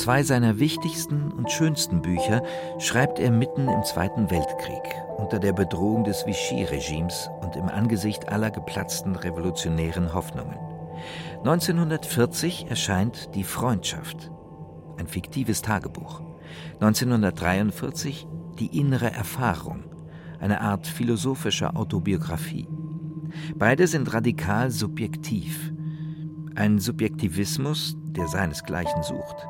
Zwei 0.00 0.22
seiner 0.22 0.58
wichtigsten 0.58 1.30
und 1.30 1.52
schönsten 1.52 2.00
Bücher 2.00 2.42
schreibt 2.78 3.18
er 3.18 3.30
mitten 3.30 3.68
im 3.68 3.82
Zweiten 3.84 4.30
Weltkrieg, 4.30 4.82
unter 5.18 5.38
der 5.38 5.52
Bedrohung 5.52 6.04
des 6.04 6.24
Vichy-Regimes 6.24 7.28
und 7.42 7.54
im 7.54 7.68
Angesicht 7.68 8.30
aller 8.30 8.50
geplatzten 8.50 9.14
revolutionären 9.14 10.14
Hoffnungen. 10.14 10.56
1940 11.38 12.66
erscheint 12.68 13.34
Die 13.34 13.44
Freundschaft, 13.44 14.30
ein 14.98 15.06
fiktives 15.06 15.62
Tagebuch. 15.62 16.22
1943 16.74 18.26
Die 18.58 18.78
innere 18.78 19.12
Erfahrung, 19.12 19.84
eine 20.40 20.60
Art 20.60 20.86
philosophischer 20.86 21.76
Autobiografie. 21.76 22.68
Beide 23.54 23.86
sind 23.86 24.12
radikal 24.12 24.70
subjektiv. 24.70 25.72
Ein 26.56 26.78
Subjektivismus, 26.78 27.96
der 27.98 28.26
seinesgleichen 28.26 29.02
sucht. 29.02 29.46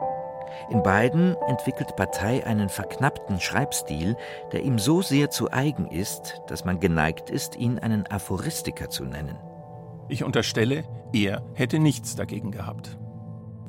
In 0.68 0.82
beiden 0.82 1.34
entwickelt 1.48 1.96
Partei 1.96 2.46
einen 2.46 2.68
verknappten 2.68 3.40
Schreibstil, 3.40 4.16
der 4.52 4.62
ihm 4.62 4.78
so 4.78 5.02
sehr 5.02 5.30
zu 5.30 5.50
eigen 5.50 5.88
ist, 5.88 6.40
dass 6.46 6.64
man 6.64 6.78
geneigt 6.78 7.30
ist, 7.30 7.56
ihn 7.56 7.78
einen 7.78 8.06
Aphoristiker 8.06 8.90
zu 8.90 9.04
nennen. 9.04 9.36
Ich 10.08 10.22
unterstelle, 10.24 10.84
er 11.12 11.42
hätte 11.54 11.78
nichts 11.78 12.16
dagegen 12.16 12.50
gehabt. 12.50 12.98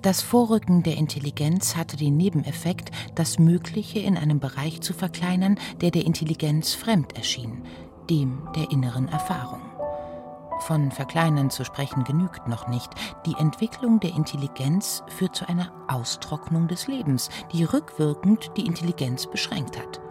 Das 0.01 0.23
Vorrücken 0.23 0.81
der 0.81 0.97
Intelligenz 0.97 1.75
hatte 1.75 1.95
den 1.95 2.17
Nebeneffekt, 2.17 2.89
das 3.13 3.37
Mögliche 3.37 3.99
in 3.99 4.17
einem 4.17 4.39
Bereich 4.39 4.81
zu 4.81 4.93
verkleinern, 4.93 5.59
der 5.79 5.91
der 5.91 6.05
Intelligenz 6.05 6.73
fremd 6.73 7.15
erschien, 7.15 7.63
dem 8.09 8.47
der 8.55 8.71
inneren 8.71 9.07
Erfahrung. 9.07 9.61
Von 10.61 10.91
Verkleinern 10.91 11.49
zu 11.49 11.65
sprechen 11.65 12.03
genügt 12.03 12.47
noch 12.47 12.67
nicht. 12.67 12.89
Die 13.25 13.33
Entwicklung 13.33 13.99
der 13.99 14.15
Intelligenz 14.15 15.03
führt 15.07 15.35
zu 15.35 15.47
einer 15.47 15.71
Austrocknung 15.87 16.67
des 16.67 16.87
Lebens, 16.87 17.29
die 17.51 17.63
rückwirkend 17.63 18.51
die 18.57 18.65
Intelligenz 18.65 19.27
beschränkt 19.27 19.79
hat. 19.79 20.01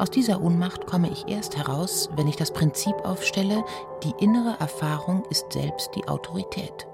Aus 0.00 0.10
dieser 0.10 0.40
Ohnmacht 0.40 0.86
komme 0.86 1.10
ich 1.10 1.28
erst 1.28 1.58
heraus, 1.58 2.08
wenn 2.16 2.26
ich 2.26 2.36
das 2.36 2.54
Prinzip 2.54 2.94
aufstelle, 3.04 3.62
die 4.02 4.14
innere 4.24 4.58
Erfahrung 4.58 5.26
ist 5.28 5.52
selbst 5.52 5.90
die 5.94 6.08
Autorität. 6.08 6.88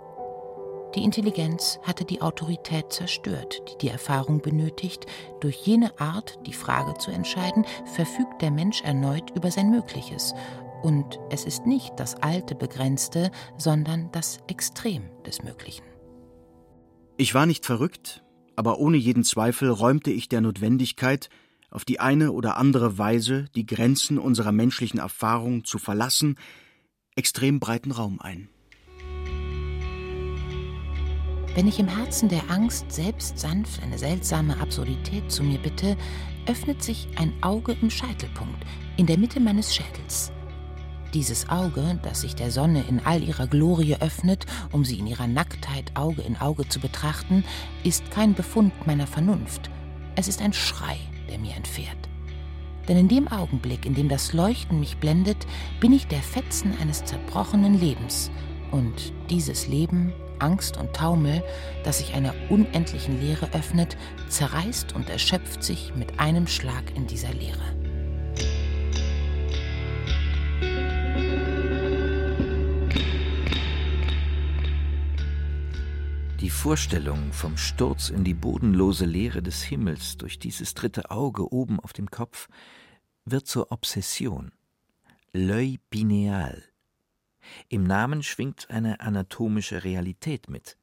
Die 0.97 1.05
Intelligenz 1.05 1.79
hatte 1.85 2.05
die 2.05 2.21
Autorität 2.21 2.93
zerstört, 2.93 3.63
die 3.69 3.79
die 3.79 3.89
Erfahrung 3.91 4.41
benötigt. 4.41 5.07
Durch 5.39 5.55
jene 5.55 6.01
Art, 6.01 6.41
die 6.49 6.53
Frage 6.53 6.95
zu 6.95 7.13
entscheiden, 7.13 7.65
verfügt 7.95 8.43
der 8.43 8.51
Mensch 8.51 8.83
erneut 8.83 9.31
über 9.37 9.53
sein 9.53 9.71
Mögliches 9.71 10.35
Und 10.83 11.21
es 11.31 11.45
ist 11.45 11.65
nicht 11.65 11.93
das 11.99 12.17
alte 12.17 12.57
Begrenzte, 12.57 13.31
sondern 13.57 14.11
das 14.11 14.39
Extrem 14.49 15.05
des 15.25 15.45
Möglichen. 15.45 15.85
Ich 17.19 17.35
war 17.35 17.47
nicht 17.47 17.67
verrückt, 17.67 18.25
aber 18.57 18.81
ohne 18.81 18.97
jeden 18.97 19.23
Zweifel 19.23 19.71
räumte 19.71 20.11
ich 20.11 20.29
der 20.29 20.41
Notwendigkeit, 20.41 21.29
auf 21.71 21.85
die 21.85 22.01
eine 22.01 22.33
oder 22.33 22.57
andere 22.57 22.99
Weise 22.99 23.47
die 23.55 23.67
Grenzen 23.67 24.19
unserer 24.19 24.53
menschlichen 24.53 25.01
Erfahrung 25.01 25.65
zu 25.65 25.79
verlassen, 25.79 26.37
extrem 27.15 27.61
breiten 27.61 27.93
Raum 27.93 28.21
ein. 28.21 28.49
Wenn 31.55 31.69
ich 31.69 31.79
im 31.79 31.89
Herzen 31.89 32.29
der 32.29 32.51
Angst 32.51 32.93
selbst 32.93 33.39
sanft 33.39 33.83
eine 33.83 33.97
seltsame 33.97 34.61
Absurdität 34.61 35.33
zu 35.33 35.43
mir 35.43 35.59
bitte, 35.59 35.97
öffnet 36.47 36.83
sich 36.83 37.09
ein 37.17 37.33
Auge 37.43 37.75
im 37.81 37.89
Scheitelpunkt, 37.89 38.63
in 38.99 39.07
der 39.07 39.19
Mitte 39.19 39.41
meines 39.41 39.75
Schädels. 39.75 40.33
Dieses 41.15 41.49
Auge, 41.49 41.99
das 42.03 42.21
sich 42.21 42.35
der 42.35 42.51
Sonne 42.51 42.85
in 42.91 43.01
all 43.01 43.23
ihrer 43.23 43.47
Glorie 43.47 43.97
öffnet, 43.97 44.45
um 44.71 44.85
sie 44.85 44.99
in 44.99 45.07
ihrer 45.07 45.27
Nacktheit 45.27 45.93
Auge 45.95 46.21
in 46.21 46.37
Auge 46.37 46.69
zu 46.69 46.79
betrachten, 46.79 47.43
ist 47.85 48.11
kein 48.11 48.35
Befund 48.35 48.87
meiner 48.87 49.07
Vernunft. 49.07 49.71
Es 50.15 50.29
ist 50.29 50.43
ein 50.43 50.53
Schrei, 50.53 50.99
der 51.29 51.39
mir 51.39 51.55
entfährt. 51.55 51.97
Denn 52.89 52.97
in 52.97 53.09
dem 53.09 53.29
Augenblick, 53.29 53.85
in 53.85 53.95
dem 53.95 54.09
das 54.09 54.33
Leuchten 54.33 54.81
mich 54.81 54.99
blendet, 54.99 55.47
bin 55.81 55.93
ich 55.93 56.07
der 56.07 56.23
Fetzen 56.23 56.75
eines 56.81 57.05
zerbrochenen 57.05 57.79
Lebens. 57.81 58.31
Und 58.71 59.13
dieses 59.29 59.67
Leben 59.67 60.13
Angst 60.39 60.77
und 60.77 60.93
Taumel, 60.93 61.43
das 61.85 61.99
sich 61.99 62.15
einer 62.15 62.35
unendlichen 62.51 63.21
Leere 63.21 63.53
öffnet, 63.53 63.97
zerreißt 64.29 64.95
und 64.95 65.09
erschöpft 65.09 65.63
sich 65.63 65.95
mit 65.95 66.21
einem 66.21 66.47
Schlag 66.47 66.85
in 66.95 67.07
dieser 67.07 67.33
Leere. 67.33 67.86
Die 76.47 76.51
Vorstellung 76.51 77.33
vom 77.33 77.57
Sturz 77.57 78.09
in 78.09 78.23
die 78.23 78.33
bodenlose 78.33 79.05
Leere 79.05 79.43
des 79.43 79.65
Himmels 79.65 80.17
durch 80.17 80.39
dieses 80.39 80.75
dritte 80.75 81.11
Auge 81.11 81.53
oben 81.53 81.81
auf 81.81 81.93
dem 81.93 82.09
Kopf 82.09 82.47
wird 83.25 83.49
zur 83.49 83.73
Obsession. 83.73 84.53
L'œil 85.35 85.81
pineal, 85.91 86.63
im 87.69 87.83
Namen 87.83 88.23
schwingt 88.23 88.71
eine 88.71 89.01
anatomische 89.01 89.83
Realität 89.83 90.49
mit, 90.49 90.79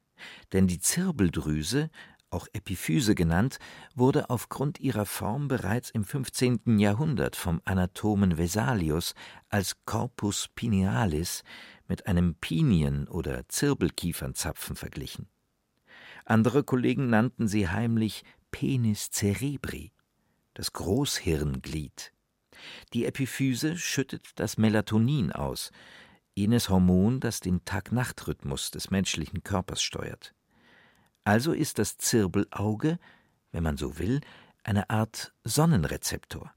denn 0.52 0.66
die 0.66 0.80
Zirbeldrüse, 0.80 1.88
auch 2.28 2.46
Epiphyse 2.52 3.14
genannt, 3.14 3.58
wurde 3.94 4.28
aufgrund 4.28 4.80
ihrer 4.80 5.06
Form 5.06 5.48
bereits 5.48 5.88
im 5.88 6.04
15. 6.04 6.78
Jahrhundert 6.78 7.36
vom 7.36 7.62
Anatomen 7.64 8.36
Vesalius 8.36 9.14
als 9.48 9.82
Corpus 9.86 10.50
pinealis 10.54 11.42
mit 11.88 12.06
einem 12.06 12.34
Pinien- 12.34 13.08
oder 13.08 13.48
Zirbelkiefernzapfen 13.48 14.76
verglichen. 14.76 15.30
Andere 16.24 16.64
Kollegen 16.64 17.10
nannten 17.10 17.48
sie 17.48 17.68
heimlich 17.68 18.24
Penis 18.50 19.10
cerebri, 19.10 19.92
das 20.54 20.72
Großhirnglied. 20.72 22.12
Die 22.92 23.04
Epiphyse 23.04 23.76
schüttet 23.76 24.28
das 24.36 24.56
Melatonin 24.56 25.32
aus, 25.32 25.70
jenes 26.34 26.68
Hormon, 26.68 27.20
das 27.20 27.40
den 27.40 27.64
Tag-Nacht-Rhythmus 27.64 28.70
des 28.70 28.90
menschlichen 28.90 29.44
Körpers 29.44 29.82
steuert. 29.82 30.34
Also 31.24 31.52
ist 31.52 31.78
das 31.78 31.98
Zirbelauge, 31.98 32.98
wenn 33.52 33.62
man 33.62 33.76
so 33.76 33.98
will, 33.98 34.20
eine 34.62 34.88
Art 34.90 35.34
Sonnenrezeptor. 35.44 36.52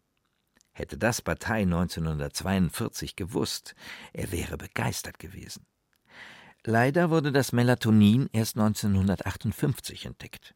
Hätte 0.72 0.98
das 0.98 1.22
Partei 1.22 1.64
1942 1.64 3.16
gewusst, 3.16 3.76
er 4.14 4.32
wäre 4.32 4.58
begeistert 4.58 5.20
gewesen. 5.20 5.66
Leider 6.70 7.10
wurde 7.10 7.32
das 7.32 7.54
Melatonin 7.54 8.28
erst 8.34 8.58
1958 8.58 10.06
entdeckt. 10.06 10.54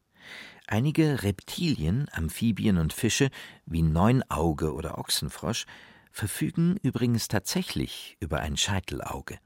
Einige 0.66 1.22
Reptilien, 1.22 2.06
Amphibien 2.12 2.76
und 2.76 2.92
Fische 2.92 3.30
wie 3.64 3.80
Neunauge 3.80 4.74
oder 4.74 4.98
Ochsenfrosch 4.98 5.64
verfügen 6.10 6.76
übrigens 6.82 7.28
tatsächlich 7.28 8.18
über 8.20 8.40
ein 8.40 8.58
Scheitelauge. 8.58 9.38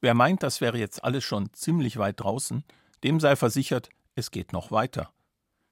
Wer 0.00 0.14
meint, 0.14 0.44
das 0.44 0.60
wäre 0.60 0.78
jetzt 0.78 1.02
alles 1.02 1.24
schon 1.24 1.52
ziemlich 1.52 1.96
weit 1.96 2.20
draußen, 2.20 2.62
dem 3.02 3.18
sei 3.18 3.34
versichert, 3.34 3.88
es 4.14 4.30
geht 4.30 4.52
noch 4.52 4.70
weiter. 4.70 5.10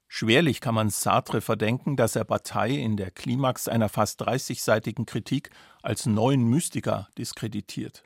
Schwerlich 0.09 0.59
kann 0.59 0.75
man 0.75 0.89
Sartre 0.89 1.39
verdenken, 1.39 1.95
dass 1.95 2.17
er 2.17 2.25
Bataille 2.25 2.81
in 2.81 2.97
der 2.97 3.11
Klimax 3.11 3.69
einer 3.69 3.87
fast 3.87 4.21
30-seitigen 4.21 5.05
Kritik 5.05 5.51
als 5.81 6.05
neuen 6.05 6.43
Mystiker 6.43 7.07
diskreditiert. 7.17 8.03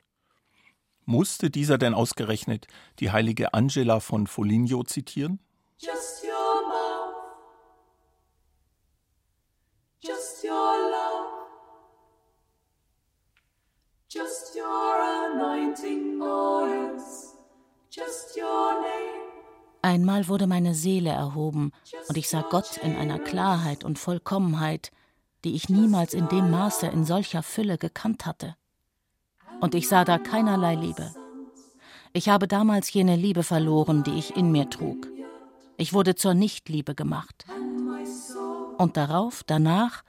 Musste 1.06 1.50
dieser 1.50 1.78
denn 1.78 1.94
ausgerechnet 1.94 2.66
die 2.98 3.12
heilige 3.12 3.54
Angela 3.54 4.00
von 4.00 4.26
Foligno 4.26 4.82
zitieren? 4.82 5.38
Just 5.78 6.24
your 6.24 6.68
mouth. 6.68 7.14
Just 10.00 10.44
your 10.44 10.50
love. 10.50 11.46
Just 14.08 14.56
your 14.56 14.96
anointing 15.32 16.20
oils, 16.20 17.36
just 17.90 18.36
your 18.36 18.80
name. 18.80 19.22
Einmal 19.82 20.26
wurde 20.26 20.48
meine 20.48 20.74
Seele 20.74 21.10
erhoben 21.10 21.70
und 22.08 22.16
ich 22.18 22.28
sah 22.28 22.42
Gott 22.42 22.78
in 22.78 22.96
einer 22.96 23.20
Klarheit 23.20 23.84
und 23.84 24.00
Vollkommenheit, 24.00 24.90
die 25.44 25.54
ich 25.54 25.68
niemals 25.68 26.14
in 26.14 26.28
dem 26.28 26.50
Maße 26.50 26.88
in 26.88 27.04
solcher 27.04 27.44
Fülle 27.44 27.78
gekannt 27.78 28.26
hatte. 28.26 28.56
Und 29.60 29.74
ich 29.74 29.88
sah 29.88 30.04
da 30.04 30.18
keinerlei 30.18 30.74
Liebe. 30.74 31.14
Ich 32.12 32.28
habe 32.28 32.48
damals 32.48 32.92
jene 32.92 33.16
Liebe 33.16 33.42
verloren, 33.42 34.02
die 34.02 34.18
ich 34.18 34.36
in 34.36 34.50
mir 34.50 34.70
trug. 34.70 35.06
Ich 35.76 35.92
wurde 35.92 36.14
zur 36.14 36.34
Nichtliebe 36.34 36.94
gemacht. 36.94 37.44
Und 38.78 38.96
darauf, 38.96 39.42
danach, 39.44 40.02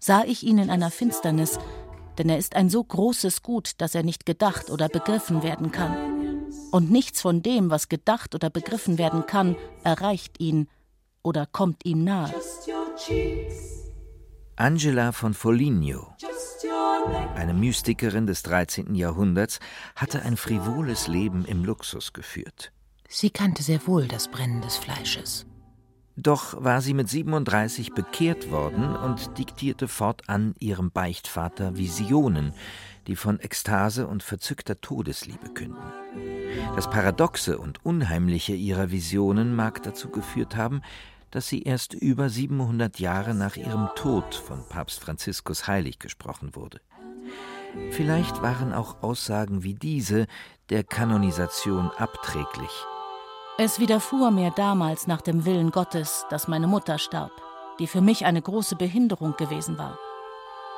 sah 0.00 0.24
ich 0.24 0.42
ihn 0.42 0.58
in 0.58 0.70
einer 0.70 0.90
Finsternis, 0.90 1.58
denn 2.18 2.28
er 2.28 2.38
ist 2.38 2.56
ein 2.56 2.70
so 2.70 2.82
großes 2.82 3.42
Gut, 3.42 3.72
dass 3.78 3.94
er 3.94 4.02
nicht 4.02 4.26
gedacht 4.26 4.70
oder 4.70 4.88
begriffen 4.88 5.42
werden 5.42 5.70
kann. 5.70 6.46
Und 6.70 6.90
nichts 6.90 7.20
von 7.20 7.42
dem, 7.42 7.70
was 7.70 7.88
gedacht 7.88 8.34
oder 8.34 8.50
begriffen 8.50 8.98
werden 8.98 9.26
kann, 9.26 9.56
erreicht 9.84 10.40
ihn 10.40 10.68
oder 11.22 11.46
kommt 11.46 11.84
ihm 11.84 12.04
nahe. 12.04 12.32
Angela 14.56 15.12
von 15.12 15.34
Foligno, 15.34 16.16
eine 17.34 17.54
Mystikerin 17.54 18.26
des 18.26 18.42
13. 18.42 18.94
Jahrhunderts, 18.94 19.60
hatte 19.96 20.22
ein 20.22 20.36
frivoles 20.36 21.08
Leben 21.08 21.44
im 21.44 21.64
Luxus 21.64 22.12
geführt. 22.12 22.72
Sie 23.08 23.30
kannte 23.30 23.62
sehr 23.62 23.86
wohl 23.86 24.06
das 24.06 24.28
Brennen 24.28 24.60
des 24.60 24.76
Fleisches. 24.76 25.46
Doch 26.16 26.62
war 26.62 26.82
sie 26.82 26.94
mit 26.94 27.08
37 27.08 27.94
bekehrt 27.94 28.50
worden 28.50 28.96
und 28.96 29.38
diktierte 29.38 29.86
fortan 29.86 30.54
ihrem 30.58 30.90
Beichtvater 30.90 31.76
Visionen, 31.76 32.52
die 33.06 33.14
von 33.14 33.38
Ekstase 33.38 34.08
und 34.08 34.24
verzückter 34.24 34.80
Todesliebe 34.80 35.48
künden. 35.54 35.92
Das 36.74 36.90
Paradoxe 36.90 37.58
und 37.58 37.84
Unheimliche 37.84 38.54
ihrer 38.54 38.90
Visionen 38.90 39.54
mag 39.54 39.82
dazu 39.84 40.10
geführt 40.10 40.56
haben, 40.56 40.82
dass 41.30 41.46
sie 41.46 41.62
erst 41.62 41.94
über 41.94 42.28
700 42.28 42.98
Jahre 42.98 43.34
nach 43.34 43.56
ihrem 43.56 43.88
Tod 43.94 44.34
von 44.34 44.66
Papst 44.68 45.00
Franziskus 45.00 45.68
heilig 45.68 45.98
gesprochen 45.98 46.56
wurde. 46.56 46.80
Vielleicht 47.90 48.42
waren 48.42 48.72
auch 48.72 49.02
Aussagen 49.02 49.62
wie 49.62 49.74
diese 49.74 50.26
der 50.70 50.84
Kanonisation 50.84 51.90
abträglich 51.96 52.86
es 53.60 53.80
widerfuhr 53.80 54.30
mir 54.30 54.52
damals 54.52 55.08
nach 55.08 55.20
dem 55.20 55.44
Willen 55.44 55.72
Gottes, 55.72 56.24
dass 56.30 56.46
meine 56.46 56.68
Mutter 56.68 56.96
starb, 56.96 57.32
die 57.80 57.88
für 57.88 58.00
mich 58.00 58.24
eine 58.24 58.40
große 58.40 58.76
Behinderung 58.76 59.36
gewesen 59.36 59.78
war. 59.78 59.98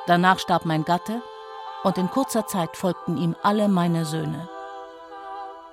Danach 0.06 0.38
starb 0.38 0.64
mein 0.64 0.86
Gatte, 0.86 1.20
und 1.82 1.98
in 1.98 2.08
kurzer 2.08 2.46
Zeit 2.46 2.78
folgten 2.78 3.18
ihm 3.18 3.36
alle 3.42 3.68
meine 3.68 4.06
Söhne. 4.06 4.48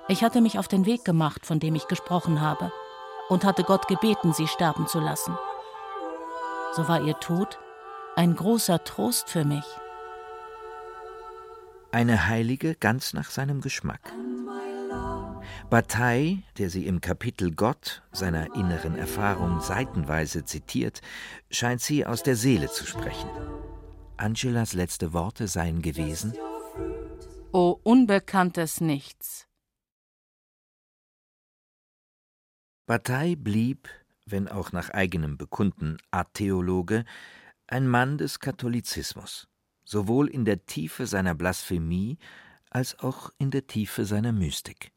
Ich 0.08 0.22
hatte 0.22 0.42
mich 0.42 0.58
auf 0.58 0.68
den 0.68 0.84
Weg 0.84 1.06
gemacht, 1.06 1.46
von 1.46 1.60
dem 1.60 1.74
ich 1.74 1.88
gesprochen 1.88 2.42
habe, 2.42 2.72
und 3.30 3.42
hatte 3.42 3.64
Gott 3.64 3.88
gebeten, 3.88 4.34
sie 4.34 4.46
sterben 4.46 4.86
zu 4.86 5.00
lassen. 5.00 5.34
So 6.74 6.88
war 6.88 7.00
ihr 7.00 7.18
Tod 7.20 7.58
ein 8.16 8.36
großer 8.36 8.84
Trost 8.84 9.30
für 9.30 9.46
mich. 9.46 9.64
Eine 11.90 12.26
Heilige 12.26 12.74
ganz 12.74 13.14
nach 13.14 13.30
seinem 13.30 13.62
Geschmack. 13.62 14.12
Bataille, 15.70 16.42
der 16.58 16.68
sie 16.68 16.86
im 16.86 17.00
Kapitel 17.00 17.50
Gott 17.54 18.02
seiner 18.12 18.54
inneren 18.54 18.94
Erfahrung 18.94 19.60
seitenweise 19.60 20.44
zitiert, 20.44 21.00
scheint 21.50 21.80
sie 21.80 22.04
aus 22.04 22.22
der 22.22 22.36
Seele 22.36 22.68
zu 22.68 22.86
sprechen. 22.86 23.30
Angelas 24.18 24.74
letzte 24.74 25.14
Worte 25.14 25.48
seien 25.48 25.80
gewesen: 25.80 26.34
O 27.52 27.80
unbekanntes 27.82 28.82
Nichts. 28.82 29.46
Bataille 32.86 33.36
blieb, 33.36 33.88
wenn 34.26 34.46
auch 34.48 34.72
nach 34.72 34.90
eigenem 34.90 35.38
Bekunden 35.38 35.96
Atheologe, 36.10 37.06
ein 37.66 37.88
Mann 37.88 38.18
des 38.18 38.40
Katholizismus. 38.40 39.47
Sowohl 39.88 40.28
in 40.28 40.44
der 40.44 40.66
Tiefe 40.66 41.06
seiner 41.06 41.34
Blasphemie 41.34 42.18
als 42.68 42.98
auch 42.98 43.30
in 43.38 43.50
der 43.50 43.66
Tiefe 43.66 44.04
seiner 44.04 44.32
Mystik. 44.32 44.92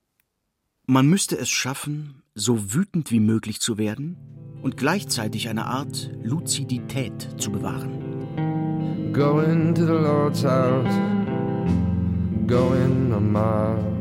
Man 0.86 1.08
müsste 1.08 1.38
es 1.38 1.50
schaffen, 1.50 2.24
so 2.36 2.74
wütend 2.74 3.10
wie 3.10 3.22
möglich 3.22 3.62
zu 3.62 3.78
werden 3.78 4.18
und 4.62 4.76
gleichzeitig 4.76 5.48
eine 5.48 5.66
Art 5.66 6.12
Luzidität 6.22 7.40
zu 7.40 7.52
bewahren. 7.52 9.14
Going 9.14 9.74
to 9.76 9.86
the 9.86 9.94
Lord's 9.94 10.44
house, 10.44 10.94
going 12.48 13.14
a 13.14 13.20
mile. 13.20 13.92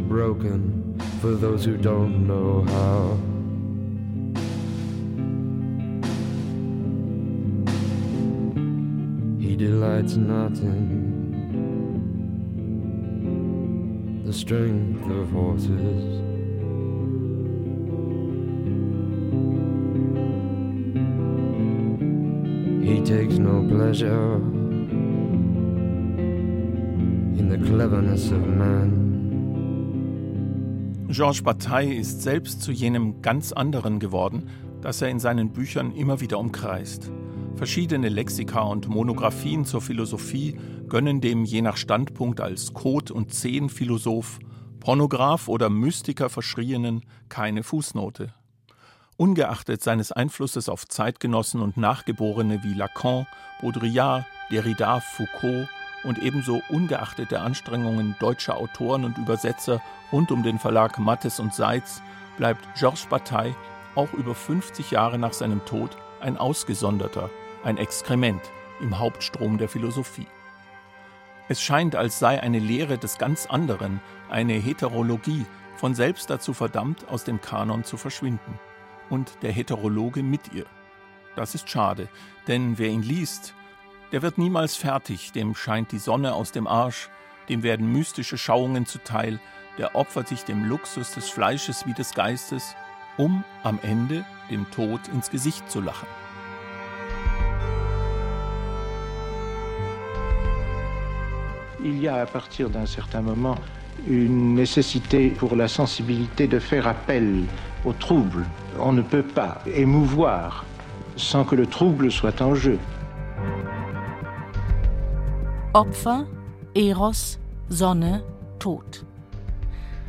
Broken 0.00 0.98
for 1.20 1.32
those 1.32 1.64
who 1.64 1.76
don't 1.76 2.26
know 2.26 2.62
how. 2.62 3.18
He 9.40 9.56
delights 9.56 10.16
not 10.16 10.52
in 10.58 11.10
the 14.24 14.32
strength 14.32 15.10
of 15.10 15.30
horses. 15.30 16.20
He 22.86 23.00
takes 23.02 23.38
no 23.38 23.66
pleasure 23.68 24.36
in 27.38 27.48
the 27.48 27.58
cleverness 27.58 28.30
of 28.30 28.46
man. 28.46 28.99
Georges 31.12 31.42
Bataille 31.42 31.94
ist 31.94 32.22
selbst 32.22 32.62
zu 32.62 32.70
jenem 32.70 33.20
ganz 33.20 33.50
anderen 33.50 33.98
geworden, 33.98 34.48
das 34.80 35.02
er 35.02 35.08
in 35.08 35.18
seinen 35.18 35.52
Büchern 35.52 35.90
immer 35.90 36.20
wieder 36.20 36.38
umkreist. 36.38 37.10
Verschiedene 37.56 38.08
Lexika 38.08 38.60
und 38.60 38.88
Monographien 38.88 39.64
zur 39.64 39.82
Philosophie 39.82 40.56
gönnen 40.88 41.20
dem 41.20 41.44
je 41.44 41.62
nach 41.62 41.76
Standpunkt 41.76 42.40
als 42.40 42.74
Kot- 42.74 43.10
und 43.10 43.34
Zehnphilosoph, 43.34 44.38
Pornograph 44.78 45.48
oder 45.48 45.68
Mystiker 45.68 46.30
verschrienen 46.30 47.02
keine 47.28 47.64
Fußnote. 47.64 48.32
Ungeachtet 49.16 49.82
seines 49.82 50.12
Einflusses 50.12 50.68
auf 50.68 50.86
Zeitgenossen 50.86 51.60
und 51.60 51.76
Nachgeborene 51.76 52.62
wie 52.62 52.74
Lacan, 52.74 53.26
Baudrillard, 53.60 54.26
Derrida, 54.52 55.00
Foucault 55.00 55.68
und 56.04 56.18
ebenso 56.18 56.62
ungeachtet 56.68 57.30
der 57.30 57.42
Anstrengungen 57.42 58.16
deutscher 58.18 58.56
Autoren 58.56 59.04
und 59.04 59.18
Übersetzer 59.18 59.80
rund 60.12 60.30
um 60.30 60.42
den 60.42 60.58
Verlag 60.58 60.98
Mattes 60.98 61.40
und 61.40 61.54
Seitz 61.54 62.02
bleibt 62.36 62.66
Georges 62.78 63.06
Bataille 63.06 63.54
auch 63.94 64.12
über 64.12 64.34
50 64.34 64.90
Jahre 64.90 65.18
nach 65.18 65.32
seinem 65.32 65.64
Tod 65.64 65.96
ein 66.20 66.36
ausgesonderter, 66.36 67.30
ein 67.64 67.76
Exkrement 67.76 68.40
im 68.80 68.98
Hauptstrom 68.98 69.58
der 69.58 69.68
Philosophie. 69.68 70.26
Es 71.48 71.60
scheint, 71.60 71.96
als 71.96 72.18
sei 72.18 72.40
eine 72.40 72.60
Lehre 72.60 72.96
des 72.96 73.18
ganz 73.18 73.46
anderen, 73.46 74.00
eine 74.28 74.54
Heterologie, 74.54 75.44
von 75.76 75.94
selbst 75.94 76.30
dazu 76.30 76.52
verdammt, 76.52 77.08
aus 77.08 77.24
dem 77.24 77.40
Kanon 77.40 77.84
zu 77.84 77.96
verschwinden. 77.96 78.58
Und 79.08 79.32
der 79.42 79.50
Heterologe 79.50 80.22
mit 80.22 80.52
ihr. 80.52 80.66
Das 81.34 81.54
ist 81.54 81.68
schade, 81.68 82.08
denn 82.46 82.78
wer 82.78 82.88
ihn 82.88 83.02
liest, 83.02 83.54
der 84.12 84.22
wird 84.22 84.38
niemals 84.38 84.76
fertig, 84.76 85.32
dem 85.32 85.54
scheint 85.54 85.92
die 85.92 85.98
Sonne 85.98 86.34
aus 86.34 86.52
dem 86.52 86.66
Arsch, 86.66 87.08
dem 87.48 87.62
werden 87.62 87.92
mystische 87.92 88.38
Schauungen 88.38 88.86
zuteil, 88.86 89.40
der 89.78 89.94
opfert 89.94 90.28
sich 90.28 90.44
dem 90.44 90.64
Luxus 90.64 91.12
des 91.12 91.28
Fleisches 91.28 91.86
wie 91.86 91.94
des 91.94 92.12
Geistes, 92.12 92.74
um 93.16 93.44
am 93.62 93.78
Ende 93.82 94.24
dem 94.50 94.70
Tod 94.70 95.00
ins 95.08 95.30
Gesicht 95.30 95.70
zu 95.70 95.80
lachen. 95.80 96.08
il 101.84 102.00
y 102.00 102.08
a 102.08 102.16
à 102.16 102.26
partir 102.26 102.70
d'un 102.70 102.86
certain 102.86 103.22
moment 103.22 103.56
une 104.08 104.54
nécessité 104.54 105.28
pour 105.28 105.56
la 105.56 105.68
sensibilité 105.68 106.46
de 106.46 106.58
faire 106.58 106.86
appel 106.86 107.44
au 107.84 107.92
trouble. 107.92 108.44
On 108.78 108.92
ne 108.92 109.02
peut 109.02 109.22
pas 109.22 109.62
émouvoir 109.66 110.64
sans 111.16 111.44
que 111.44 111.54
le 111.54 111.66
trouble 111.66 112.10
soit 112.10 112.40
en 112.40 112.54
jeu. 112.54 112.78
Opfer, 115.72 116.26
Eros, 116.74 117.38
Sonne, 117.68 118.24
Tod. 118.58 119.06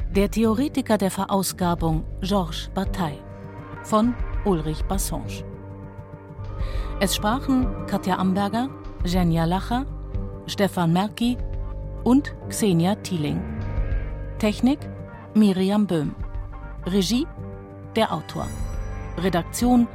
Der 0.09 0.31
Theoretiker 0.31 0.97
der 0.97 1.11
Verausgabung 1.11 2.03
Georges 2.21 2.71
Bataille 2.73 3.19
von 3.83 4.15
Ulrich 4.43 4.83
Bassange. 4.85 5.43
Es 6.99 7.15
sprachen 7.15 7.67
Katja 7.85 8.17
Amberger, 8.17 8.69
Jenja 9.05 9.45
Lacher, 9.45 9.85
Stefan 10.47 10.93
Merki 10.93 11.37
und 12.03 12.33
Xenia 12.49 12.95
Thieling. 12.95 13.39
Technik 14.39 14.79
Miriam 15.35 15.85
Böhm. 15.85 16.15
Regie 16.87 17.27
der 17.95 18.11
Autor. 18.11 18.47
Redaktion 19.19 19.87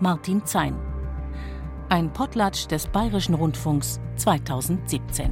Martin 0.00 0.44
Zein. 0.44 0.85
Ein 1.88 2.12
Potlatsch 2.12 2.66
des 2.66 2.88
Bayerischen 2.88 3.34
Rundfunks 3.34 4.00
2017. 4.16 5.30